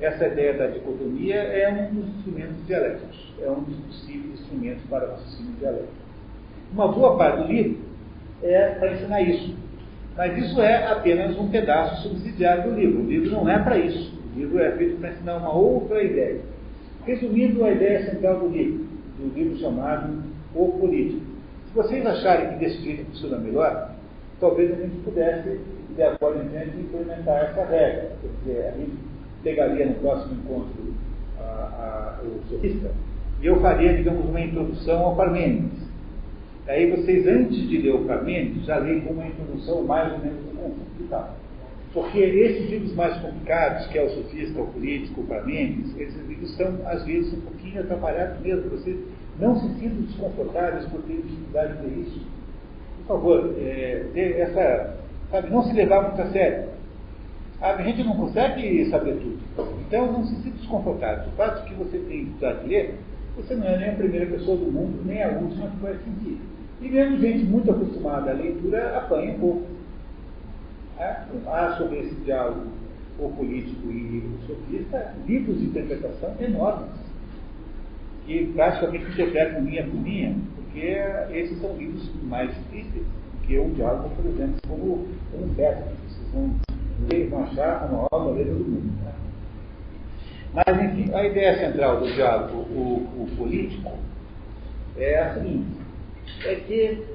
[0.00, 5.06] essa ideia da dicotomia é um dos instrumentos dialéticos, é um dos possíveis instrumentos para
[5.06, 5.92] o raciocínio dialético.
[6.72, 7.78] Uma boa parte do livro
[8.42, 9.54] é para ensinar isso.
[10.16, 13.02] Mas isso é apenas um pedaço subsidiário do livro.
[13.02, 14.12] O livro não é para isso.
[14.34, 16.40] O livro é feito para ensinar uma outra ideia.
[17.04, 18.86] Resumindo a ideia central do livro,
[19.18, 20.22] do livro chamado
[20.54, 21.20] O Político.
[21.66, 23.90] Se vocês acharem que desse jeito funciona melhor,
[24.40, 25.60] talvez a gente pudesse,
[25.94, 28.12] de agora em diante, implementar essa regra.
[28.22, 28.96] Quer dizer, a gente
[29.42, 30.94] pegaria no próximo encontro
[31.38, 32.90] a, a, o sofista
[33.44, 35.83] e eu faria, digamos, uma introdução ao Parmênides.
[36.66, 40.44] Aí vocês, antes de ler o Parmênides, já leem uma introdução mais ou menos
[41.10, 41.36] tal.
[41.92, 46.56] Porque esses livros mais complicados, que é o Sofista, o Político, o Parmênides, esses livros
[46.56, 48.70] são, às vezes, um pouquinho atrapalhados mesmo.
[48.70, 48.98] Vocês
[49.38, 52.20] não se sintam desconfortáveis por ter dificuldade de ler isso.
[52.98, 54.06] Por favor, é,
[54.40, 54.96] essa,
[55.30, 56.68] sabe, não se levar muito a sério.
[57.60, 59.38] A gente não consegue saber tudo.
[59.86, 61.28] Então, não se sinta desconfortável.
[61.28, 62.94] O fato que você tem dificuldade de ler,
[63.36, 66.40] você não é nem a primeira pessoa do mundo, nem a última que vai sentir.
[66.84, 69.66] E mesmo gente muito acostumada à leitura apanha um pouco.
[70.98, 71.16] É?
[71.46, 72.66] Há sobre esse diálogo
[73.18, 76.90] o político e o sofista livros de interpretação enormes,
[78.26, 80.98] que praticamente interpretam linha por linha, porque
[81.32, 85.90] esses são livros mais difíceis do que um diálogo, por exemplo, como um método.
[86.06, 86.54] Vocês vão
[87.10, 88.92] ler vão achar uma obra letra do mundo.
[89.02, 89.12] Né?
[90.52, 93.90] Mas, enfim, a ideia central do diálogo o, o político
[94.98, 95.83] é a seguinte
[96.44, 97.14] é que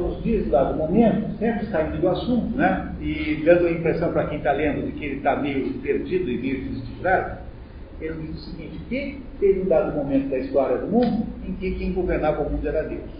[0.00, 2.94] nos diz lá do momento, sempre saindo do assunto, né?
[3.00, 6.38] E dando a impressão para quem está lendo de que ele está meio perdido e
[6.38, 7.38] meio desestruturado,
[8.00, 11.74] ele diz o seguinte, que teve um dado momento da história do mundo em que
[11.74, 13.18] quem governava o mundo era Deus.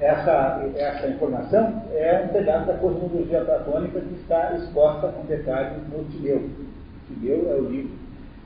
[0.00, 6.04] Essa, essa informação é um pedaço da cosmologia platônica que está exposta com detalhes no
[6.04, 6.50] Timeu.
[7.06, 8.03] Timeu é o livro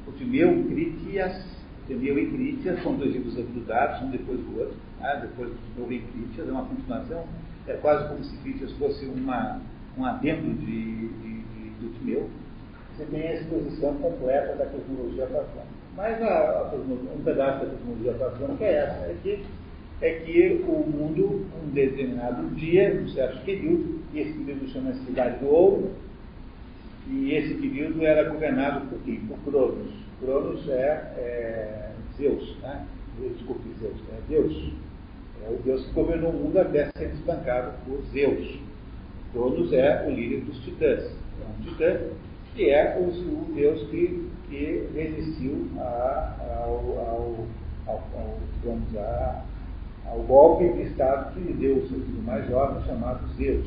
[0.09, 1.45] o Timeu e Critias,
[1.87, 4.77] Timeu e Critias são dois livros agrudados, um depois do outro.
[5.01, 7.25] Ah, depois do Timeu e Critias é uma continuação,
[7.67, 9.61] é quase como se Critias fosse uma,
[9.97, 12.29] um adendo de, de, de, do Timeu.
[12.97, 15.79] Você tem a exposição completa da cosmologia platônica.
[15.95, 19.45] Mas a, a, um pedaço da cosmologia platônica é essa, é que,
[20.01, 25.39] é que o mundo, um determinado dia, um certo período, e esse período chama Cidade
[25.39, 25.91] do Ouro,
[27.11, 29.21] e esse período era governado por quem?
[29.21, 29.91] Por Cronos.
[30.21, 32.87] Cronos é, é Zeus, né?
[33.19, 34.73] Desculpe, Zeus, é Deus.
[35.47, 38.61] É o Deus que governou o mundo até ser espancado por Zeus.
[39.33, 41.05] Cronos é o líder dos titãs.
[41.05, 41.99] É um titã
[42.55, 47.47] que é o, o Deus que, que resistiu a, ao, ao,
[47.87, 49.45] ao, ao, digamos, a,
[50.07, 53.67] ao golpe de Estado que lhe deu o seu filho mais jovem, chamado Zeus.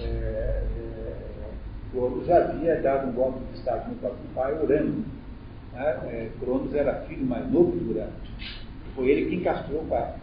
[0.00, 0.62] É,
[1.92, 5.04] Cronos já havia dado um golpe de Estado no próprio pai, Urano.
[5.72, 5.84] Né?
[5.84, 8.12] É, Cronos era filho mais novo de Urano.
[8.94, 10.14] Foi ele quem castrou o pai.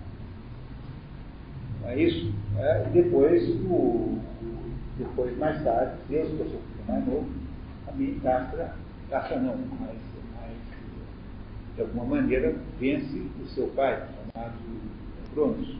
[1.81, 2.33] Não é isso?
[2.57, 4.17] É, e depois, o,
[4.97, 7.29] depois, mais tarde, Deus, que é o seu filho mais novo,
[7.85, 8.73] também castra,
[9.09, 9.97] castra não, mas,
[10.35, 10.55] mas
[11.75, 14.01] de alguma maneira vence o seu pai,
[14.33, 14.53] chamado
[15.33, 15.77] Cronos.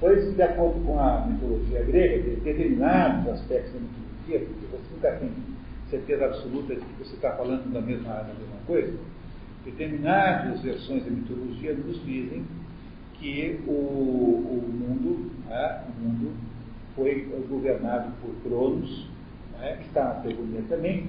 [0.00, 4.07] Pois, de acordo com a mitologia grega, de determinados aspectos da mitologia,
[4.38, 5.30] porque você nunca tem
[5.90, 8.98] certeza absoluta de que você está falando da mesma, da mesma coisa,
[9.64, 12.44] determinadas versões da mitologia nos dizem
[13.14, 16.32] que o, o mundo, né, o mundo
[16.94, 19.08] foi governado por Cronos,
[19.58, 21.06] né, que está na teoria também,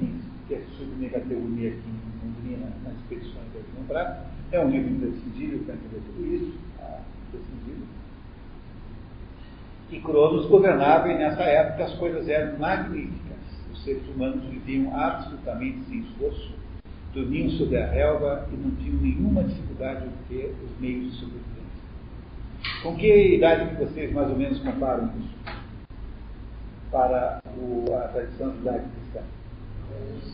[0.47, 4.25] que é submetido à teoria aqui em Londrina, nas expedições da Prata.
[4.51, 7.01] É um livro imprescindível para entender tudo isso, tá?
[7.27, 7.98] imprescindível.
[9.91, 13.37] E Cronos governava e nessa época as coisas eram magníficas.
[13.71, 16.53] Os seres humanos viviam absolutamente sem esforço,
[17.13, 21.49] dormiam sobre a relva e não tinham nenhuma dificuldade de ter os meios de sobrevivência.
[22.83, 25.57] Com que idade que vocês mais ou menos comparam isso?
[26.91, 29.21] Para o, a tradição judaico-cristã?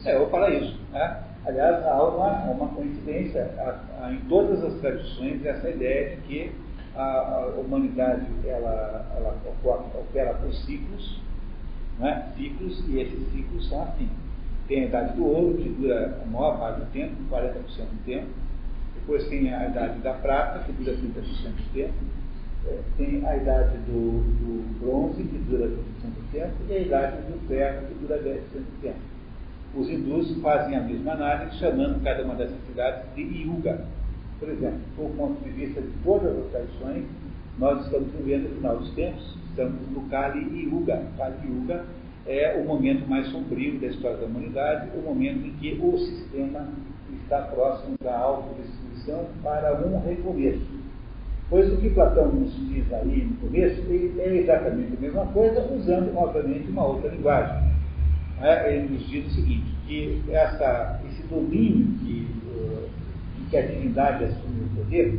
[0.05, 0.77] É, eu vou falar isso.
[0.91, 1.23] Né?
[1.45, 6.64] Aliás, há uma, uma coincidência há, há em todas as tradições essa ideia de que
[6.95, 9.37] a, humanidade ela, ela
[9.99, 11.19] opera por ciclos,
[11.99, 12.31] né?
[12.35, 14.09] ciclos, e esses ciclos são assim.
[14.67, 18.27] Tem a idade do ouro, que dura a maior parte do tempo, 40% do tempo.
[18.95, 21.93] Depois tem a idade da prata, que dura 30% do tempo.
[22.67, 27.17] É, tem a idade do, do bronze, que dura 20% do tempo, e a idade
[27.31, 29.15] do ferro, que dura 10% do tempo.
[29.75, 33.85] Os hindus fazem a mesma análise, chamando cada uma dessas idades de yuga.
[34.39, 37.05] Por exemplo, do ponto de vista de todas as tradições,
[37.57, 41.03] nós estamos vivendo o final dos tempos, estamos no Kali Yuga.
[41.17, 41.85] Kali Yuga
[42.27, 46.67] é o momento mais sombrio da história da humanidade, o momento em que o sistema
[47.23, 50.75] está próximo da autodestruição para um recomeço.
[51.49, 53.81] Pois o que Platão nos diz aí no começo
[54.19, 57.75] é exatamente a mesma coisa, usando, obviamente, uma outra linguagem.
[58.41, 62.27] É, ele nos diz o seguinte, que essa, esse domínio que,
[63.55, 65.17] que a divindade assume o poder,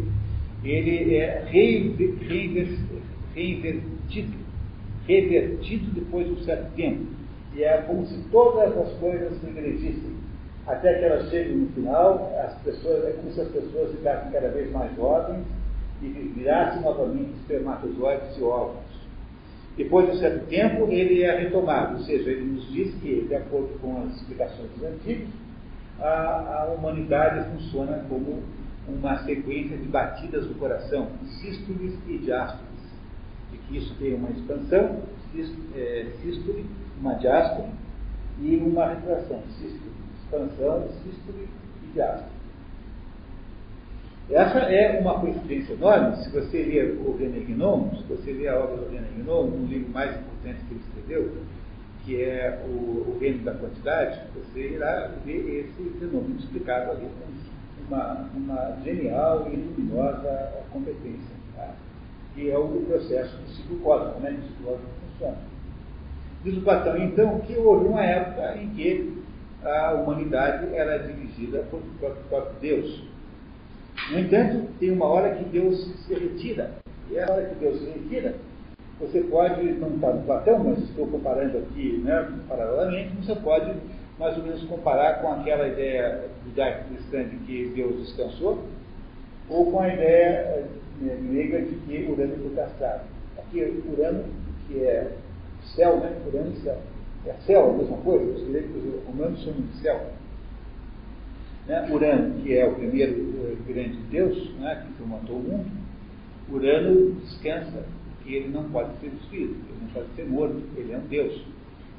[0.62, 2.78] ele é reinvertido,
[5.06, 7.06] revertido depois de um certo tempo.
[7.54, 10.16] E é como se todas as coisas regredissem,
[10.66, 14.48] até que elas cheguem no final, as pessoas, é como se as pessoas ficassem cada
[14.48, 15.46] vez mais jovens
[16.02, 18.84] e virassem novamente espermatozoides e óvulos.
[19.78, 23.34] Depois de um certo tempo, ele é retomado, ou seja, ele nos diz que, de
[23.34, 25.28] acordo com as explicações dos antigos,
[26.00, 28.42] a, a humanidade funciona como
[28.88, 31.08] uma sequência de batidas do coração,
[31.40, 32.66] sístoles e diástoles
[33.50, 35.02] de que isso tem uma expansão,
[35.74, 36.66] é, sístole,
[37.00, 37.68] uma diástole
[38.40, 39.92] e uma retração, sístole,
[40.22, 41.48] expansão, sístole
[41.84, 42.36] e diástole.
[44.28, 46.16] Essa é uma coincidência enorme.
[46.24, 49.66] Se você ler o René Guénon, se você ler a obra do René Guénon, um
[49.66, 51.32] livro mais importante que ele escreveu,
[52.06, 57.94] que é o, o Reino da Quantidade, você irá ver esse fenômeno explicado ali com
[57.94, 61.36] uma, uma genial e luminosa competência.
[61.54, 61.74] Tá?
[62.36, 64.30] que é o processo do ciclo cósmico, né?
[64.30, 65.38] O ciclo cósmico funciona.
[66.44, 69.22] Diz o Platão, então, que houve uma época em que
[69.64, 73.02] a humanidade era dirigida por, por Deus.
[74.12, 76.74] No entanto, tem uma hora que Deus se retira.
[77.10, 78.34] E a hora que Deus se retira,
[79.00, 83.72] você pode, não está no Platão, mas estou comparando aqui né, paralelamente, você pode
[84.18, 88.64] mais ou menos comparar com aquela ideia judaico-cristã de que Deus descansou,
[89.48, 90.66] ou com a ideia
[91.00, 93.04] grega de que Urano foi castrado.
[93.38, 94.24] Aqui, Urano,
[94.66, 95.12] que é
[95.74, 96.16] céu, né?
[96.26, 96.78] Urano e céu.
[97.26, 100.06] É céu, a mesma coisa, os gregos os romanos chamam de céu.
[101.66, 101.88] Né?
[101.90, 104.86] Urano, que é o primeiro uh, grande deus, né?
[104.96, 105.70] que matou o mundo,
[106.50, 107.84] Urano descansa,
[108.26, 111.46] que ele não pode ser destruído, ele não pode ser morto, ele é um deus.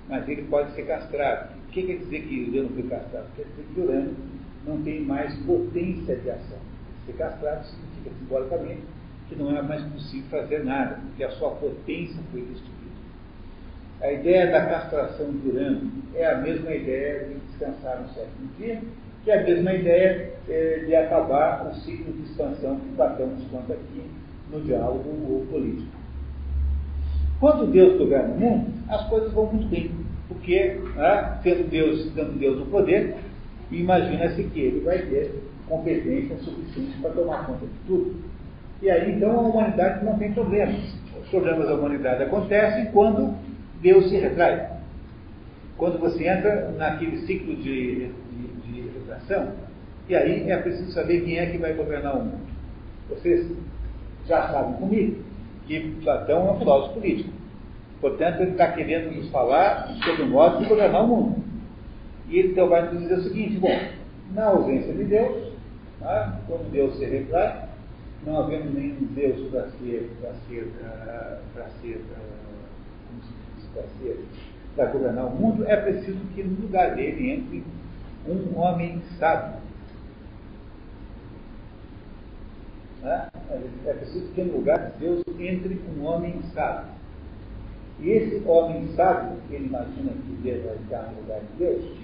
[0.09, 1.55] Mas ele pode ser castrado.
[1.55, 3.27] O que quer dizer que Urano foi castrado?
[3.35, 4.15] Quer dizer que Urano
[4.65, 6.59] não tem mais potência de ação.
[7.05, 8.81] Ser castrado significa simbolicamente
[9.29, 12.77] que não é mais possível fazer nada, porque a sua potência foi destruída.
[14.01, 18.81] A ideia da castração de Urano é a mesma ideia de descansar no sétimo dia,
[19.23, 23.73] que é a mesma ideia é, de acabar o ciclo de expansão que nos conta
[23.73, 24.03] aqui
[24.51, 25.97] no diálogo político.
[27.39, 29.91] Quando Deus governa o mundo, as coisas vão muito bem,
[30.27, 33.15] porque né, sendo Deus, dando Deus o poder,
[33.72, 38.15] imagina-se que ele vai ter competência suficiente para tomar conta de tudo.
[38.81, 40.81] E aí, então, a humanidade não tem problemas.
[41.22, 43.35] Os problemas da humanidade acontecem quando
[43.81, 44.77] Deus se retrai.
[45.77, 49.51] Quando você entra naquele ciclo de, de, de retração,
[50.09, 52.47] e aí é preciso saber quem é que vai governar o mundo.
[53.09, 53.47] Vocês
[54.26, 55.26] já sabem comigo
[55.68, 57.30] que Platão é um filósofo político.
[57.99, 61.44] Portanto, ele está querendo nos falar sobre o modo de governar o mundo.
[62.30, 63.80] E ele então vai nos dizer o seguinte: bom,
[64.34, 65.53] na ausência de Deus,
[65.99, 67.68] né, quando Deus se retrai,
[68.26, 72.02] não havendo nenhum Deus para ser, para ser, uh, para ser,
[73.14, 74.26] diz, para ser,
[74.76, 77.64] para governar o mundo, é preciso que no lugar dele entre
[78.27, 79.66] um homem sábio.
[83.02, 83.28] Né?
[83.86, 86.98] É preciso que no lugar de Deus entre um homem sábio.
[87.99, 91.98] E esse homem sábio, que ele imagina que deva estar no lugar de Deus,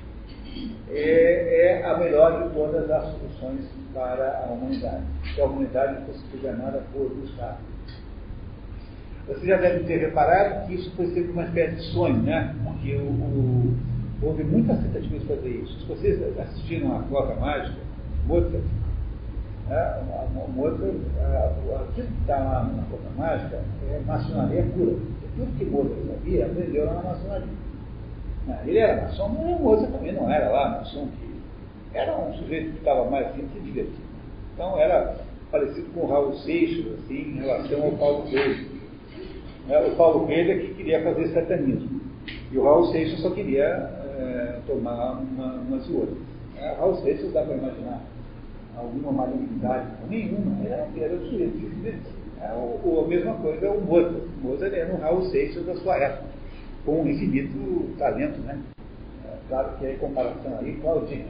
[0.90, 3.62] é, é, a melhor de todas as soluções
[3.94, 5.04] para a humanidade.
[5.36, 7.74] Que a humanidade fosse governada por os sábios.
[9.28, 12.54] Você já deve ter reparado que isso foi sempre uma espécie de sonho, né?
[12.64, 13.78] Porque o, o,
[14.22, 15.80] houve muitas tentativas de fazer isso.
[15.80, 17.78] Se vocês assistiram a Cloca Mágica,
[18.26, 18.64] Mozart,
[19.68, 20.04] né?
[20.56, 20.94] Mozart,
[21.90, 24.96] aquilo que está lá na Cloca Mágica é maçonaria pura.
[25.36, 27.48] Tudo que Mozart sabia, aprendeu lá na maçonaria.
[28.48, 28.60] Né?
[28.66, 32.72] Ele era maçom, mas o Mozart também não era lá maçom, que era um sujeito
[32.72, 34.04] que estava mais assim, se divertindo.
[34.54, 35.16] Então era
[35.52, 38.74] parecido com o Raul Seixas, assim, em relação ao Paulo Coelho.
[39.68, 39.80] Né?
[39.88, 42.02] O Paulo Coelho é que queria fazer satanismo.
[42.52, 46.18] E o Raul Seixas só queria é, tomar uma, umas e outras.
[46.58, 48.02] É, Raul Seixas dá para imaginar
[48.78, 52.24] alguma malignidade, nenhuma, era, era o sujeito.
[52.42, 54.16] É, a mesma coisa é o Mozart.
[54.16, 56.26] O Mozart era um Raul Seixas da sua época,
[56.86, 58.60] com um infinito talento, né?
[59.26, 61.28] É, claro que em comparação aí, Claudinha.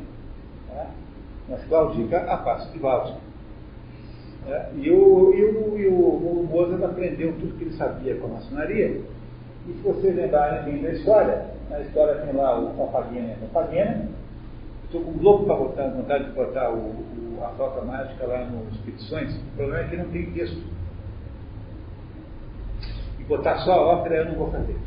[0.69, 0.87] Né?
[1.49, 3.17] Mas Claudica a passo de Valsa.
[4.47, 8.29] É, e, o, e, o, e o, Mozart aprendeu tudo que ele sabia com a
[8.31, 9.01] maçonaria.
[9.67, 13.47] E se vocês lembrarem bem da história, na história tem lá o Papagena e a
[13.47, 14.09] Papagena.
[14.85, 16.77] Estou com louco para botar, vontade de botar o,
[17.37, 19.35] o, a toca mágica lá nos petições.
[19.35, 20.63] O problema é que não tem texto
[23.19, 24.77] e botar só a ópera eu não vou fazer.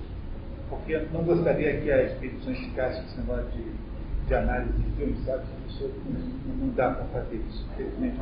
[0.68, 4.90] Porque eu não gostaria que a expedição ficasse com esse negócio de, de análise de
[4.96, 5.44] filmes, sabe?
[5.68, 5.90] Isso
[6.48, 8.18] não, não dá para fazer isso, infelizmente.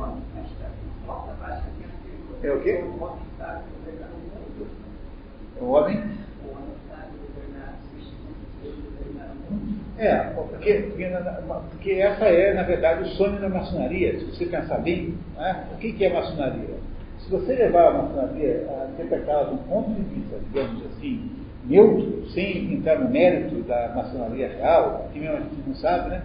[2.43, 2.83] É o quê?
[5.59, 6.03] O homem?
[9.97, 11.09] É, porque, porque,
[11.71, 14.19] porque, essa é, na verdade, o sonho da maçonaria.
[14.19, 15.65] Se você pensar bem, né?
[15.73, 16.75] o que, é maçonaria?
[17.19, 21.31] Se você levar a maçonaria a interpretá-la de um ponto de vista, digamos assim,
[21.65, 26.23] neutro, sem entrar no mérito da maçonaria real, que mesmo a gente não sabe, né?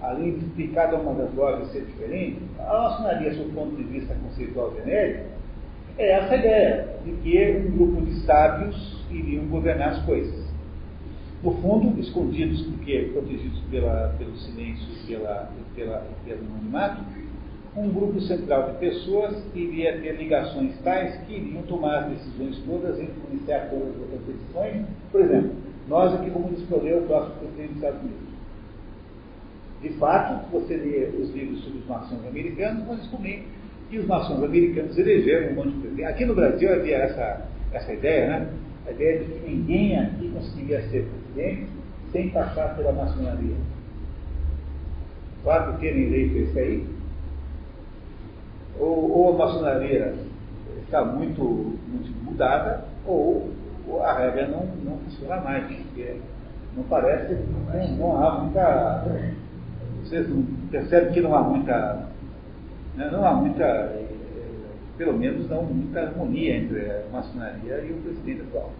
[0.00, 4.14] além de cada uma das lojas ser diferente, a maçonaria, sob o ponto de vista
[4.14, 5.24] conceitual genérico,
[5.96, 10.47] é essa ideia de que um grupo de sábios iriam governar as coisas.
[11.42, 17.02] No fundo, escondidos, porque protegidos pela, pelo silêncio e pela, pela, pelo anonimato,
[17.76, 22.98] um grupo central de pessoas iria ter ligações tais que iriam tomar as decisões todas,
[22.98, 24.86] influenciar todas as outras decisões.
[25.12, 25.52] Por exemplo,
[25.86, 28.28] nós aqui vamos escolher o próximo presidente dos Estados Unidos.
[29.80, 33.46] De fato, você lê os livros sobre os maçons americanos, nós descobrimos
[33.88, 36.04] que os maçons americanos elegeram um monte de presidente.
[36.04, 38.48] Aqui no Brasil havia essa, essa ideia, né?
[38.88, 41.68] A ideia de que ninguém aqui conseguiria ser presidente
[42.10, 43.56] sem passar pela maçonaria.
[45.40, 46.86] O fato de terem eleito esse aí,
[48.78, 50.14] ou, ou a maçonaria
[50.84, 53.50] está muito, muito mudada, ou,
[54.02, 56.16] a regra não, não funciona mais, porque
[56.76, 59.04] não parece, não, não há muita.
[60.02, 60.26] Vocês
[60.70, 62.06] percebem que não há muita.
[62.96, 63.92] Né, não há muita.
[64.98, 68.72] Pelo menos não muita harmonia entre a maçonaria e o presidente atual.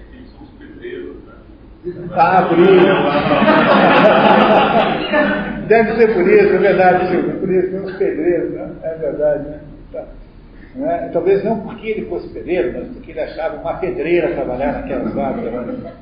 [0.00, 1.32] É que eles são os pedreiros, né?
[2.12, 2.70] Ah, por isso.
[5.68, 7.40] Deve ser por isso, é verdade, Silvio.
[7.40, 8.70] Por isso, os pedreiros, né?
[8.82, 9.60] É verdade, né?
[9.92, 10.04] Tá.
[10.78, 11.08] É?
[11.08, 15.82] Talvez não porque ele fosse pedreiro, mas porque ele achava uma pedreira trabalhar naquelas fábricas
[15.82, 15.92] lá,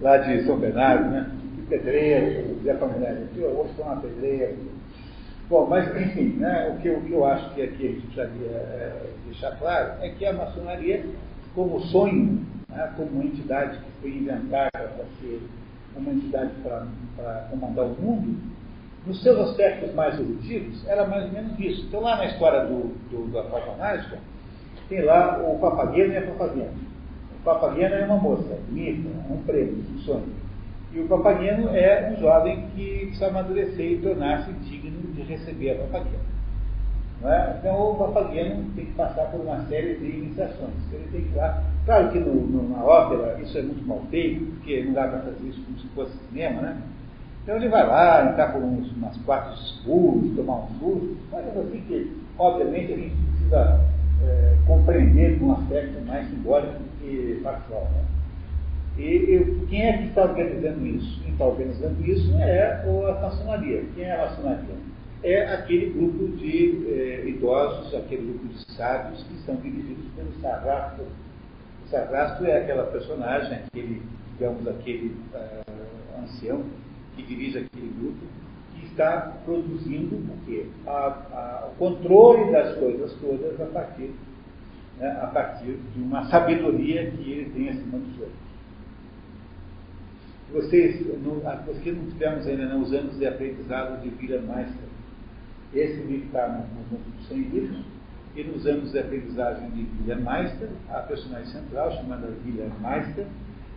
[0.00, 1.26] lá de São Bernardo, né?
[1.68, 4.52] Pedreiro, a mulher, eu vou ser uma pedreira.
[5.48, 8.48] Bom, mas enfim, né, o, que, o que eu acho que aqui a gente precisaria
[8.48, 11.04] é, deixar claro é que a maçonaria,
[11.54, 15.42] como sonho, né, como entidade que foi inventada para ser
[15.94, 18.40] uma entidade para comandar o mundo,
[19.06, 21.86] nos seus aspectos mais eruditos, era mais ou menos isso.
[21.86, 24.18] Então, lá na história do, do da Papa Mágica,
[24.88, 26.72] tem lá o Papageno e a Papagena.
[27.40, 30.42] O Papageno é uma moça, bonita, um prêmio, um sonho.
[30.94, 34.81] E o papageno é um jovem que precisa amadurecer e tornar-se digno
[35.12, 36.32] de receber a papagena.
[37.24, 37.56] É?
[37.58, 40.74] Então o papageno tem que passar por uma série de iniciações.
[40.92, 41.62] Ele tem que lá.
[41.86, 45.20] Claro que no, no, na ópera isso é muito mal feito, porque não dá para
[45.20, 46.82] fazer isso como se fosse cinema, né?
[47.42, 51.82] Então ele vai lá, entrar por uns, umas quartos escuros, tomar um susto, é assim
[51.88, 53.80] que, obviamente, a gente precisa
[54.24, 57.88] é, compreender de um aspecto mais simbólico do que factual.
[57.94, 58.04] Né?
[58.96, 61.20] E, e, quem é que está organizando isso?
[61.22, 63.82] Quem está organizando isso é a maçonaria.
[63.94, 64.91] Quem é a maçonaria?
[65.24, 71.02] É aquele grupo de é, idosos, aquele grupo de sábios que são dirigidos pelo Sarrafo.
[71.02, 76.64] O é aquela personagem, aquele, digamos, aquele uh, ancião
[77.14, 78.26] que dirige aquele grupo,
[78.74, 80.66] que está produzindo o quê?
[80.86, 84.10] A, a, o controle das coisas todas a partir,
[84.98, 88.42] né, a partir de uma sabedoria que ele tem acima dos outros.
[90.52, 94.91] Vocês, no, porque não tivemos ainda não, os anos de aprendizado de William Meister.
[95.74, 97.84] Esse livro está no conjunto dos 100 livros,
[98.34, 103.26] e nos anos de aprendizagem de William Meister, a personagem central, chamada William Meister,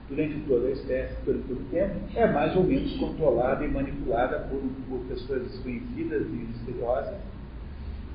[0.07, 4.39] durante toda a espécie, durante todo o tempo, é mais ou menos controlada e manipulada
[4.49, 7.15] por, por pessoas desconhecidas e misteriosas,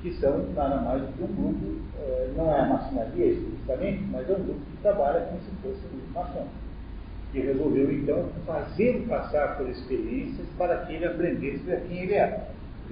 [0.01, 4.31] que são nada mais do que um grupo, eh, não é a maçonaria especificamente, mas
[4.31, 6.55] é um grupo que trabalha como se fosse um grupo maçônico,
[7.33, 12.15] que resolveu então fazer passar por experiências para que ele aprendesse a quem ele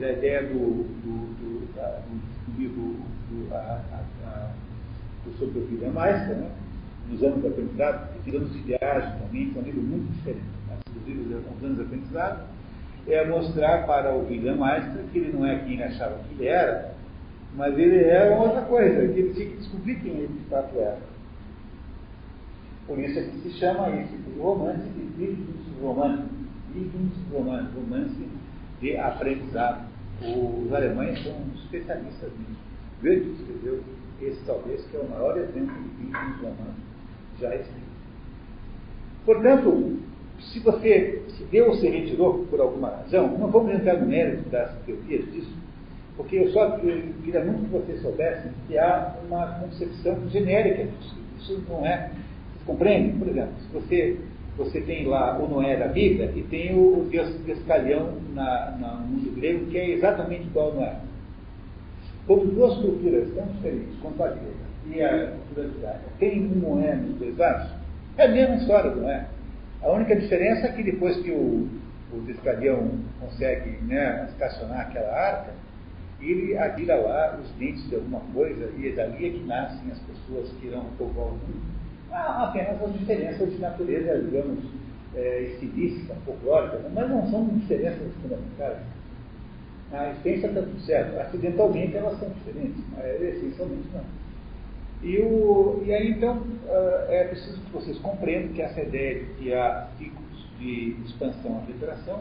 [0.00, 0.06] é.
[0.06, 2.96] A ideia do, do, do, da, do livro
[3.30, 4.50] do, a, a, a,
[5.24, 6.50] do sobre o William Meister, né?
[7.10, 10.44] nos anos de aprendizado, porque anos de viagem também, é um livro muito diferente.
[10.68, 12.48] Mas, inclusive, os anos de aprendizado,
[13.06, 16.46] é mostrar para o William Meister que ele não é quem ele achava que ele
[16.46, 16.94] era,
[17.54, 20.78] mas ele era uma outra coisa, que ele tinha que descobrir quem ele de fato
[20.78, 20.98] era.
[22.86, 26.26] Por isso é que se chama esse romance de Bildungsroman.
[26.72, 28.28] Bildungsroman, romance
[28.80, 29.86] de aprendizado.
[30.20, 32.60] Os alemães são especialistas nisso.
[33.00, 33.80] Goethe escreveu
[34.20, 36.74] esse talvez que é o maior exemplo de Bildungsroman
[37.40, 37.88] já escrito.
[39.24, 39.98] Portanto,
[40.40, 44.72] se você, se Deus se retirou por alguma razão, não vamos entrar no mérito das
[44.86, 45.52] teorias disso,
[46.16, 51.16] porque eu só queria muito que vocês soubessem que há uma concepção genérica disso.
[51.38, 52.08] Isso não é.
[52.08, 53.18] Vocês compreendem?
[53.18, 54.16] Por exemplo, se você,
[54.58, 59.06] você tem lá o Noé da Bíblia e tem o, Deus Cascalhão na, na, no
[59.06, 60.96] mundo grego, que é exatamente igual ao Noé.
[62.26, 66.96] Como duas culturas tão diferentes quanto a grega e a cultura judaica tem um Noé
[66.96, 67.70] nos dois lados,
[68.16, 69.28] é a mesma história do Noé.
[69.80, 71.68] A única diferença é que depois que o,
[72.12, 72.90] o Descalhão
[73.20, 75.52] consegue né, estacionar aquela arca,
[76.20, 80.00] ele atira lá os dentes de alguma coisa e é dali é que nascem as
[80.00, 81.77] pessoas que irão povoar o mundo.
[82.10, 84.64] Há apenas as diferenças de natureza, digamos,
[85.14, 88.78] é, estilística, folclórica, mas não são diferenças fundamentais.
[89.92, 91.18] A essência está tudo certo.
[91.18, 94.04] Acidentalmente elas são diferentes, mas essencialmente não.
[95.02, 99.24] E, o, e aí, então, uh, é preciso que vocês compreendam que essa ideia de
[99.34, 102.20] que há ciclos de expansão e alteração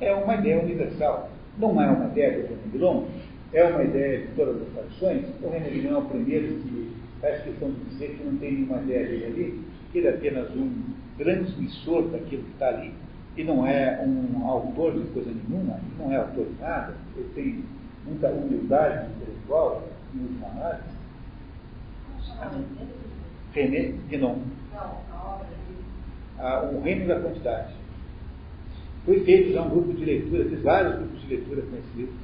[0.00, 1.28] é uma ideia universal.
[1.58, 3.04] Não é uma ideia do René Guilom,
[3.52, 5.24] é uma ideia de todas as tradições.
[5.42, 6.96] O René Guilom é o primeiro que
[7.26, 10.50] faz questão de dizer que não tem nenhuma ideia dele ali, que ele é apenas
[10.54, 10.72] um
[11.18, 12.92] transmissor daquilo que está ali,
[13.36, 17.28] e não é um autor de coisa nenhuma, ele não é autor de nada, ele
[17.34, 17.64] tem
[18.06, 20.96] muita humildade intelectual, em última análise,
[23.52, 24.38] René Guénon.
[26.38, 27.74] Ah, o Reino da Quantidade.
[29.06, 32.14] Foi feito já um grupo de leitura, fiz vários grupos de leitura com esse livro.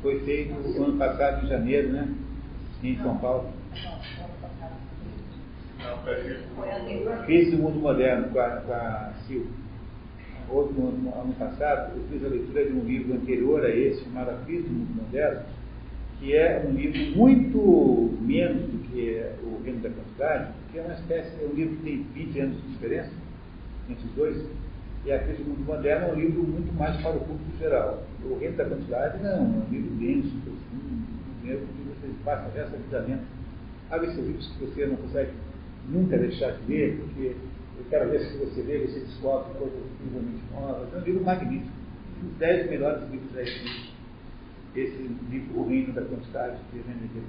[0.00, 2.08] Foi feito no ano passado, em janeiro, né?
[2.82, 3.50] Em São Paulo.
[7.26, 9.46] Fiz o Mundo Moderno com a, com a Sil.
[10.48, 14.30] Outro no ano passado, eu fiz a leitura de um livro anterior a esse, chamado
[14.30, 15.42] A Crise do Mundo Moderno,
[16.18, 20.94] que é um livro muito menos do que o Reino da Quantidade, que é uma
[20.94, 23.10] espécie, é um livro que tem 20 anos de diferença
[23.88, 24.46] entre os dois,
[25.04, 28.02] e a Crise do Mundo Moderno é um livro muito mais para o público geral.
[28.24, 30.90] O Reino da Quantidade não, é um livro denso, profundo,
[31.44, 33.26] livro que você passa a essa vida dentro.
[33.90, 35.32] Há esses livros que você não consegue
[35.88, 37.36] nunca deixar de ler, porque
[37.78, 40.94] eu quero ver se você lê, você descobre coisas incrivelmente novas.
[40.94, 41.72] É um livro magnífico.
[42.22, 43.90] Um dos dez melhores livros já escritos
[44.74, 47.24] esse livro O Reino da Quantidade de René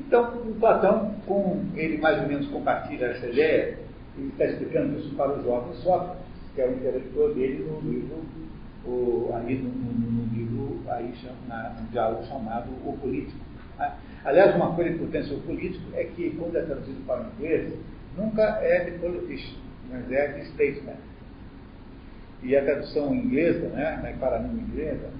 [0.00, 3.78] Então, o Platão, com ele mais ou menos compartilha essa ideia,
[4.16, 6.22] ele está explicando isso para o jovem Sócrates,
[6.54, 8.22] que é o intelector dele no livro,
[8.84, 10.47] o, aí no, no, no livro,
[10.90, 11.14] aí
[11.48, 13.38] na, no diálogo chamado O Político.
[13.78, 13.92] Né?
[14.24, 17.72] Aliás, uma coisa importante sobre o político é que, quando é traduzido para o inglês,
[18.16, 19.58] nunca é de politician,
[19.90, 20.96] mas é de statesman.
[22.42, 25.10] E a tradução inglesa, né, na paradigma inglesa,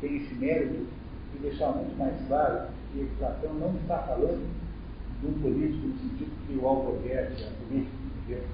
[0.00, 0.86] tem esse mérito
[1.32, 4.48] de deixar muito mais claro que Platão não está falando
[5.24, 8.44] um político no sentido que o Albuquerque é político, entendeu?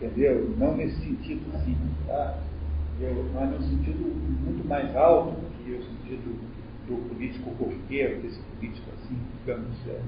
[0.00, 0.54] entendeu?
[0.58, 1.76] Não nesse sentido sim,
[2.06, 2.38] tá?
[3.34, 3.98] mas no sentido
[4.44, 5.34] muito mais alto
[5.64, 6.38] que o sentido
[6.88, 10.00] do político corriqueiro, desse político assim, digamos, é,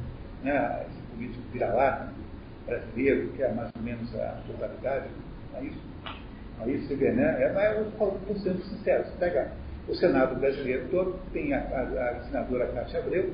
[0.45, 2.13] né, esse político vira-lata
[2.67, 5.09] brasileiro, que é mais ou menos a totalidade,
[5.53, 5.81] não é isso?
[6.61, 7.43] Aí você vê, né?
[7.43, 9.53] É, mas eu estou sendo sincero, você pega
[9.89, 13.33] o Senado brasileiro todo, tem a, a, a senadora Cátia Abreu,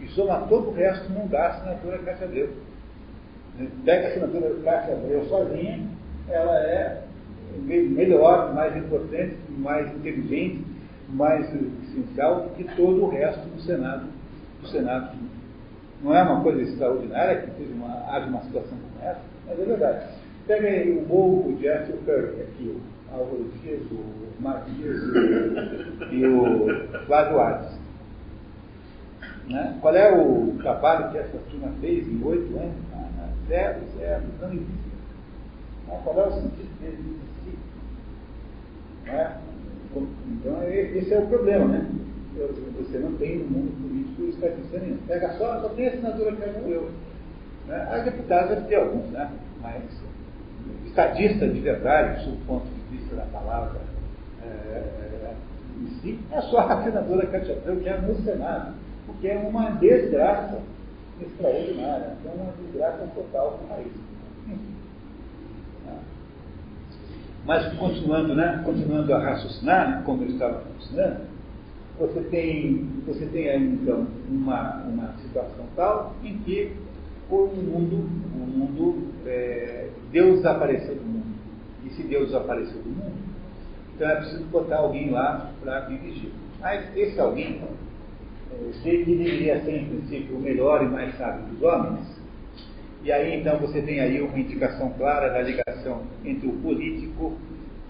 [0.00, 2.50] e soma todo o resto, não dá a senadora Cátia Abreu.
[3.84, 5.86] Pega a senadora Cátia Abreu sozinha,
[6.28, 7.02] ela é
[7.58, 10.64] melhor, mais importante, mais inteligente,
[11.12, 14.06] mais essencial do que todo o resto do Senado.
[14.60, 15.16] Do Senado.
[16.02, 19.64] Não é uma coisa extraordinária que teve uma, haja uma situação como essa, mas é
[19.64, 20.06] verdade.
[20.46, 25.02] Pega aí o Mo, o Jeff o Kirk aqui, o Álvaro Dias, o Matias
[26.10, 27.82] e o Flávio Ades.
[29.48, 29.78] Né?
[29.80, 32.74] Qual é o trabalho que essa turma fez em oito anos?
[32.94, 34.92] Ah, zero, zero, não existe.
[36.02, 37.58] Qual é o sentido dele existir?
[39.04, 39.36] Né?
[39.96, 41.86] Então, esse é o problema, né?
[42.78, 45.00] Você não tem no mundo político estatística nenhuma.
[45.06, 46.90] Pega só, só tem assinatura que é eu.
[47.66, 47.88] Né?
[47.90, 49.30] As deputadas deve ter alguns, né?
[49.60, 49.82] Mas
[50.86, 53.80] estadista de verdade, sob o ponto de vista da palavra
[54.42, 55.34] é, é,
[55.80, 58.74] em si, é só a senadora Cátia Abreu, que é no Senado,
[59.06, 60.58] porque é uma desgraça
[61.20, 63.92] extraordinária, é uma desgraça total para o país.
[67.44, 71.32] Mas continuando, né, continuando a raciocinar, né, como eu estava raciocinando,
[71.98, 76.72] você tem, você tem aí então uma, uma situação tal em que
[77.28, 77.96] o mundo,
[78.34, 81.32] o mundo, é, Deus desapareceu do mundo.
[81.84, 83.16] E se Deus desapareceu do mundo,
[83.94, 86.30] então é preciso botar alguém lá para dirigir.
[86.60, 87.60] Mas esse alguém,
[88.52, 92.21] é, sei que deveria ser, em princípio, o melhor e mais sábio dos homens.
[93.04, 97.36] E aí então você tem aí uma indicação clara da ligação entre o político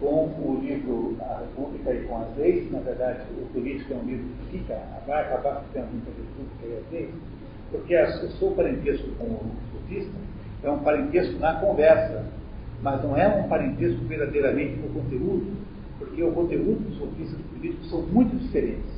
[0.01, 2.71] com o livro A República e com as leis.
[2.73, 6.67] Na verdade, o político é um livro que fica, vai acabar ficando entre a República
[6.67, 7.33] e as leis
[7.73, 10.13] porque o seu parentesco com o sofista
[10.63, 12.27] é um parentesco na conversa,
[12.83, 15.57] mas não é um parentesco verdadeiramente no conteúdo,
[15.99, 18.93] porque o conteúdo dos sofistas e políticos são muito diferentes.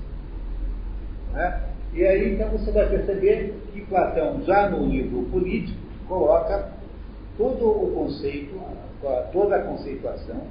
[1.36, 1.60] É?
[1.94, 5.78] E aí então você vai perceber que Platão, já no livro político,
[6.08, 6.70] coloca
[7.36, 8.60] todo o conceito,
[9.32, 10.42] toda a conceituação,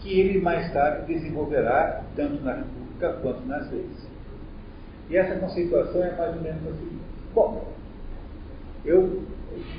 [0.00, 4.08] que ele mais tarde desenvolverá tanto na República quanto nas leis.
[5.10, 6.98] E essa conceituação é mais ou menos assim.
[7.34, 7.64] Bom,
[8.84, 9.22] eu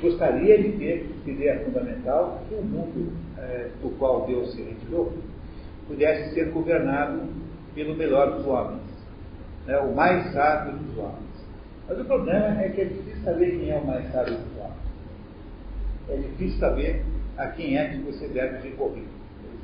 [0.00, 5.12] gostaria de ter ideia fundamental que o mundo é, do qual Deus se retirou
[5.86, 7.22] pudesse ser governado
[7.74, 8.82] pelo melhor dos homens,
[9.66, 11.30] né, o mais sábio dos homens.
[11.88, 14.89] Mas o problema é que é difícil saber quem é o mais sábio dos homens.
[16.08, 17.04] É difícil saber
[17.36, 19.04] a quem é que você deve recorrer.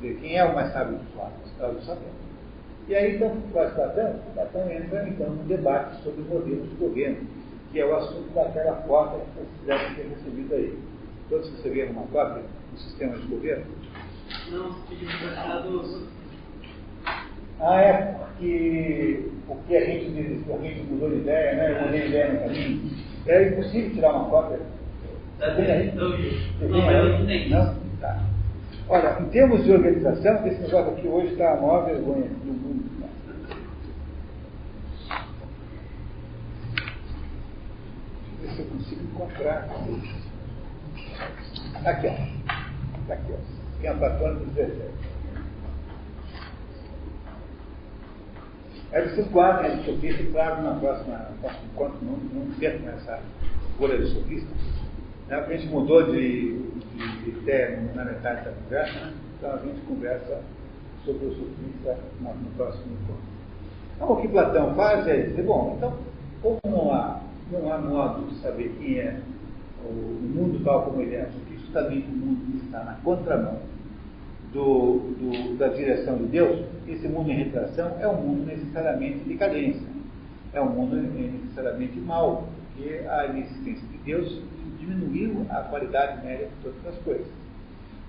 [0.01, 1.59] Quer dizer, quem é o mais sábio dos homens?
[1.59, 2.27] Nós não sabemos.
[2.87, 4.19] E aí, então, faz Platão?
[4.33, 7.27] Platão entra, então, no debate sobre modelos de governo
[7.71, 10.77] que é o assunto daquela cópia que vocês devem ter recebido aí.
[11.29, 13.65] Todos receberam uma cópia do sistema de governo?
[14.51, 16.07] Não, emprestado.
[17.59, 21.71] Ah, é, que porque a gente, a gente mudou de ideia, né?
[21.71, 22.91] Eu mudei de ideia no caminho.
[23.25, 24.59] É impossível tirar uma cópia.
[25.39, 25.95] Tá bem aí?
[25.95, 27.49] Não, não, não tenho.
[27.49, 27.75] Não?
[28.01, 28.23] Tá.
[28.89, 32.87] Olha, em termos de organização, esse negócio aqui hoje está a maior vergonha do mundo.
[38.57, 39.67] se eu consigo encontrar.
[41.85, 43.13] Aqui, ó.
[43.13, 43.75] Aqui, ó.
[43.75, 44.97] Esquenta atômico 17.
[48.91, 52.89] É preciso guardar né, de sofista, claro, na próxima, no próximo encontro, não, não percam
[52.93, 53.19] essa
[53.77, 54.47] folha do sofista.
[55.27, 55.35] Né?
[55.35, 59.13] A gente mudou de, de, de ideia na metade da conversa, né?
[59.37, 60.41] então a gente conversa
[61.05, 63.37] sobre o sofista no, no próximo encontro.
[63.95, 65.97] Então, o que Platão faz é dizer, bom, então,
[66.41, 67.21] como não há
[67.51, 69.19] não há modo de saber quem é
[69.85, 73.59] o mundo tal como ele é, porque justamente o mundo está na contramão
[74.51, 79.29] do, do, da direção de Deus, esse mundo em retração é um mundo necessariamente de
[79.29, 79.87] decadência,
[80.53, 84.41] é um mundo necessariamente mau, porque a existência de Deus
[84.87, 87.27] diminuiu a qualidade média de todas as coisas.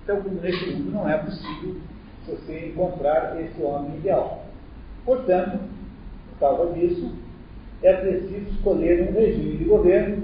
[0.03, 1.77] Então, nesse mundo não é possível
[2.25, 4.45] você encontrar esse homem ideal.
[5.05, 5.59] Portanto,
[6.31, 7.13] por causa disso,
[7.83, 10.23] é preciso escolher um regime de governo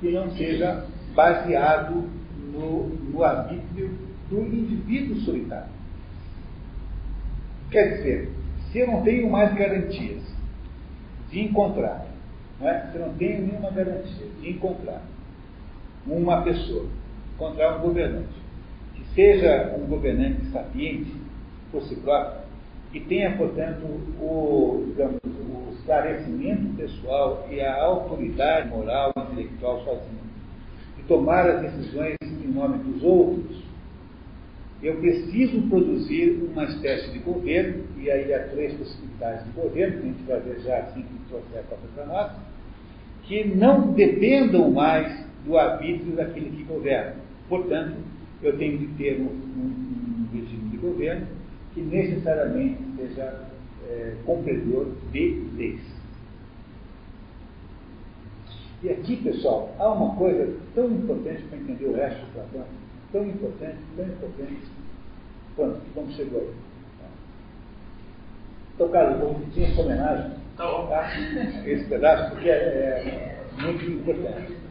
[0.00, 2.08] que não seja baseado
[2.52, 3.90] no, no arbítrio
[4.28, 5.70] do indivíduo solitário.
[7.70, 8.30] Quer dizer,
[8.70, 10.22] se eu não tenho mais garantias
[11.30, 12.06] de encontrar,
[12.60, 12.90] não é?
[12.90, 15.02] se eu não tenho nenhuma garantia de encontrar
[16.06, 16.86] uma pessoa,
[17.34, 18.34] encontrar um governante,
[18.94, 21.12] que seja um governante sapiente
[21.70, 22.42] por si próprio,
[22.92, 23.84] e tenha, portanto,
[24.20, 30.20] o, digamos, o esclarecimento pessoal e a autoridade moral e intelectual sozinho,
[30.96, 33.62] de tomar as decisões em nome dos outros,
[34.82, 40.02] eu preciso produzir uma espécie de governo, e aí há três possibilidades de governo, que
[40.02, 42.32] a gente vai ver já assim que trouxer a para nós,
[43.22, 47.16] que não dependam mais do arbítrio daquele que governa.
[47.48, 47.96] Portanto,
[48.42, 51.26] eu tenho que ter um, um, um regime de governo
[51.74, 53.48] que necessariamente seja
[53.88, 55.80] é, cumpridor de leis.
[58.82, 62.66] E aqui, pessoal, há uma coisa tão importante para entender o resto do Platão,
[63.12, 64.60] tão importante, tão importante,
[65.54, 66.50] quanto como chegou aí.
[68.74, 70.86] Então, Carlos, vou repetir essa homenagem, tá?
[70.88, 71.10] tá?
[71.64, 74.61] esse pedaço, porque é, é muito importante.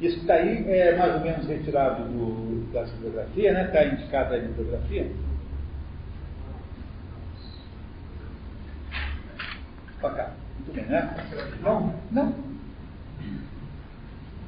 [0.00, 3.64] Isso que está aí é mais ou menos retirado do, da bibliografia, né?
[3.66, 5.10] Está indicado aí na bibliografia.
[10.00, 10.34] Cá.
[10.58, 11.16] Muito bem, né?
[11.62, 11.94] Não?
[12.12, 12.34] Não.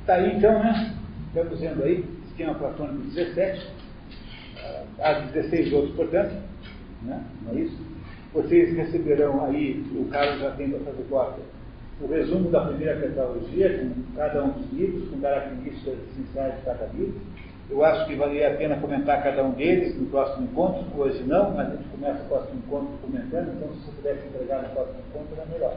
[0.00, 0.94] Está aí então, né?
[1.28, 3.66] Estamos vendo aí, esquema platônico 17.
[5.00, 6.42] Há 16 outros, portanto.
[7.02, 7.24] Né?
[7.42, 7.78] Não é isso?
[8.34, 11.55] Vocês receberão aí, o Carlos já tem para fazer cópia
[12.00, 16.86] o resumo da primeira tetralogia, com cada um dos livros, com características essenciais de cada
[16.86, 17.20] livro.
[17.68, 21.52] Eu acho que valeria a pena comentar cada um deles no próximo encontro, hoje não,
[21.52, 24.98] mas a gente começa o próximo encontro comentando, então se você pudesse entregar no próximo
[25.08, 25.76] encontro, era melhor.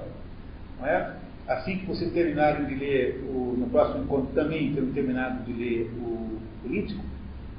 [0.80, 1.16] Não é?
[1.48, 5.92] Assim que vocês terminarem de ler, o, no próximo encontro também terem terminado de ler
[5.98, 7.04] o político,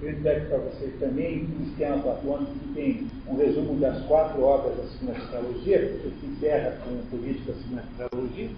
[0.03, 4.77] eu entrego para vocês também um esquema platônico que tem um resumo das quatro obras
[4.77, 8.49] da segunda tetralogia, que se encerra com o político da segunda tetralogia,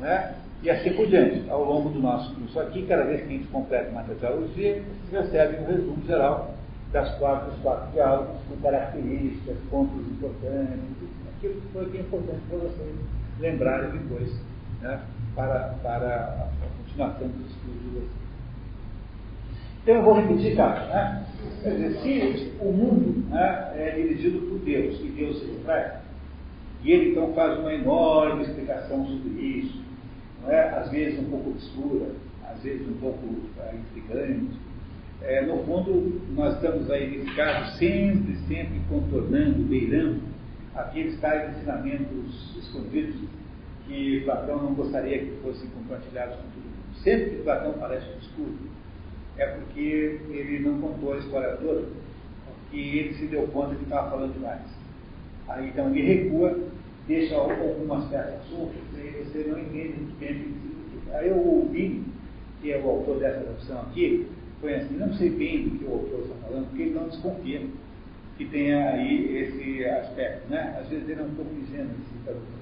[0.00, 0.34] né?
[0.62, 1.48] e assim por diante.
[1.48, 5.24] Ao longo do nosso curso aqui, cada vez que a gente completa uma tetralogia, vocês
[5.24, 6.54] recebem um resumo geral
[6.92, 12.58] das quatro, dos quatro diálogos, com características, pontos importantes, aquilo que foi é importante para
[12.58, 12.96] vocês
[13.38, 14.32] lembrarem depois,
[14.80, 15.00] né?
[15.34, 18.25] para, para a continuação dos estudos de vocês.
[19.86, 20.84] Então eu vou repetir, cara.
[20.86, 21.26] Né?
[21.62, 26.00] Quer dizer, se o mundo né, é dirigido por Deus e Deus se retrai,
[26.82, 29.80] e ele então faz uma enorme explicação sobre isso,
[30.48, 30.70] é?
[30.70, 32.06] às vezes um pouco obscura,
[32.50, 33.28] às vezes um pouco
[33.60, 34.56] é, intrigante.
[35.22, 40.20] É, no fundo, nós estamos aí nesse caso sempre, sempre contornando, beirando
[40.74, 43.14] aqueles tais ensinamentos escondidos
[43.86, 46.96] que Platão não gostaria que fossem compartilhados com todo mundo.
[47.04, 48.56] Sempre que Platão parece obscuro,
[49.38, 51.84] é porque ele não contou a história toda,
[52.46, 54.62] porque ele se deu conta que estava falando demais.
[55.48, 56.58] Aí então ele recua,
[57.06, 61.14] deixa algumas peças soltas, e você não entende muito bem.
[61.14, 62.02] Aí eu ouvi,
[62.60, 64.26] que é o autor dessa tradução aqui,
[64.60, 67.62] foi assim, não sei bem do que o autor está falando, porque ele não desconfia
[68.36, 70.78] que tenha aí esse aspecto, né?
[70.80, 72.56] Às vezes ele é um pouco ingênuo esse tradutor.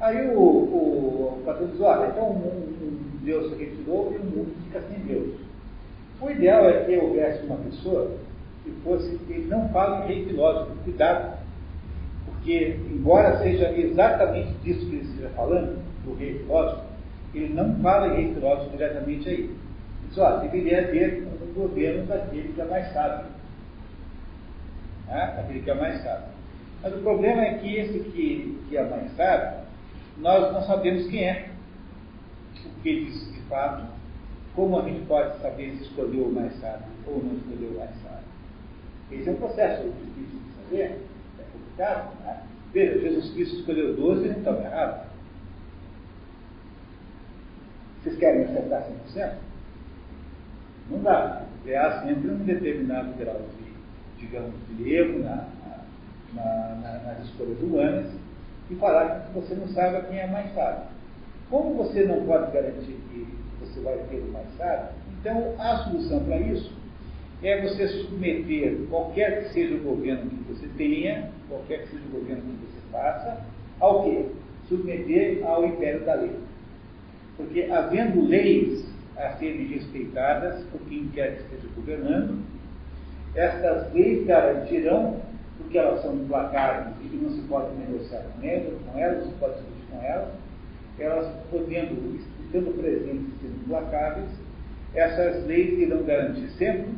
[0.00, 4.24] Aí o, o, o Platão diz, olha, então um, um Deus se retirou e o
[4.24, 5.51] mundo fica sem Deus.
[6.22, 8.16] O ideal é que houvesse uma pessoa
[8.62, 11.36] que fosse, que não fale rei filósofo, cuidado,
[12.26, 16.84] porque, embora seja exatamente disso que ele esteja falando, do rei filósofo,
[17.34, 19.50] ele não fala em rei filósofo diretamente aí.
[20.08, 23.26] Diz, ó, deveria haver um governo daquele que é mais sábio.
[25.08, 25.22] Né?
[25.40, 26.28] Aquele que é mais sábio.
[26.84, 29.58] Mas o problema é que esse que, que é mais sábio,
[30.18, 31.48] nós não sabemos quem é.
[32.64, 34.01] O que ele diz de fato
[34.54, 37.90] como a gente pode saber se escolheu o mais sábio ou não escolheu o mais
[38.02, 38.24] sábio?
[39.10, 41.00] Esse é um processo difícil de saber,
[41.38, 42.24] é complicado.
[42.24, 42.42] Né?
[42.72, 45.12] Veja, Jesus Cristo escolheu 12 e não estava errado.
[48.02, 49.34] Vocês querem acertar 100%?
[50.90, 51.42] Não dá.
[51.64, 55.46] Há sempre um determinado grau de, digamos, de erro na,
[56.34, 58.06] na, na, nas escolhas humanas
[58.70, 60.88] e falar que você não sabe quem é mais sábio.
[61.48, 63.41] Como você não pode garantir que
[63.72, 64.88] você vai ter mais sábio.
[65.20, 66.72] Então, a solução para isso
[67.42, 72.20] é você submeter qualquer que seja o governo que você tenha, qualquer que seja o
[72.20, 73.40] governo que você faça,
[73.80, 74.26] ao quê?
[74.68, 76.36] Submeter ao império da lei.
[77.36, 78.84] Porque havendo leis
[79.16, 82.42] a serem respeitadas por quem quer que esteja governando,
[83.34, 85.20] estas leis garantirão
[85.58, 89.38] porque elas são implacáveis e não se pode negociar com elas, com elas, não se
[89.38, 90.28] pode discutir com elas,
[90.98, 92.20] elas podendo,
[92.52, 94.28] estando presentes e sendo implacáveis,
[94.94, 96.90] essas leis irão garantir sempre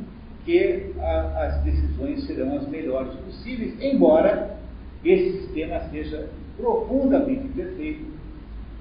[0.43, 4.57] que a, as decisões serão as melhores possíveis, embora
[5.03, 8.05] esse sistema seja profundamente imperfeito,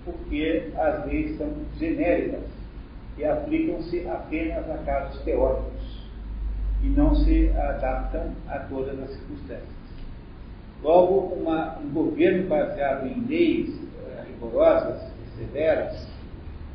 [0.05, 1.49] porque as leis são
[1.79, 2.43] genéricas
[3.17, 6.05] e aplicam-se apenas a casos teóricos
[6.83, 9.75] e não se adaptam a todas as circunstâncias.
[10.83, 16.14] Logo, uma, um governo baseado em leis eh, rigorosas e severas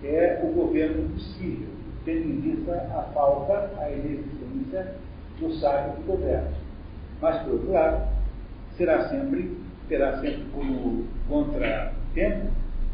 [0.03, 1.67] é o governo possível,
[2.05, 4.95] tendo em vista a falta, a inexistência
[5.39, 6.51] do sábio que governa.
[7.21, 8.07] Mas, por outro lado,
[8.77, 9.57] será sempre,
[9.87, 12.47] terá sempre como contratempo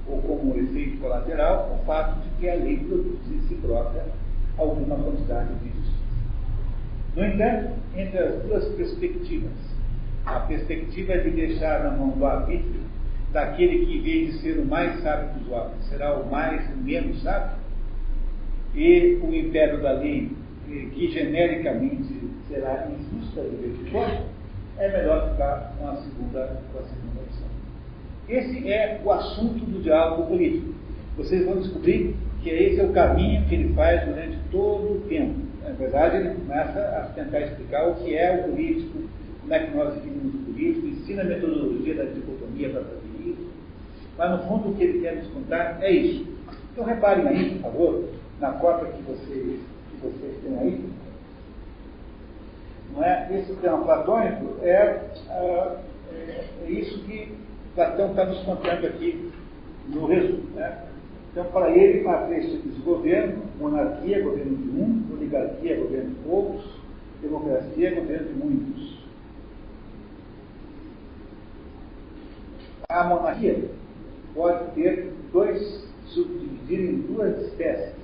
[0.08, 4.04] ou como efeito colateral o fato de que a lei produz em si própria
[4.58, 5.96] alguma quantidade de justiça.
[7.16, 9.54] No entanto, entre as duas perspectivas,
[10.26, 12.82] a perspectiva de deixar na mão do arbítrio
[13.36, 16.78] daquele que, em vez de ser o mais sábio dos homens, será o mais o
[16.78, 17.58] menos sábio,
[18.74, 20.32] e o império da lei,
[20.66, 22.14] que genericamente
[22.48, 24.26] será injusta em quando,
[24.78, 27.48] é melhor ficar com a segunda, com a segunda opção.
[28.30, 30.74] Esse é o assunto do diálogo político.
[31.18, 35.42] Vocês vão descobrir que esse é o caminho que ele faz durante todo o tempo.
[35.62, 38.98] Na verdade, ele começa a tentar explicar o que é o político,
[39.42, 43.05] como é que nós definimos o político, ensina a metodologia da dicotomia para.
[44.18, 46.26] Mas, no fundo, o que ele quer nos contar é isso.
[46.72, 48.04] Então, reparem aí, por favor,
[48.40, 49.60] na cópia que vocês,
[49.90, 50.90] que vocês têm aí.
[52.94, 53.28] Não é?
[53.32, 55.78] Esse tema platônico é, é,
[56.66, 57.36] é isso que
[57.76, 59.32] Platão está nos contando aqui
[59.90, 60.50] no resumo.
[60.56, 60.84] Né?
[61.32, 66.66] Então, para ele, há três governo: monarquia, governo de um, oligarquia, governo de poucos,
[67.22, 69.06] democracia, governo de muitos.
[72.88, 73.70] A monarquia
[74.36, 77.96] pode ter dois, subdividir em duas espécies.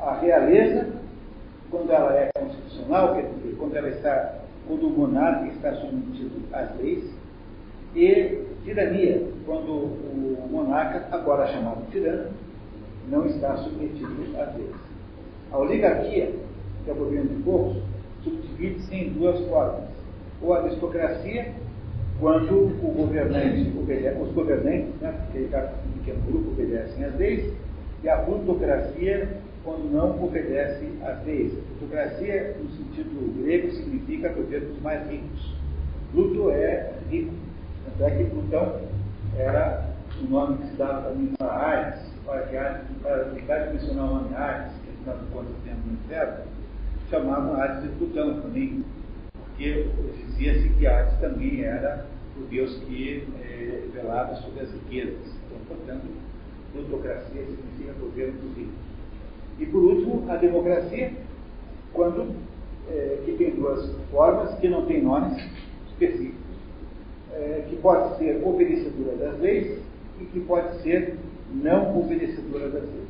[0.00, 0.88] A realeza,
[1.70, 6.74] quando ela é constitucional, quer dizer, quando ela está, quando o monarca está submetido às
[6.78, 7.04] leis,
[7.94, 12.30] e tirania, quando o monarca, agora chamado tirano,
[13.08, 14.74] não está submetido às leis.
[15.50, 16.32] A oligarquia,
[16.84, 17.82] que é o governo de poucos,
[18.22, 19.88] subdivide-se em duas formas.
[20.42, 21.52] Ou a aristocracia,
[22.20, 23.72] quando o governante
[24.20, 27.52] os governantes, né, porque cada pequeno grupo obedecem às leis,
[28.02, 29.28] e a plutocracia,
[29.64, 31.52] quando não obedece às leis.
[31.78, 35.54] Plutocracia, no sentido grego, significa governo dos mais ricos.
[36.12, 37.34] Pluto é rico,
[37.84, 38.80] tanto é que Plutão
[39.36, 39.88] era
[40.20, 44.04] o nome que se dava também para Ares, para, que Ares, para evitar de mencionar
[44.04, 46.44] o nome Ares, que afinal de contas tem no inferno,
[47.10, 48.84] chamavam Ares de Plutão também,
[49.58, 52.06] porque dizia-se que Ares também era
[52.36, 55.18] o deus que é, velava sobre as riquezas.
[55.46, 56.06] Então, portanto,
[56.72, 58.74] plutocracia significa governo dos ricos.
[59.58, 61.12] E por último, a democracia,
[61.92, 62.36] quando,
[62.88, 65.42] é, que tem duas formas, que não tem nomes
[65.90, 66.38] específicos
[67.34, 69.78] é, que pode ser obedecedora das leis
[70.20, 71.16] e que pode ser
[71.52, 73.08] não obedecedora das leis.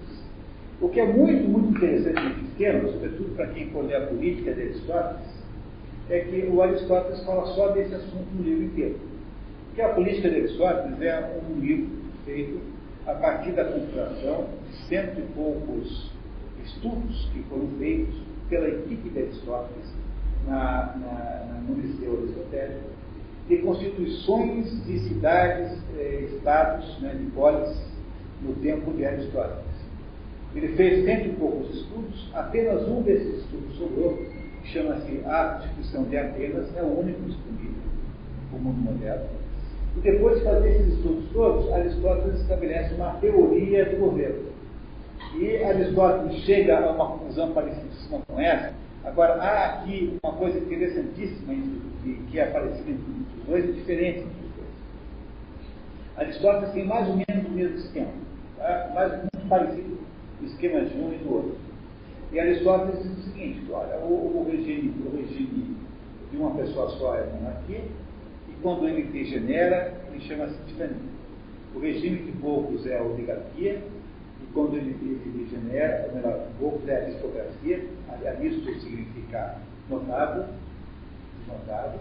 [0.80, 4.54] O que é muito, muito interessante nesse esquema, sobretudo para quem for ler a política
[4.54, 5.37] de Aristóteles,
[6.10, 8.98] é que o Aristóteles fala só desse assunto no livro inteiro.
[9.66, 11.88] Porque a política de Aristóteles é um livro
[12.24, 12.60] feito
[13.06, 16.10] a partir da computação de cento e poucos
[16.64, 18.14] estudos que foram feitos
[18.48, 19.92] pela equipe de Aristóteles
[20.46, 22.98] na, na, no Liceu Aristotélico
[23.48, 27.76] de constituições de cidades, eh, estados, né, de polis,
[28.42, 29.64] no tempo de Aristóteles.
[30.54, 34.18] Ele fez cento e poucos estudos, apenas um desses estudos sobrou,
[34.72, 37.82] chama-se A Constituição de Atenas, é o único disponível
[38.52, 39.28] no mundo moderno.
[39.96, 44.48] E depois de fazer esses estudos todos, Aristóteles estabelece uma teoria do governo.
[45.36, 47.88] E Aristóteles chega a uma conclusão parecida
[48.26, 48.72] com essa.
[49.04, 51.54] Agora, há aqui uma coisa interessantíssima
[52.30, 53.04] que é parecida entre
[53.38, 54.68] os dois e diferente entre os dois.
[56.16, 58.12] Aristóteles tem mais ou menos o mesmo esquema,
[58.56, 58.90] tá?
[58.94, 59.98] mais ou menos parecido
[60.40, 61.67] o esquema de um e do outro.
[62.32, 65.76] E Aristóteles diz o seguinte: olha, o, o, regime, o regime
[66.30, 67.84] de uma pessoa só é monarquia,
[68.48, 70.96] e quando ele degenera, ele chama-se tirania.
[71.74, 73.82] O regime de poucos é a oligarquia,
[74.42, 77.86] e quando ele, ele degenera, ou melhor, poucos é a aristocracia,
[78.26, 80.46] aristo significa notável,
[81.46, 82.00] notável.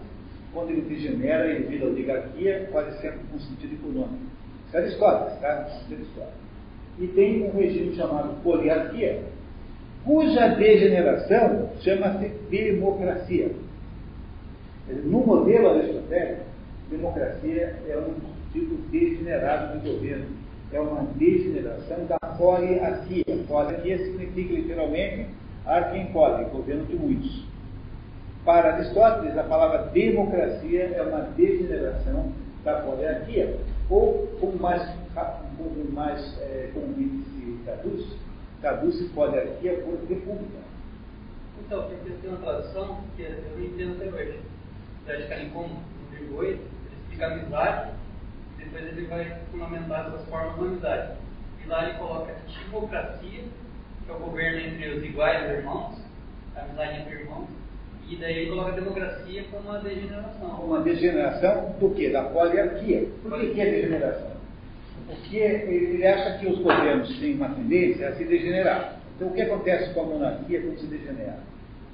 [0.53, 4.25] Quando ele degenera, ele vira oligarquia, quase sempre com sentido econômico.
[4.67, 5.47] Isso é Aristóteles, tá?
[5.89, 6.47] Aristóteles.
[6.99, 9.23] E tem um regime chamado poliarquia,
[10.07, 13.51] cuja degeneração chama-se democracia.
[15.03, 16.43] No modelo aristotélico,
[16.89, 18.13] democracia é um
[18.53, 20.25] tipo degenerado de governo.
[20.71, 23.25] É uma degeneração da poliarquia.
[23.47, 25.27] Poliarquia significa literalmente
[25.65, 27.45] arquem poli, governo de muitos.
[28.45, 32.31] Para Aristóteles, a palavra democracia é uma degeneração
[32.63, 33.57] da poliarquia.
[33.89, 34.89] Ou, como mais,
[35.57, 38.05] como mais é, comumente se traduz,
[38.61, 40.59] traduz-se poliarquia por república.
[41.59, 44.39] Então, porque tem uma tradução que eu não entendo até hoje.
[45.05, 46.61] Fred Canicom, no livro 8, ele
[47.01, 47.91] explica amizade,
[48.57, 51.17] depois ele vai fundamentar essas formas da amizade.
[51.63, 52.35] E lá ele coloca
[52.65, 53.43] democracia,
[54.05, 55.99] que é o governo entre os iguais irmãos,
[56.55, 57.47] a amizade entre irmãos,
[58.09, 60.49] e daí ele coloca a democracia como uma degeneração.
[60.61, 62.09] Uma degeneração do quê?
[62.09, 63.09] Da poliarquia.
[63.21, 64.36] Por que, que é degeneração?
[65.07, 68.99] Porque ele acha que os governos têm uma tendência a se degenerar.
[69.15, 71.39] Então o que acontece com a monarquia quando se degenera?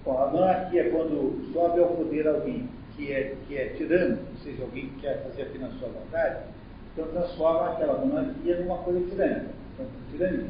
[0.04, 4.38] Bom, a monarquia é quando sobe ao poder alguém que é, que é tirano, ou
[4.44, 6.44] seja, alguém que quer fazer apenas sua vontade,
[6.92, 10.46] então transforma aquela monarquia numa coisa tirânica, então, tirania.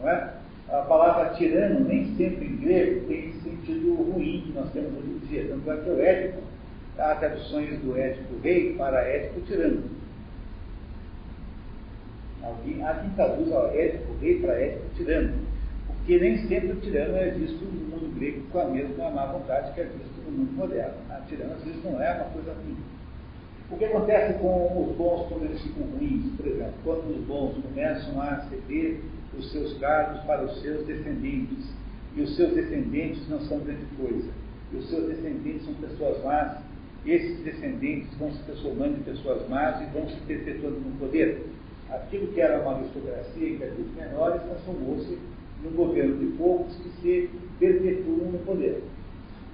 [0.00, 0.34] Não é?
[0.70, 5.26] A palavra tirano nem sempre em grego tem sentido ruim que nós temos hoje em
[5.26, 6.42] dia, tanto é que o ético,
[6.98, 9.82] há traduções do ético rei para ético tirano.
[12.42, 15.34] Alguém, há quem traduz o ético rei para ético tirano,
[15.86, 19.72] porque nem sempre o tirano é visto no mundo grego com a mesma má vontade
[19.74, 20.94] que é visto no mundo moderno.
[21.10, 22.76] A tirana às vezes não é uma coisa ruim.
[23.70, 26.32] O que acontece com os bons quando eles ficam ruins?
[26.36, 29.00] Por exemplo, quando os bons começam a ceder
[29.36, 31.70] os seus cargos para os seus descendentes,
[32.16, 34.30] e os seus descendentes não são grande coisa,
[34.72, 36.58] e os seus descendentes são pessoas más,
[37.06, 41.44] esses descendentes vão se transformando em pessoas más e vão se perpetuando no poder.
[41.90, 45.18] Aquilo que era uma aristocracia em países menores transformou-se
[45.62, 48.82] num governo de poucos que se perpetuam no poder.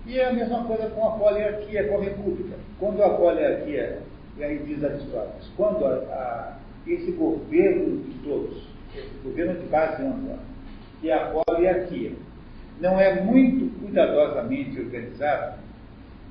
[0.07, 2.57] E é a mesma coisa com a poliarquia, com a república.
[2.79, 4.01] Quando a poliarquia,
[4.37, 10.03] e aí diz Aristóteles, quando a, a, esse governo de todos, esse governo de base
[10.03, 10.39] ampla,
[11.01, 12.13] que é a poliarquia,
[12.81, 15.59] não é muito cuidadosamente organizado,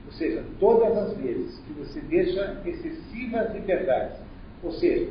[0.05, 4.17] ou seja, todas as vezes que você deixa excessivas liberdades,
[4.61, 5.09] ou seja,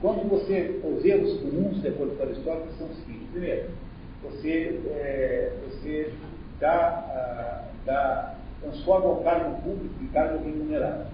[0.00, 3.28] quando você, os erros comuns, de acordo com Aristóteles, são os seguintes.
[3.32, 3.68] Primeiro,
[4.22, 6.12] você, é, você
[6.58, 11.06] dá, dá, transforma o cargo público em cargo remunerado.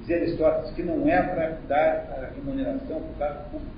[0.00, 3.72] Dizia Aristóteles que não é para dar a remuneração para o cargo público.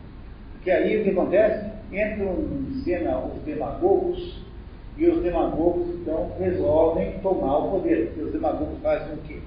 [0.52, 1.70] Porque aí o que acontece?
[1.92, 4.44] Entram em cena os demagogos,
[4.96, 8.12] e os demagogos então resolvem tomar o poder.
[8.16, 9.38] E os demagogos fazem o quê?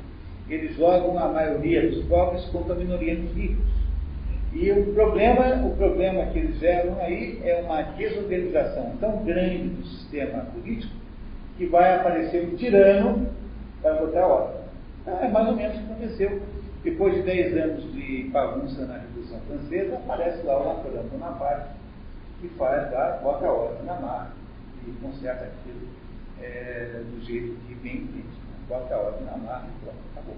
[0.47, 3.78] Eles jogam a maioria dos pobres contra a minoria dos ricos.
[4.53, 9.85] E o problema, o problema que eles geram aí é uma desorganização tão grande do
[9.85, 10.93] sistema político
[11.57, 13.29] que vai aparecer um tirano
[13.81, 14.61] para botar ordem.
[15.01, 16.41] Então, é mais ou menos o que aconteceu.
[16.83, 21.75] Depois de 10 anos de bagunça na Revolução Francesa, aparece lá o Napoleão Bonaparte,
[22.39, 24.31] que faz lá, bota a ordem na marca
[24.87, 25.87] e conserta aquilo
[26.41, 28.27] é, do jeito que vem em frente.
[28.27, 28.55] Né?
[28.69, 30.35] Bota a ordem na marca e pronto, acabou.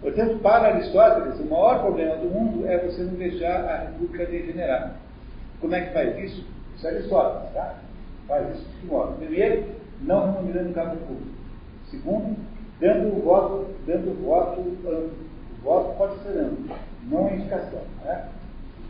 [0.00, 4.96] Portanto, para Aristóteles, o maior problema do mundo é você não deixar a república degenerar.
[5.60, 6.44] Como é que faz isso?
[6.74, 7.74] Isso é Aristóteles, tá?
[8.26, 9.18] Faz isso de que modo?
[9.18, 9.66] Primeiro,
[10.00, 11.30] não remunerando o cargo público.
[11.90, 12.36] Segundo,
[12.80, 15.30] dando o voto, dando o voto amplo.
[15.60, 16.74] O voto pode ser amplo,
[17.06, 17.82] não é indicação.
[18.02, 18.28] Né?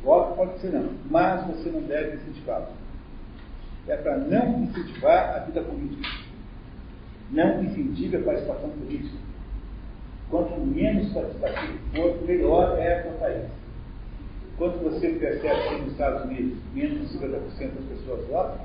[0.03, 2.69] O voto pode ser amplo, mas você não deve incentivá-lo.
[3.89, 6.09] É para não incentivar a vida política.
[7.32, 9.30] Não incentive a participação política
[10.31, 13.47] Quanto menos participativo for, melhor é para o país.
[14.57, 18.61] Quanto você percebe que nos Estados Unidos menos de 50% das pessoas votam,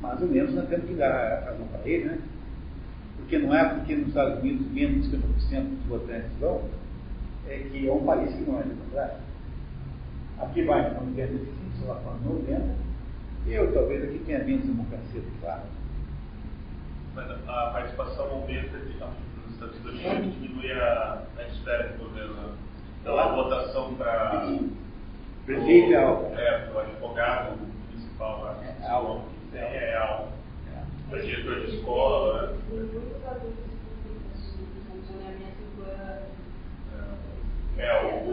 [0.00, 2.18] mais ou menos nós temos que dar a razão para ele, né?
[3.16, 6.62] Porque não é porque nos Estados Unidos menos de 50% dos votantes vão,
[7.48, 9.22] é que é um país que não é democrático.
[10.38, 11.46] Aqui vai para 95,
[11.78, 12.74] sei lá para 90,
[13.46, 15.64] eu talvez aqui tenha menos democracia do que lá.
[17.14, 18.98] Mas a participação aumenta de
[19.66, 22.54] Estados diminui a, a esfera do governo.
[23.00, 24.46] Então, a votação para.
[25.44, 25.96] Prefeito é.
[25.96, 28.56] É, o advogado municipal lá.
[28.62, 29.24] É algo.
[29.54, 30.28] É, é algo.
[31.10, 32.52] Para diretor de escola.
[32.52, 32.58] Né?
[37.78, 38.28] É, o.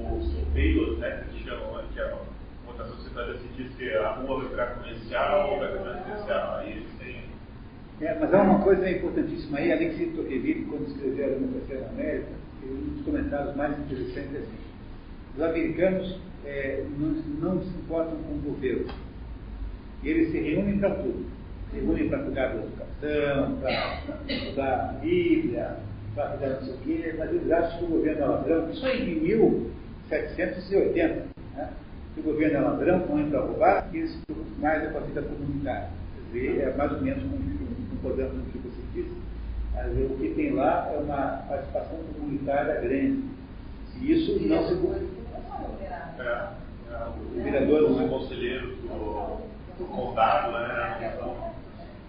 [0.00, 2.18] O Baylor, né, que chamam, que é a
[2.66, 6.56] votação você vai decidir se a rua vai virar comercial ou vai virar residencial.
[6.56, 6.89] Aí têm
[8.00, 12.28] é, mas há uma coisa importantíssima aí, se Tocqueville, quando escreveu a Democracia na América,
[12.64, 14.58] um dos comentários mais interessantes é assim,
[15.36, 18.86] os americanos é, não, não, se importam com o governo.
[20.02, 21.26] Eles se reúnem para tudo.
[21.70, 25.76] se unem para cuidar da educação, para estudar a Bíblia,
[26.14, 28.70] para cuidar não sei o quê, mas eles acham que o governo é ladrão.
[28.70, 31.70] Isso aí em 1780, né?
[32.16, 34.18] o governo é ladrão, não entra a roubar, e eles
[34.58, 35.90] mais para a vida comunitária.
[36.32, 37.59] Quer dizer, é mais ou menos concordando
[38.02, 39.16] com o que você disse.
[39.74, 43.24] Mas o que tem lá é uma participação comunitária grande.
[43.92, 44.74] Se isso não se.
[46.18, 47.06] É, é,
[47.38, 49.38] o vereador, os conselheiros do,
[49.78, 51.14] do condado, né?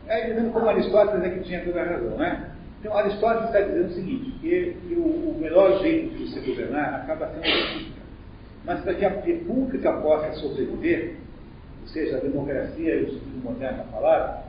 [0.08, 2.52] É, dizendo como Aristóteles é que tinha toda a razão, né?
[2.80, 6.96] Então, Aristóteles está dizendo o seguinte, que, que o, o, melhor jeito de você governar
[6.96, 8.02] acaba sendo a república.
[8.66, 11.16] Mas para que a república possa sobreviver,
[11.82, 14.44] ou seja, a democracia e o sentido moderno da palavra,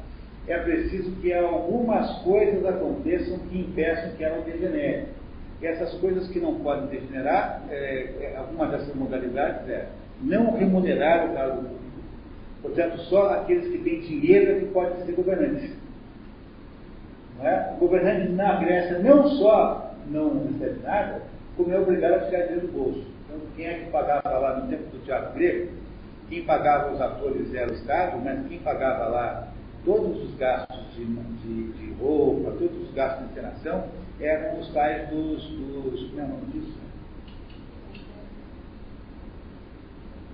[0.48, 5.06] é preciso que algumas coisas aconteçam que impeçam que ela degenere.
[5.60, 7.74] E essas coisas que não podem degenerar, é,
[8.20, 9.89] é, algumas dessas modalidades é
[10.20, 11.82] não remunerar o cargo público.
[12.62, 15.70] Portanto, só aqueles que têm dinheiro é que podem ser governantes.
[17.39, 17.73] Não é?
[17.74, 21.23] O governante na Grécia não só não recebe nada,
[21.56, 23.05] como é obrigado a tirar dinheiro do bolso.
[23.27, 25.70] Então, quem é que pagava lá no tempo do teatro grego?
[26.28, 29.48] Quem pagava os atores era o Estado, mas quem pagava lá
[29.84, 33.88] todos os gastos de, de, de roupa, todos os gastos de interação,
[34.20, 35.42] eram os tais dos.
[35.42, 36.78] dos como é o nome disso?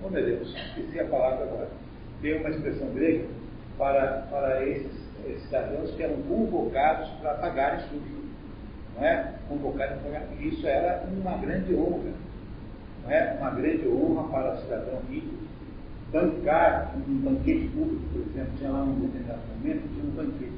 [0.03, 1.69] Oh meu Deus, esqueci a palavra agora.
[2.21, 3.25] Tem uma expressão grega
[3.77, 4.91] para, para esses,
[5.25, 8.01] esses cidadãos que eram convocados para pagar isso.
[8.95, 9.33] Não é?
[9.47, 10.41] Convocados para pagar.
[10.41, 12.11] Isso era uma grande honra.
[13.03, 13.37] Não é?
[13.39, 15.49] Uma grande honra para o cidadão rico
[16.11, 20.53] bancar um banquete público, por exemplo, tinha lá um determinado momento, tinha um banquete.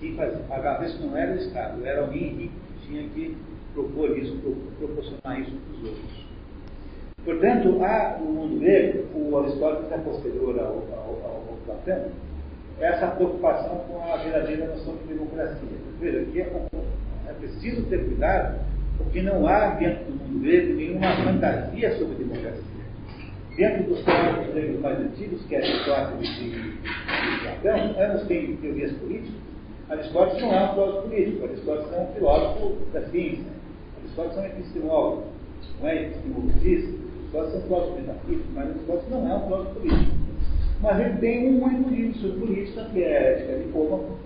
[0.00, 0.16] Quem
[0.48, 3.36] pagava isso não era o Estado, era alguém rico que tinha que
[3.72, 4.36] propor isso,
[4.78, 6.26] proporcionar isso para os outros.
[7.24, 12.06] Portanto, há no mundo grego, o Aristóteles é posterior ao, ao, ao, Platão,
[12.80, 15.68] essa preocupação com a verdadeira noção de democracia.
[16.00, 16.52] Veja, que é,
[17.28, 18.58] é preciso ter cuidado,
[18.98, 22.71] porque não há dentro do mundo grego nenhuma fantasia sobre democracia
[23.56, 26.78] dentro dos teóricos gregos mais antigos, que é Aristóteles e,
[27.42, 29.40] Platão, ambos têm teorias políticas.
[29.90, 33.52] Aristóteles não é um filósofo político, Aristóteles é um filósofo da ciência.
[33.98, 35.22] Aristóteles é um epistemólogo,
[35.80, 36.92] não é epistemologista.
[37.32, 40.12] Aristóteles é um filósofo metafísico, mas Aristóteles não é um filósofo político.
[40.80, 44.18] Mas ele tem um único livro sobre política, que é a Ética de Cômaco,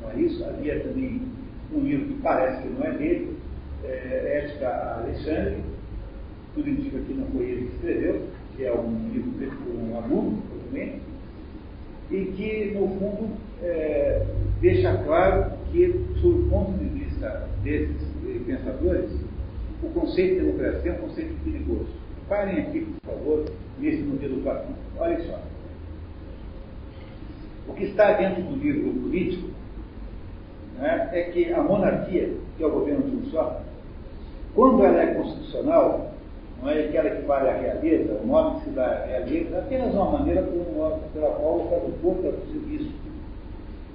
[0.00, 0.44] não é isso?
[0.44, 1.20] Havia também
[1.74, 3.36] um livro que parece que não é dele,
[3.84, 5.56] é Ética Alexandre,
[6.54, 8.22] tudo indica que não foi ele que escreveu,
[8.58, 10.42] que é um livro feito por um aluno,
[12.10, 13.30] e que, no fundo,
[13.62, 14.26] é,
[14.60, 17.96] deixa claro que, sob o ponto de vista desses
[18.44, 19.10] pensadores,
[19.82, 21.88] o conceito de democracia é um conceito perigoso.
[22.28, 23.44] Parem aqui, por favor,
[23.78, 24.74] nesse modelo Platão.
[24.98, 25.40] Olha só.
[27.68, 29.50] O que está dentro do livro político
[30.78, 33.62] né, é que a monarquia, que é o governo de um só,
[34.54, 36.12] quando ela é constitucional,
[36.60, 39.58] não é aquela que vale a realeza, o nome que se dá à realeza, é
[39.60, 42.90] apenas uma maneira pela qual o Porto é o serviço.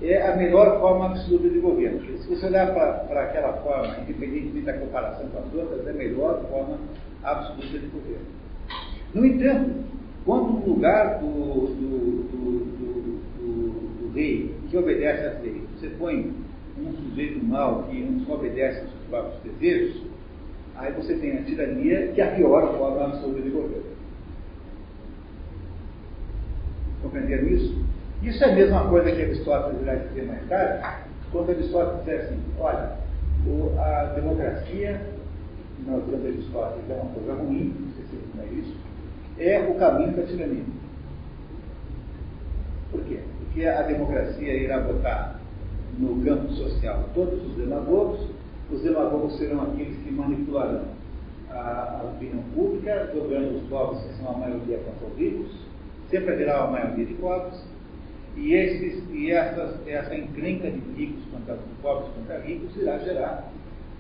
[0.02, 2.02] É a melhor forma absoluta de governo.
[2.22, 6.42] Se você olhar para aquela forma, independentemente da comparação com as outras, é a melhor
[6.50, 6.78] forma
[7.24, 8.26] absoluta de governo.
[9.14, 9.72] No entanto,
[10.26, 12.64] quando no lugar do, do, do,
[13.40, 16.34] do, rei que obedece às leis, você põe
[16.78, 20.02] um sujeito mau que não obedece aos seus próprios desejos,
[20.76, 23.94] Aí você tem a tirania, que é a forma absoluta de governo.
[27.02, 27.84] Compreenderam isso?
[28.24, 32.40] Isso é a mesma coisa que Aristóteles irá dizer mais tarde, quando Aristóteles diz assim,
[32.58, 32.98] olha,
[33.78, 35.02] a democracia,
[35.86, 38.76] nós vemos Aristóteles, é uma coisa ruim, não sei se não é isso,
[39.38, 40.64] é o caminho para a tirania.
[42.92, 43.20] Por quê?
[43.40, 45.40] Porque a democracia irá botar
[45.98, 48.22] no campo social todos os demagogos,
[48.74, 50.86] os demagogos serão aqueles que manipularão
[51.52, 55.52] a, a opinião pública, jogando os pobres, que são a maioria contra os ricos,
[56.10, 57.64] sempre haverá uma maioria de pobres,
[58.36, 63.52] e, esses, e essas, essa encrenca de ricos contra pobres contra ricos irá gerar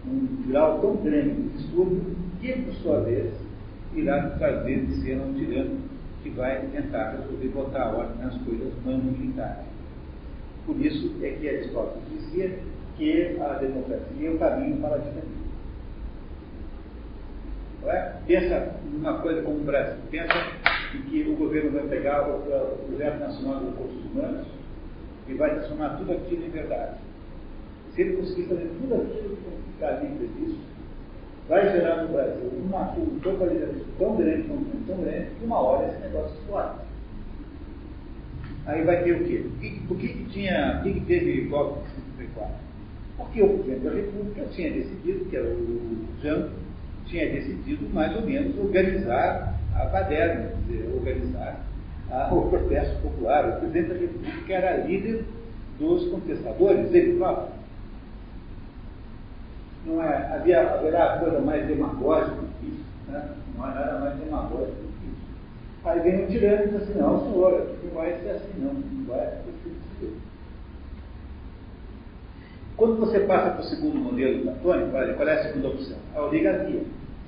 [0.06, 3.32] um grau tão grande de distúrbio que, por sua vez,
[3.96, 5.78] irá trazer de cena um tirano
[6.24, 9.66] que vai tentar resolver botar a ordem nas coisas mano-militares.
[10.66, 12.58] Por isso é que Aristóteles dizia
[12.98, 15.44] que a democracia é o caminho para a ditadura.
[17.86, 18.14] É?
[18.26, 20.00] Pensa numa coisa como o Brasil.
[20.10, 20.34] Pensa
[20.96, 24.48] em que o governo vai pegar o, o Projeto Nacional de Recursos Humanos
[25.28, 26.98] e vai transformar tudo aquilo em verdade.
[27.94, 30.60] Se ele conseguir fazer tudo aquilo que está livre disso,
[31.48, 34.48] vai gerar no Brasil uma, um tão grande, tão grande,
[34.88, 36.80] tão grande, que uma hora esse negócio explode.
[38.66, 39.44] Aí vai ter o quê?
[39.44, 42.56] Por que, por que, que tinha, por que, que teve golpe de 54?
[43.18, 46.50] Porque o presidente da República tinha decidido, que era o Jango,
[47.06, 51.66] tinha decidido mais ou menos organizar a baderna, quer dizer, organizar
[52.10, 53.50] a, o protesto popular.
[53.50, 55.26] O presidente da República era líder
[55.80, 57.54] dos contestadores, ele próprio.
[59.86, 62.86] Não é, havia, haverá coisa mais demagógica que isso.
[63.10, 63.30] Né?
[63.56, 65.34] Não há nada mais demagógico que isso.
[65.86, 69.06] Aí vem um tirano e diz assim, não, senhora, não vai ser assim, não, não
[69.06, 69.74] vai ser assim.
[72.84, 75.98] Quando você passa para o segundo modelo platônico, qual é a segunda opção?
[76.14, 76.82] A oligarquia.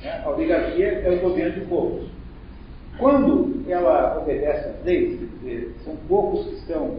[0.03, 0.21] Né?
[0.25, 2.09] A oligarquia é o governo de poucos.
[2.97, 6.97] Quando ela obedece às leis, quer dizer, são poucos que estão,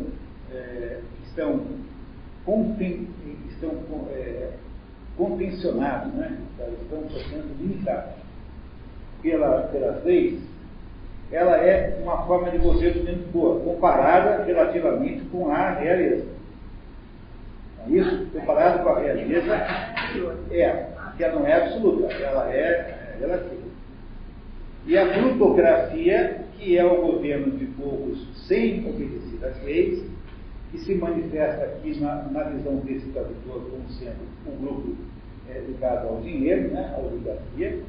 [0.54, 1.60] é, estão,
[2.46, 3.06] conten,
[3.50, 3.72] estão
[4.10, 4.52] é,
[5.18, 6.38] contencionados, né?
[6.80, 8.14] estão, portanto, limitados
[9.20, 10.40] pela, pelas leis,
[11.30, 16.36] ela é uma forma de governo muito boa, comparada relativamente com a realeza.
[17.88, 19.54] Isso, comparado com a realeza,
[20.50, 20.86] é,
[21.16, 23.66] que ela não é absoluta, ela é relativa.
[24.86, 30.04] E a plutocracia, que é o governo de poucos sem obedecer às leis,
[30.70, 34.96] que se manifesta aqui na, na visão desse tradutor como sendo um grupo
[35.48, 37.80] é, ligado ao dinheiro, né, à oligarquia.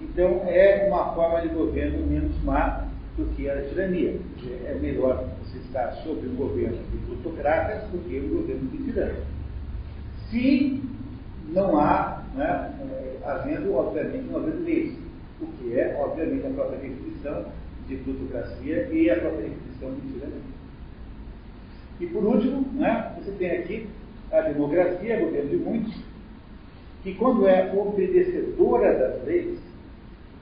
[0.00, 2.86] Então, é uma forma de governo menos má
[3.16, 4.16] do que a tirania.
[4.66, 9.24] É melhor você estar sob um governo de plutocratas do que um governo de tiranos.
[10.30, 10.82] Se
[11.48, 14.94] não há, né, é, havendo, obviamente, não havendo leis
[15.40, 17.44] o que é, obviamente, a própria definição
[17.88, 20.56] de plutocracia e a própria definição de tirania.
[22.00, 23.86] E por último, né, você tem aqui
[24.32, 25.94] a democracia, governo de muitos,
[27.02, 29.58] que quando é obedecedora das leis,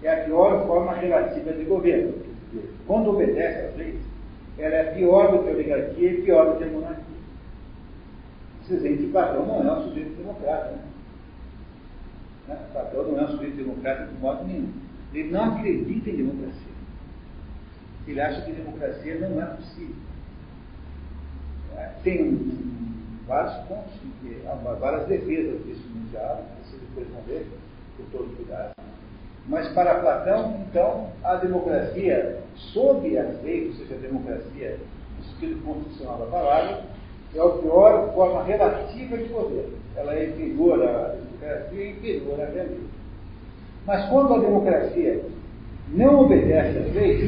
[0.03, 2.24] é a pior forma relativa de governo.
[2.87, 4.01] Quando obedece às leis,
[4.59, 7.05] ela é pior do que a oligarquia e pior do que a monarquia.
[8.63, 10.71] Vocês veem que Platão não é um sujeito democrata.
[10.71, 10.85] Né?
[12.49, 12.59] Né?
[12.73, 14.73] Platão não é um sujeito democrata de modo nenhum.
[15.13, 16.75] Ele não acredita em democracia.
[18.07, 19.97] Ele acha que democracia não é possível.
[21.77, 22.39] É, tem
[23.27, 23.93] vários pontos,
[24.79, 27.47] várias defesas disso no diálogo, vocês depois vão ver,
[27.97, 28.74] com todo cuidado.
[29.47, 32.39] Mas para Platão, então, a democracia,
[32.73, 34.79] sob as leis, ou seja, a democracia,
[35.19, 36.83] no sentido constitucional da palavra,
[37.35, 39.75] é a pior forma relativa de governo.
[39.97, 42.81] Ela é inferior à democracia e inferior à realidade.
[43.87, 45.25] Mas quando a democracia
[45.89, 47.23] não obedece às leis,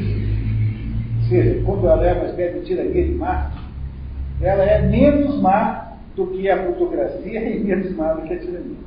[1.23, 3.59] ou seja, quando ela é uma espécie de tirania de massa,
[4.41, 8.86] ela é menos má do que a plutocracia e menos má do que a tirania.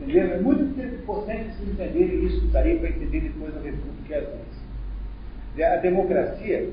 [0.00, 0.34] Entendeu?
[0.34, 5.72] É muito importante se entenderem isso, daí para entender depois a República e as leis.
[5.72, 6.70] A democracia,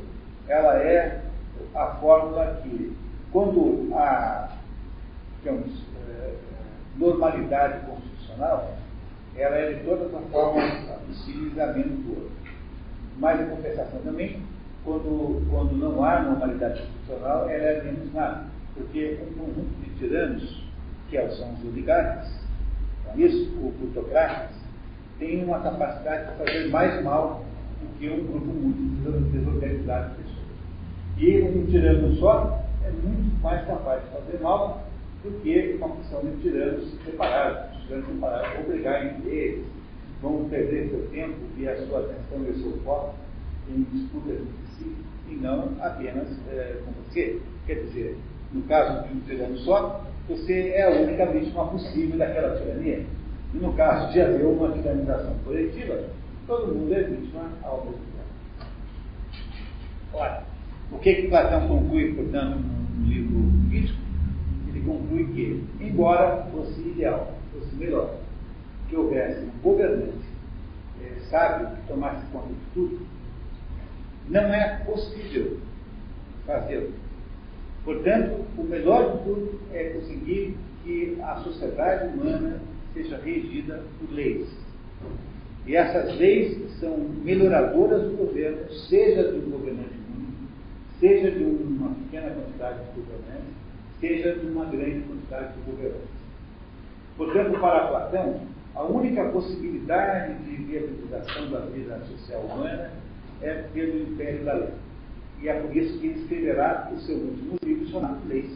[0.48, 1.22] ela é
[1.74, 2.96] a fórmula que,
[3.32, 4.56] quando há,
[5.40, 5.72] digamos,
[6.08, 6.34] eh,
[6.98, 8.78] normalidade constitucional,
[9.36, 12.30] ela é de todas as formas possíveis a menos boa.
[13.18, 14.42] Mas, em compensação também,
[14.84, 18.46] quando, quando não há normalidade constitucional, ela é menos má.
[18.76, 20.64] Porque um conjunto de tiranos,
[21.10, 22.45] que são os oligarcas,
[23.18, 24.56] isso, o plutocratas,
[25.20, 27.46] tem uma capacidade de fazer mais mal
[27.82, 30.46] do que um grupo muito desorganizado de pessoas.
[31.18, 34.84] E um tirano só é muito mais capaz de fazer mal
[35.24, 37.78] do que uma função de tiranos separados.
[37.78, 39.66] Os tiranos separados vão brigar entre eles,
[40.22, 43.16] vão perder seu tempo e a sua atenção e o seu foco
[43.70, 44.96] em disputas entre si,
[45.30, 47.40] e não apenas é, com você.
[47.66, 48.18] Quer dizer,
[48.54, 53.06] no caso de um tirano só, você é a única vítima possível daquela tirania.
[53.54, 56.04] E no caso de haver uma tiranização coletiva,
[56.48, 58.70] todo mundo é vítima ao mesmo tempo.
[60.14, 60.44] Ora,
[60.92, 64.00] o que, que Platão conclui, portanto, no livro Crítico?
[64.68, 68.16] Ele conclui que, embora fosse ideal, fosse melhor,
[68.90, 70.26] que houvesse um governante
[71.02, 73.06] é, sábio que tomasse conta de tudo,
[74.30, 75.60] não é possível
[76.48, 77.05] fazê-lo
[77.86, 82.60] Portanto, o melhor de tudo é conseguir que a sociedade humana
[82.94, 84.48] seja regida por leis.
[85.68, 90.52] E essas leis são melhoradoras do governo, seja de um governante único,
[91.00, 93.54] seja de uma pequena quantidade de governantes,
[94.00, 96.16] seja de uma grande quantidade de governantes.
[97.18, 98.42] Portanto, para Platão,
[98.76, 102.92] a única possibilidade de viabilização da vida social humana
[103.42, 104.85] é pelo império da lei.
[105.42, 108.52] E é por isso que ele escreverá o seu último livro chamado Leis.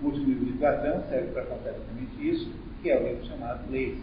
[0.00, 2.50] O último livro de Platão serve para completamente isso,
[2.82, 3.98] que é o livro chamado Leis.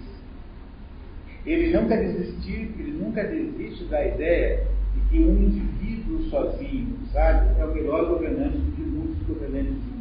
[1.46, 7.66] Ele nunca desistiu, ele nunca desiste da ideia e que um indivíduo sozinho, sabe, é
[7.66, 10.00] o melhor governante de muitos governantes juntos.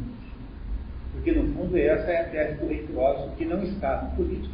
[1.13, 4.53] Porque, no fundo, essa é a tese do rei filósofo, que não está no político,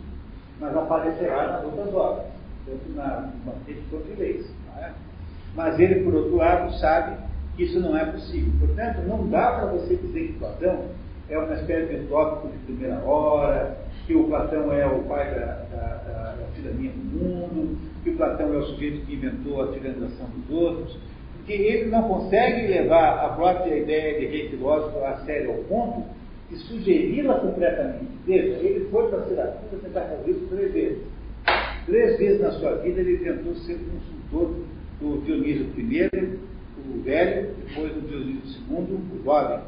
[0.60, 2.28] mas aparecerá nas outras obras,
[2.66, 4.46] tanto na matéria quanto leis.
[4.78, 4.92] É?
[5.56, 7.25] Mas ele, por outro lado, sabe que
[7.58, 8.52] isso não é possível.
[8.60, 10.86] Portanto, não dá para você dizer que Platão
[11.30, 15.46] é uma espécie de tópico de primeira hora, que o Platão é o pai da,
[15.72, 19.72] da, da, da tirania do mundo, que o Platão é o sujeito que inventou a
[19.74, 20.98] tiranização dos outros,
[21.38, 26.04] porque ele não consegue levar a própria ideia de rei filósofo a sério ao ponto
[26.50, 28.08] de sugeri-la completamente.
[28.26, 31.04] Veja, ele foi para Siracusa tentar fazer isso três vezes.
[31.86, 34.56] Três vezes na sua vida ele tentou ser consultor
[35.00, 36.40] do Dionísio I,
[36.96, 39.60] o velho, depois do Dionísio II, o jovem.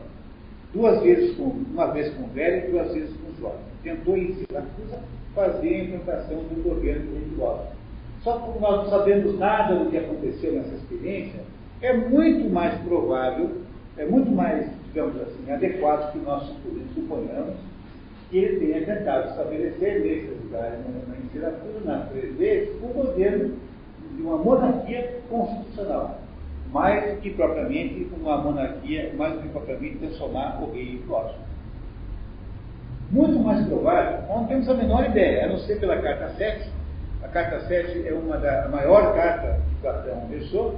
[0.73, 3.59] Duas vezes com, uma vez com o velho e duas vezes com o jovem.
[3.83, 4.99] Tentou em Siracusa
[5.33, 7.67] fazer a implantação do governo religioso.
[8.23, 11.39] Só como nós não sabemos nada do que aconteceu nessa experiência,
[11.81, 13.51] é muito mais provável,
[13.97, 16.43] é muito mais, digamos assim, adequado que nós
[16.93, 17.55] suponhamos
[18.29, 23.55] que ele tenha tentado estabelecer nesse lugar, na Siracusa, nas três vezes, o governo
[24.15, 26.19] de uma monarquia constitucional
[26.71, 31.39] mais do que propriamente uma monarquia, mais do que propriamente transformar o rei em filósofo.
[33.09, 36.69] Muito mais provável, não temos a menor ideia, a não ser pela carta 7.
[37.23, 40.77] A carta 7 é uma da a maior carta que Platão deixou,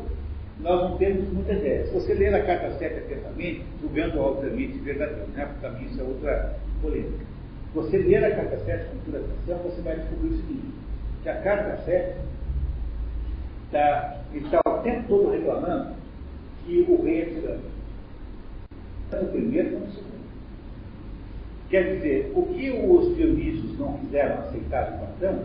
[0.60, 1.88] nós não temos muita ideia.
[1.88, 5.46] Se você ler a carta 7 atentamente, julgando obviamente verdadeiro, né?
[5.46, 7.26] porque também isso é outra polêmica.
[7.74, 10.74] Você ler a carta 7 com toda atenção, você vai descobrir o seguinte,
[11.24, 12.16] que a carta 7
[13.70, 15.94] está, está o tempo todo reclamando
[16.66, 17.64] que o rei é tirano.
[19.10, 20.10] Tanto o primeiro quanto o segundo.
[21.70, 25.44] Quer dizer, o que os Dionísios não quiseram aceitar de Platão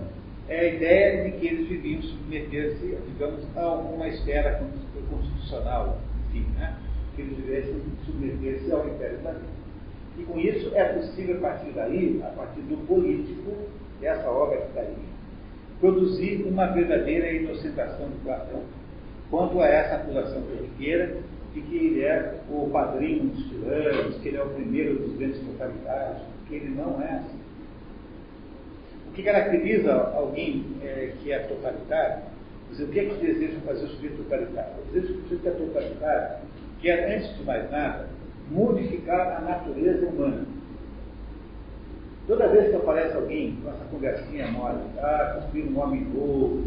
[0.48, 4.62] é a ideia de que eles deviam submeter-se, digamos, a uma esfera
[5.10, 5.98] constitucional,
[6.28, 6.76] enfim, né?
[7.14, 9.54] que eles devessem submeter-se ao Império Platão.
[10.18, 13.52] E com isso é possível, a partir daí, a partir do político,
[14.02, 14.96] essa obra que está aí,
[15.80, 18.62] produzir uma verdadeira inocentação de Platão
[19.30, 21.16] quanto a essa acusação corriqueira
[21.52, 25.40] de que ele é o padrinho dos tiranos, que ele é o primeiro dos grandes
[25.40, 27.38] totalitários, que ele não é assim.
[29.08, 32.22] O que caracteriza alguém é, que é totalitário?
[32.70, 34.72] Dizer, o que é que deseja fazer o sujeito totalitário?
[34.80, 36.36] O desejo que o sujeito é totalitário
[36.80, 38.08] quer, antes de mais nada,
[38.50, 40.44] modificar a natureza humana.
[42.26, 46.64] Toda vez que aparece alguém com essa conversinha mole, ah, construir um homem novo,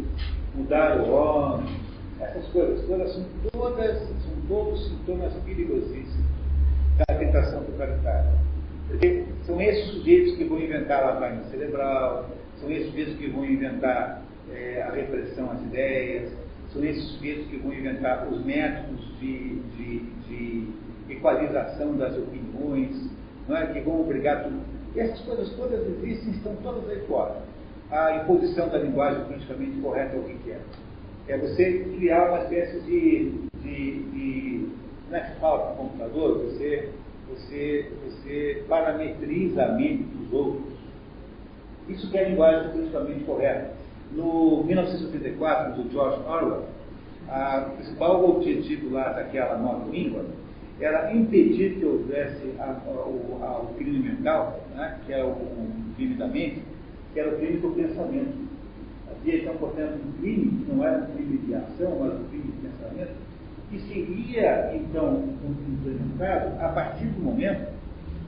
[0.54, 1.76] mudar o homem,
[2.20, 6.26] essas coisas todas são todas, são todos sintomas perigosíssimos
[6.96, 8.30] da tentação totalitária.
[8.86, 12.30] Porque são esses sujeitos que vão inventar a lavagem cerebral,
[12.60, 14.22] são esses sujeitos que vão inventar
[14.52, 16.30] é, a repressão às ideias,
[16.72, 19.98] são esses sujeitos que vão inventar os métodos de, de,
[20.28, 20.68] de
[21.10, 23.10] equalização das opiniões,
[23.48, 23.66] não é?
[23.66, 27.42] que vão obrigar tudo essas coisas todas existem, estão todas aí fora.
[27.90, 30.60] A imposição da linguagem politicamente correta é o que é?
[31.28, 33.32] É você criar uma espécie de.
[33.62, 34.68] de, de
[35.10, 36.38] é que fala o computador?
[36.44, 36.90] Você,
[37.28, 40.78] você, você parametriza a mente dos outros.
[41.88, 43.70] Isso que é a linguagem politicamente correta.
[44.12, 46.64] No 1984, do George Orwell,
[47.28, 50.24] o principal objetivo lá daquela nova língua
[50.80, 55.92] era impedir que houvesse a, a, a, o crime mental, né, que é o, o,
[55.96, 56.62] crime da mente,
[57.12, 58.48] que era o crime do pensamento.
[59.10, 62.44] Havia então, portanto, um crime, que não era um crime de ação, mas um crime
[62.44, 63.12] de pensamento,
[63.70, 65.24] que seria então
[65.68, 67.68] implementado a partir do momento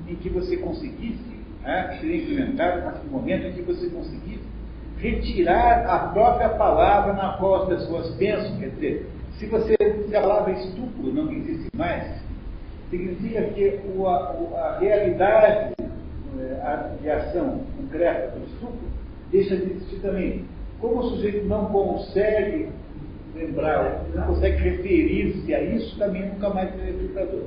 [0.08, 4.50] em que você conseguisse, né, seria implementado a partir do momento em que você conseguisse
[4.98, 8.58] retirar a própria palavra na qual as pessoas pensam.
[8.58, 9.06] Quer dizer,
[9.38, 9.76] se, você,
[10.08, 12.20] se a palavra estupro não existe mais,
[12.90, 15.79] significa que a, a, realidade
[17.00, 19.00] de ação concreta do estupro
[19.30, 20.44] deixa de existir também.
[20.80, 22.68] Como o sujeito não consegue
[23.34, 27.44] lembrar, não consegue referir-se a isso, também nunca mais será explicador.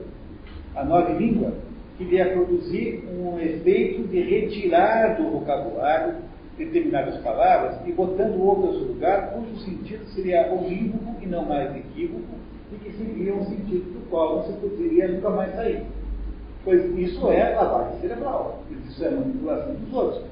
[0.76, 1.54] A nova língua
[1.98, 6.16] queria produzir um efeito de retirar do vocabulário
[6.58, 12.36] determinadas palavras e botando outras no lugar, cujo sentido seria unívoco e não mais equívoco,
[12.72, 15.84] e que seria um sentido do qual você poderia nunca mais sair.
[16.64, 20.24] Pois isso é lavagem cerebral, isso é manipulação dos outros.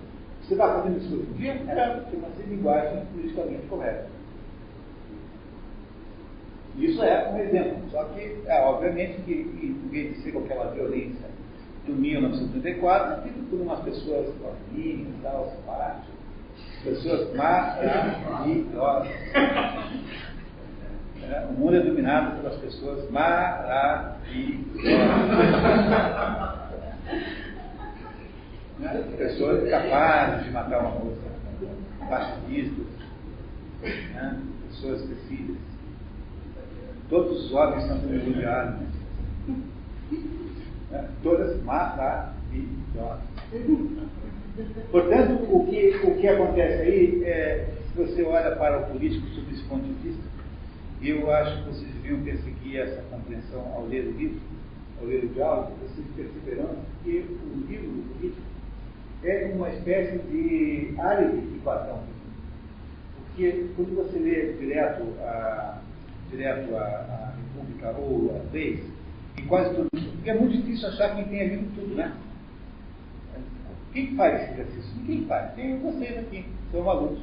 [0.42, 1.52] Você está fazendo isso hoje em dia?
[1.68, 4.08] É, chama-se linguagem politicamente correta.
[6.78, 11.28] Isso é um exemplo, só que, é, obviamente, que em vez de ser aquela violência
[11.86, 14.34] do 1934, é por umas pessoas
[14.74, 16.16] e tal, simpáticas,
[16.84, 19.12] pessoas maravilhosas.
[21.32, 24.20] É, o mundo é dominado pelas pessoas maravilhosas.
[28.80, 29.04] né?
[29.18, 31.22] Pessoas capazes de matar uma moça,
[32.10, 32.86] pacifistas,
[33.82, 34.42] né?
[34.68, 35.56] pessoas específicas.
[37.10, 38.82] Todos os homens são privilegiados.
[40.92, 41.10] Né?
[41.24, 43.24] Todas maravilhosas.
[44.92, 49.50] Portanto, o que, o que acontece aí é, se você olha para o político sob
[49.54, 50.32] esse ponto de vista,
[51.10, 54.40] eu acho que vocês deviam perseguir essa compreensão ao ler o livro,
[55.00, 58.52] ao ler o diálogo, vocês perceberão que o livro do político
[59.24, 62.04] é uma espécie de álibi de Platão.
[63.16, 65.82] Porque quando você lê direto a,
[66.30, 68.84] direto a, a República ou as leis,
[69.38, 72.16] e quase tudo, porque é muito difícil achar quem tenha lido tudo, né?
[73.94, 74.96] Quem faz esse exercício?
[74.98, 75.54] Ninguém faz.
[75.54, 77.20] Tem vocês aqui, são alunos.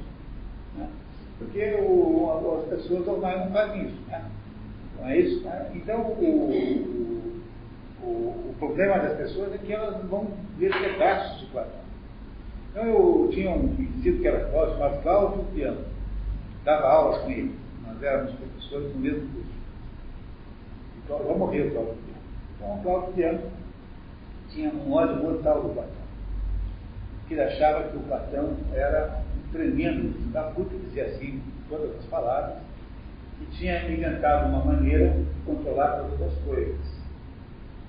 [1.38, 4.00] Porque o, as pessoas normais não fazem isso.
[4.08, 4.24] Né?
[4.98, 5.44] Não é isso?
[5.44, 5.70] Né?
[5.74, 7.34] Então, o,
[8.02, 10.28] o, o, problema das pessoas é que elas vão
[10.58, 11.80] ver pedaços de Platão.
[12.70, 15.84] Então, eu tinha um conhecido que era filósofo, chamado Cláudio Piano.
[16.64, 17.54] Dava aulas com ele.
[17.86, 19.50] Nós éramos professores no mesmo curso.
[21.04, 22.20] Então, já morreu o Cláudio Piano.
[22.56, 23.40] Então, o Cláudio Piano
[24.50, 25.98] tinha um ódio mortal do Platão
[27.28, 32.58] que ele achava que o Platão era tremendo da puta, dizia assim, todas as palavras,
[33.40, 36.76] e tinha inventado uma maneira de controlar todas as coisas.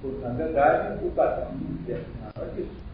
[0.02, 2.90] Porque, na verdade, o Platão não quer nada disso.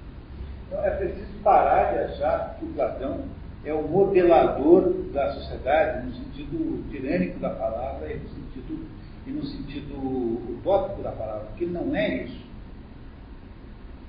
[0.67, 3.25] Então é preciso parar de achar que o Platão
[3.63, 8.85] é o modelador da sociedade no sentido tirânico da palavra e no sentido,
[9.27, 9.95] e no sentido
[10.49, 12.45] utópico da palavra, porque não é isso.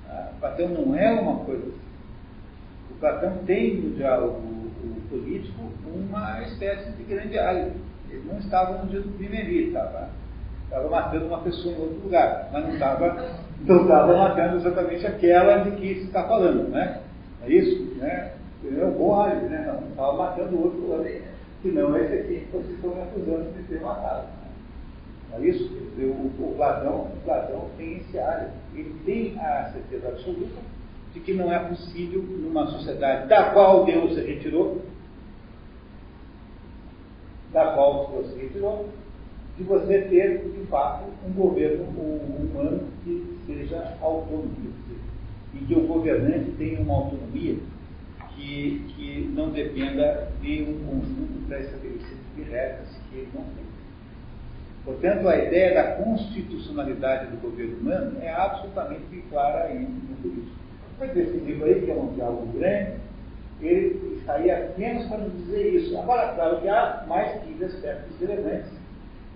[0.09, 1.86] Ah, Platão não é uma coisa assim.
[2.99, 4.41] Platão tem no diálogo
[5.09, 7.71] político uma espécie de grande área.
[8.09, 10.09] Ele não estava no dia do crime ali, estava,
[10.63, 15.57] estava matando uma pessoa em outro lugar, mas não estava, não estava matando exatamente aquela
[15.57, 17.01] de que se está falando, né?
[17.43, 17.95] É isso?
[17.97, 18.33] Né?
[18.65, 19.65] É um bom álibi, né?
[19.67, 21.03] Não, estava matando outro lá,
[21.61, 24.23] que não esse aqui que vocês estão me acusando de ter matado.
[24.23, 25.37] Né?
[25.37, 25.71] É isso?
[25.99, 28.51] O, o, Platão, o Platão tem esse álibi.
[28.73, 30.76] Ele tem a certeza absoluta
[31.13, 34.81] de que não é possível, numa sociedade da qual Deus se retirou,
[37.51, 38.89] da qual Deus se retirou,
[39.57, 44.55] de você ter, de fato, um governo humano que seja autônomo,
[45.53, 47.57] e que o governante tenha uma autonomia
[48.35, 53.65] que, que não dependa de um conjunto pré-estabelecido de regras que ele não tem.
[54.85, 60.66] Portanto, a ideia da constitucionalidade do governo humano é absolutamente clara aí no político.
[60.99, 62.97] Mas esse livro aí, que é um diálogo grande,
[63.61, 65.97] ele aí apenas para nos dizer isso.
[65.97, 68.71] Agora, claro que há mais 15 aspectos relevantes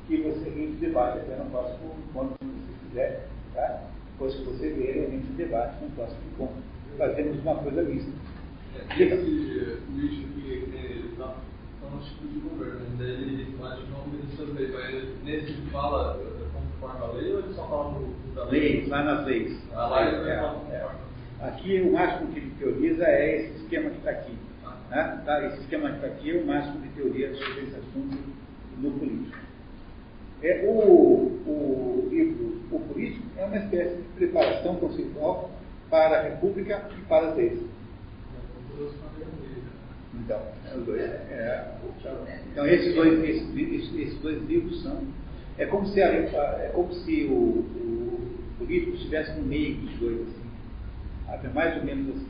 [0.07, 3.83] que você a gente debate até no próximo encontro, se você quiser, tá?
[4.11, 6.64] Depois que você ver, a gente debate no próximo encontro.
[6.98, 8.11] Fazemos uma coisa mista.
[8.75, 11.35] É, esse lixo que ele está
[11.90, 16.19] no tipo de governo, daí ele acho que não obedeceu lei, mas nesse fala
[16.53, 18.61] conforme a lei ou ele só fala no da lei?
[18.61, 19.61] Lei, lá nas leis.
[19.73, 21.10] Ah, lá ele é, é.
[21.41, 24.37] Aqui o máximo que ele teoriza é esse esquema que está aqui.
[24.91, 25.21] Né?
[25.25, 25.45] Tá?
[25.47, 28.17] Esse esquema que está aqui é o máximo de teoria sobre esse assunto
[28.77, 29.37] no político.
[30.43, 35.51] É, o, o livro O Político é uma espécie de preparação conceitual
[35.89, 37.59] para a República e para as leis.
[40.15, 40.41] Então,
[40.95, 41.01] é.
[41.01, 41.71] É,
[42.51, 45.03] então esses dois, esses, esses, dois livros são.
[45.57, 50.40] É como se, a, é como se o, o político estivesse no meio dos dois.
[51.31, 52.27] Assim mais ou menos assim.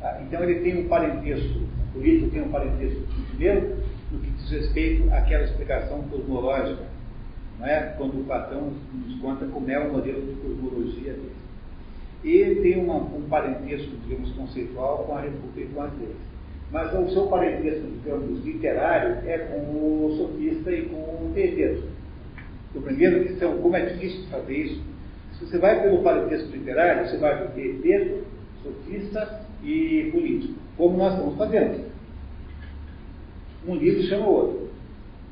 [0.00, 0.20] Tá?
[0.22, 3.76] Então ele tem um parentesco, o político tem um parentesco primeiro
[4.10, 6.84] no que diz respeito àquela explicação cosmológica,
[7.58, 7.94] não é?
[7.98, 11.40] quando o Platão nos conta como é o modelo de cosmologia dele.
[12.22, 16.16] E tem uma, um parentesco, digamos, conceitual com a República e com as leis.
[16.70, 21.82] Mas o seu parentesco, digamos, literário é com o sofista e com o teeteiro.
[22.72, 24.82] Compreendendo que são, como é difícil fazer isso
[25.40, 28.26] se você vai pelo parentesco literário, você vai ver Pedro,
[28.62, 31.90] sofista e político, como nós estamos fazendo.
[33.66, 34.70] Um livro chama o outro.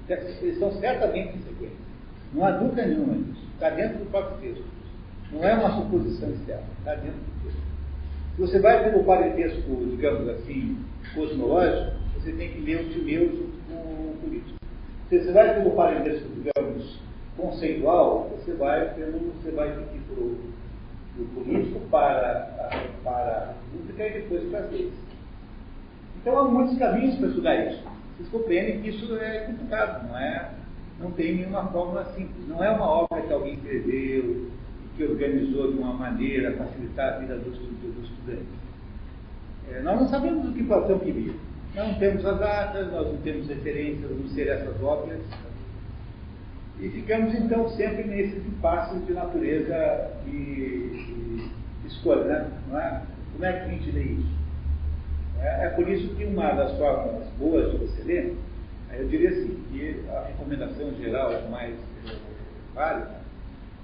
[0.09, 1.77] Eles estão certamente sequência.
[2.33, 3.47] Não há dúvida nenhuma nisso.
[3.53, 4.65] Está dentro do próprio texto.
[5.31, 7.63] Não é uma suposição externa, está dentro do texto.
[8.35, 10.79] Se você vai pelo parentesco, digamos assim,
[11.15, 13.29] cosmológico, você tem que ler o Timeu
[13.69, 14.59] com o político.
[15.11, 16.99] Se você vai pelo parentesco, digamos,
[17.39, 24.13] conceitual, você vai, pelo, você vai ir para o político, para, para a pública e
[24.13, 24.93] depois para as leis.
[26.21, 27.83] Então há muitos caminhos para estudar isso.
[28.17, 30.51] Vocês compreendem que isso é complicado, não é,
[31.01, 32.49] não tem nenhuma fórmula simples.
[32.49, 34.51] Não é uma obra que alguém escreveu,
[34.97, 38.47] que organizou de uma maneira facilitar a vida do, do estudante.
[39.71, 41.33] É, nós não sabemos o que Platão queria.
[41.75, 45.21] Não temos as datas, nós não temos referências, não ser essas obras.
[46.81, 51.51] E ficamos então sempre nesses impasses de natureza e,
[51.87, 52.51] escolha, né?
[52.69, 53.03] Não é?
[53.33, 54.39] Como é que a gente lê isso?
[55.41, 58.37] É, é, por isso que uma das formas boas de você ler,
[58.93, 61.75] eu diria assim, que a recomendação geral é mais
[62.07, 62.15] é,
[62.75, 63.19] válida,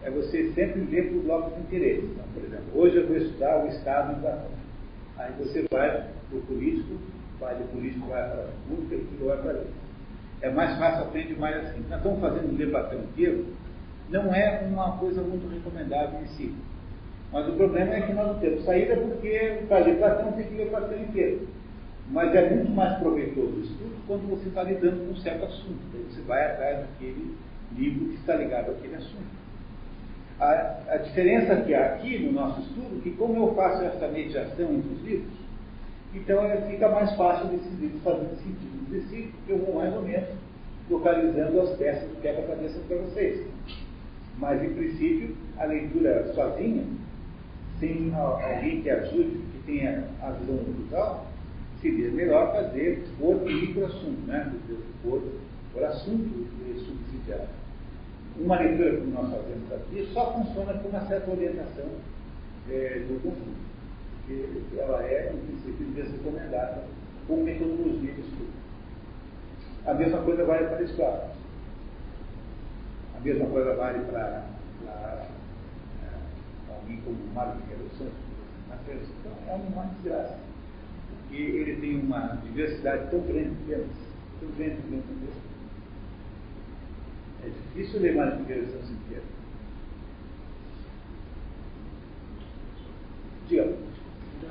[0.03, 2.07] é você sempre ler por blocos de interesse.
[2.07, 4.45] Então, por exemplo, hoje eu vou estudar o Estado da
[5.17, 6.99] Aí você vai para o político,
[7.39, 9.67] vai do político, vai para a pública e vai para a lei.
[10.43, 11.85] É mais fácil, aprender mais assim.
[11.89, 13.47] Nós estamos fazendo ler Platão inteiro,
[14.11, 16.55] não é uma coisa muito recomendável em si.
[17.33, 20.55] Mas o problema é que nós não temos saída porque para ler Platão tem que
[20.55, 21.49] ler Platão inteiro.
[22.11, 25.79] Mas é muito mais proveitoso o estudo quando você está lidando com um certo assunto.
[25.89, 27.35] Então você vai atrás daquele
[27.77, 29.45] livro que está ligado àquele assunto.
[30.39, 34.75] A, a, diferença que há aqui no nosso estudo, que como eu faço essa mediação
[34.75, 35.44] entre os livros,
[36.15, 40.29] então fica mais fácil desses livros fazendo sentido entre si, eu vou mais ou menos
[40.89, 43.47] localizando as peças do quebra-cabeça para vocês.
[44.39, 46.85] Mas, em princípio, a leitura sozinha,
[47.81, 51.27] sem alguém que ajude, que tenha a visão brutal,
[51.81, 54.53] seria melhor fazer por microassunto, né?
[55.03, 55.23] por,
[55.73, 56.47] por assunto
[56.85, 57.49] subsidiário
[58.39, 61.87] uma leitura que nós fazemos aqui só funciona com uma certa orientação
[62.69, 63.74] é, do conjunto,
[64.27, 66.85] que ela é, em princípio, desrecomendada
[67.27, 68.53] com metodologia de estudo.
[69.87, 71.37] A mesma coisa vale para Aristóteles.
[73.17, 74.47] A mesma coisa vale para,
[74.85, 75.27] para
[76.03, 78.25] é, alguém como Mário Miguel Santos.
[78.87, 80.39] Então, é uma desgraça.
[81.11, 83.87] Porque ele tem uma diversidade tão grande de temas,
[84.41, 85.03] tão grande dele
[87.45, 89.23] é difícil ler mais do que eles estão sentindo.
[93.49, 93.94] Diga.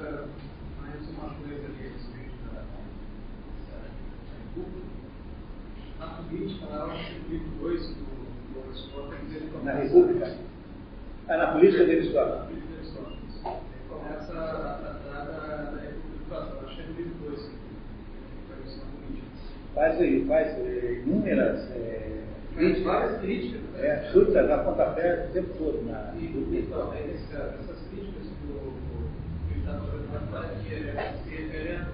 [0.01, 2.61] Mais uma coisa ali a respeito da
[4.39, 4.87] República.
[5.99, 9.65] Na política, na hora do livro 2 do Aristóteles, ele começa.
[9.65, 10.37] Na República?
[11.27, 12.49] Ah, na política de Aristóteles.
[12.49, 12.61] Ele
[13.87, 15.83] começa a tratar da.
[16.65, 17.51] Acho que é no livro 2
[19.75, 20.57] Faz aí, faz
[21.05, 21.69] inúmeras.
[21.71, 22.03] É
[22.55, 23.61] Fez várias críticas.
[23.73, 23.87] Né?
[23.87, 26.13] É, chuta, dá pontapé o tempo todo na.
[26.15, 28.12] E, então, essa, essas críticas
[30.15, 31.87] é se referendo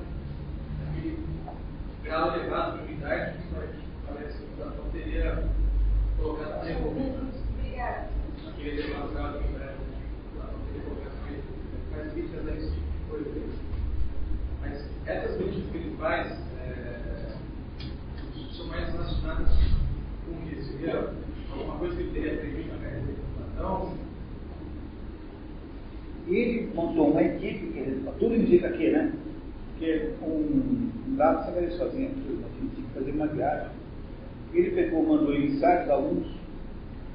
[0.88, 1.25] àquele
[2.03, 3.43] grau elevado de unidade que
[4.07, 5.48] parece que o Platão teria
[6.17, 7.19] colocado na República.
[8.48, 11.95] Aquele elevado grau de unidade que o Platão teria colocado na.
[11.95, 13.41] Faz críticas a esse tipo de coisa.
[14.61, 16.31] Mas essas críticas que ele faz
[16.61, 17.35] é,
[18.51, 19.49] são mais relacionadas
[20.25, 21.09] com isso, viu?
[21.53, 24.09] Alguma coisa que ele teria aprendido na Então.
[26.30, 29.14] Ele montou uma equipe, que tudo indica aqui, né?
[29.77, 33.69] Que um, um dado você vai sozinho, a gente tinha que fazer uma viagem.
[34.53, 36.27] Ele pegou, mandou ensaios alunos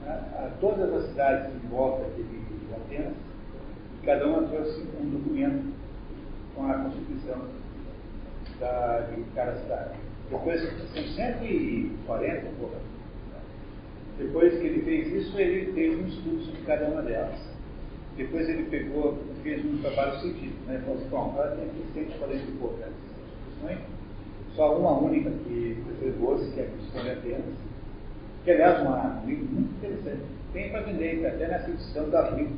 [0.04, 3.14] né, a todas as cidades em volta de, de Atenas,
[4.02, 5.74] e cada uma trouxe um documento
[6.54, 7.42] com a constituição
[8.60, 9.94] da, de cada cidade.
[10.30, 12.94] Depois são 140 poucas
[14.18, 17.53] depois que ele fez isso, ele fez um estudo sobre cada uma delas.
[18.16, 20.80] Depois ele pegou, fez um trabalho científico, né?
[20.84, 23.78] Falou assim, bom, agora tem aqui 140 e poucas instituições,
[24.54, 27.54] só uma única que preservou-se, que é a Constituição de Atenas,
[28.44, 30.22] que aliás é um livro muito interessante.
[30.52, 32.48] Tem para vender, até nessa edição da Abril,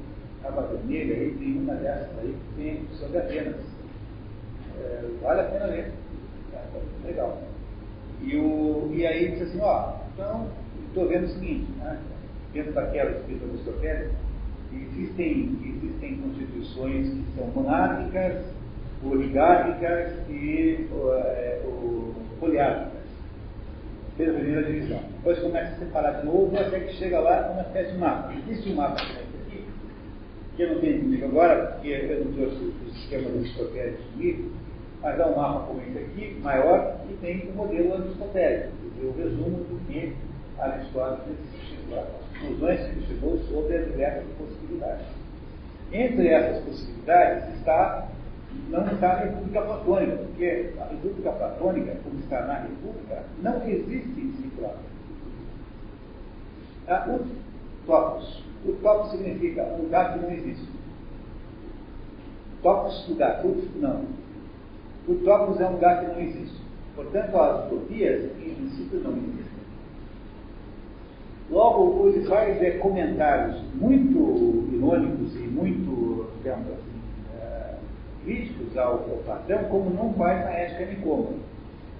[0.44, 3.56] a vermelha, aí tem uma dessas aí que tem a Constituição de Atenas.
[4.78, 5.92] É, vale a pena ler.
[6.52, 7.42] Tá, tá legal.
[8.20, 10.50] E, o, e aí ele disse assim, ó, então
[10.88, 11.98] estou vendo o seguinte, né?
[12.52, 14.10] dentro daquela escrita aristotélica,
[14.72, 18.44] existem, existem constituições que são monárquicas,
[19.04, 20.88] oligárquicas e
[21.26, 21.62] é,
[22.40, 22.96] poliárquicas.
[24.16, 25.00] Fez a primeira divisão.
[25.16, 28.32] Depois começa a separar de novo até que chega lá uma espécie de mapa.
[28.34, 29.64] Existe um mapa aqui,
[30.56, 34.50] que eu não tenho comigo agora, porque eu não trouxe o sistema aristotélico comigo,
[35.02, 38.72] mas há um mapa como esse aqui, maior, e tem o modelo aristotélico,
[39.02, 40.14] o resumo do que
[40.58, 41.36] Aristóteles
[41.68, 41.98] chegou
[42.36, 45.06] as conclusões que chegou sobre as diversas possibilidades.
[45.92, 48.08] Entre essas possibilidades está,
[48.68, 54.20] não está a República Platônica, porque a República Platônica, como está na República, não existe
[54.20, 54.96] em si própria.
[56.88, 57.26] Ah, o
[57.86, 58.42] topos.
[58.64, 60.68] O topos significa lugar que não existe.
[62.62, 63.42] Topos, lugar.
[63.76, 64.04] não.
[65.08, 66.56] O topos é um lugar que não existe.
[66.94, 69.55] Portanto, as utopias, em princípio, não existem.
[71.50, 77.00] Logo, ele faz é, comentários muito irônicos e muito, digamos assim,
[77.40, 77.74] é,
[78.24, 81.34] críticos ao, ao Platão, como não faz na ética Nicômaco,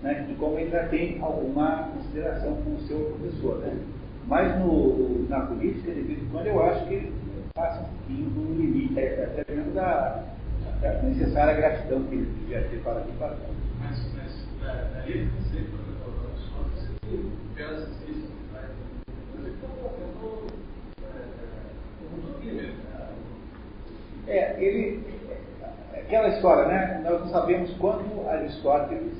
[0.02, 3.58] né, de como ele já tem alguma consideração com o seu professor.
[3.58, 3.76] Né?
[4.26, 7.12] Mas no, na política, de vez em quando, eu acho que ele
[7.55, 10.25] passa um pouquinho do limite, até mesmo da,
[10.81, 13.47] da necessária gratidão que ele devia ter para o Platão.
[13.78, 15.86] Mas, mas é, daí eu não sei, por
[17.55, 18.36] pelas escritas
[24.26, 25.00] É, ele.
[25.94, 27.00] Aquela história, né?
[27.05, 29.15] Nós não sabemos quando Aristóteles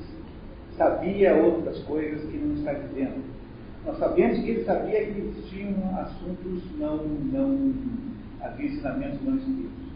[0.77, 3.23] sabia outras coisas que não está dizendo.
[3.85, 6.97] Nós sabemos que ele sabia que existiam assuntos não.
[6.97, 7.73] não
[8.41, 9.87] havia ensinamentos não escritos.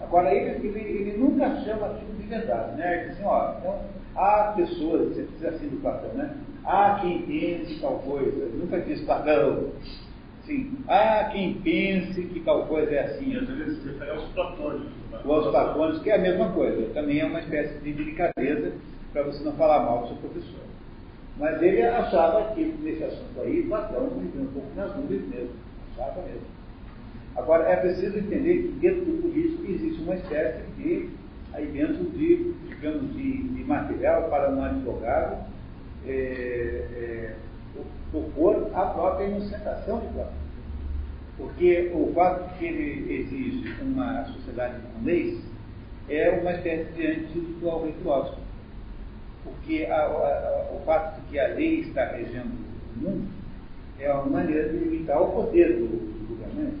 [0.00, 2.94] Agora, ele, ele, ele nunca chama tudo de verdade, né?
[2.94, 3.80] Ele diz assim, ó, então,
[4.16, 6.34] há pessoas, você diz assim do Platão, né?
[6.64, 9.70] Há quem pense tal coisa, ele nunca diz Platão,
[10.50, 10.78] Sim.
[10.88, 13.36] Há quem pense que tal coisa é assim.
[13.36, 14.90] às vezes se refere aos platônicos.
[15.24, 16.92] Ou aos platônicos, que é a mesma coisa.
[16.92, 18.72] Também é uma espécie de delicadeza
[19.12, 20.64] para você não falar mal do seu professor.
[21.36, 25.54] Mas ele achava que nesse assunto aí, Platão vivia um pouco nas nuvens mesmo.
[25.92, 26.46] Achava mesmo.
[27.36, 31.10] Agora, é preciso entender que dentro do político existe uma espécie de,
[31.52, 35.46] aí dentro de, digamos, de, de material para um advogado
[36.04, 37.36] é, é,
[38.12, 40.39] opor a própria inocentação de Platão.
[41.40, 45.40] Porque o fato que ele exige uma sociedade com leis
[46.06, 47.94] é uma espécie de antídoto ao rei.
[49.42, 52.50] Porque a, a, o fato de que a lei está regendo
[52.94, 53.28] o mundo
[53.98, 56.80] é uma maneira de limitar o poder do, do governante.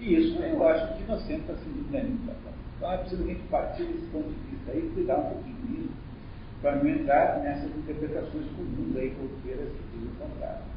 [0.00, 2.34] E isso eu acho que inocente está sendo dinâmico.
[2.76, 5.94] Então é preciso a gente partir desse ponto de vista aí, cuidar um pouquinho disso,
[6.60, 10.73] para não entrar nessas interpretações comuns aí, corriqueiras que dizem o contrário.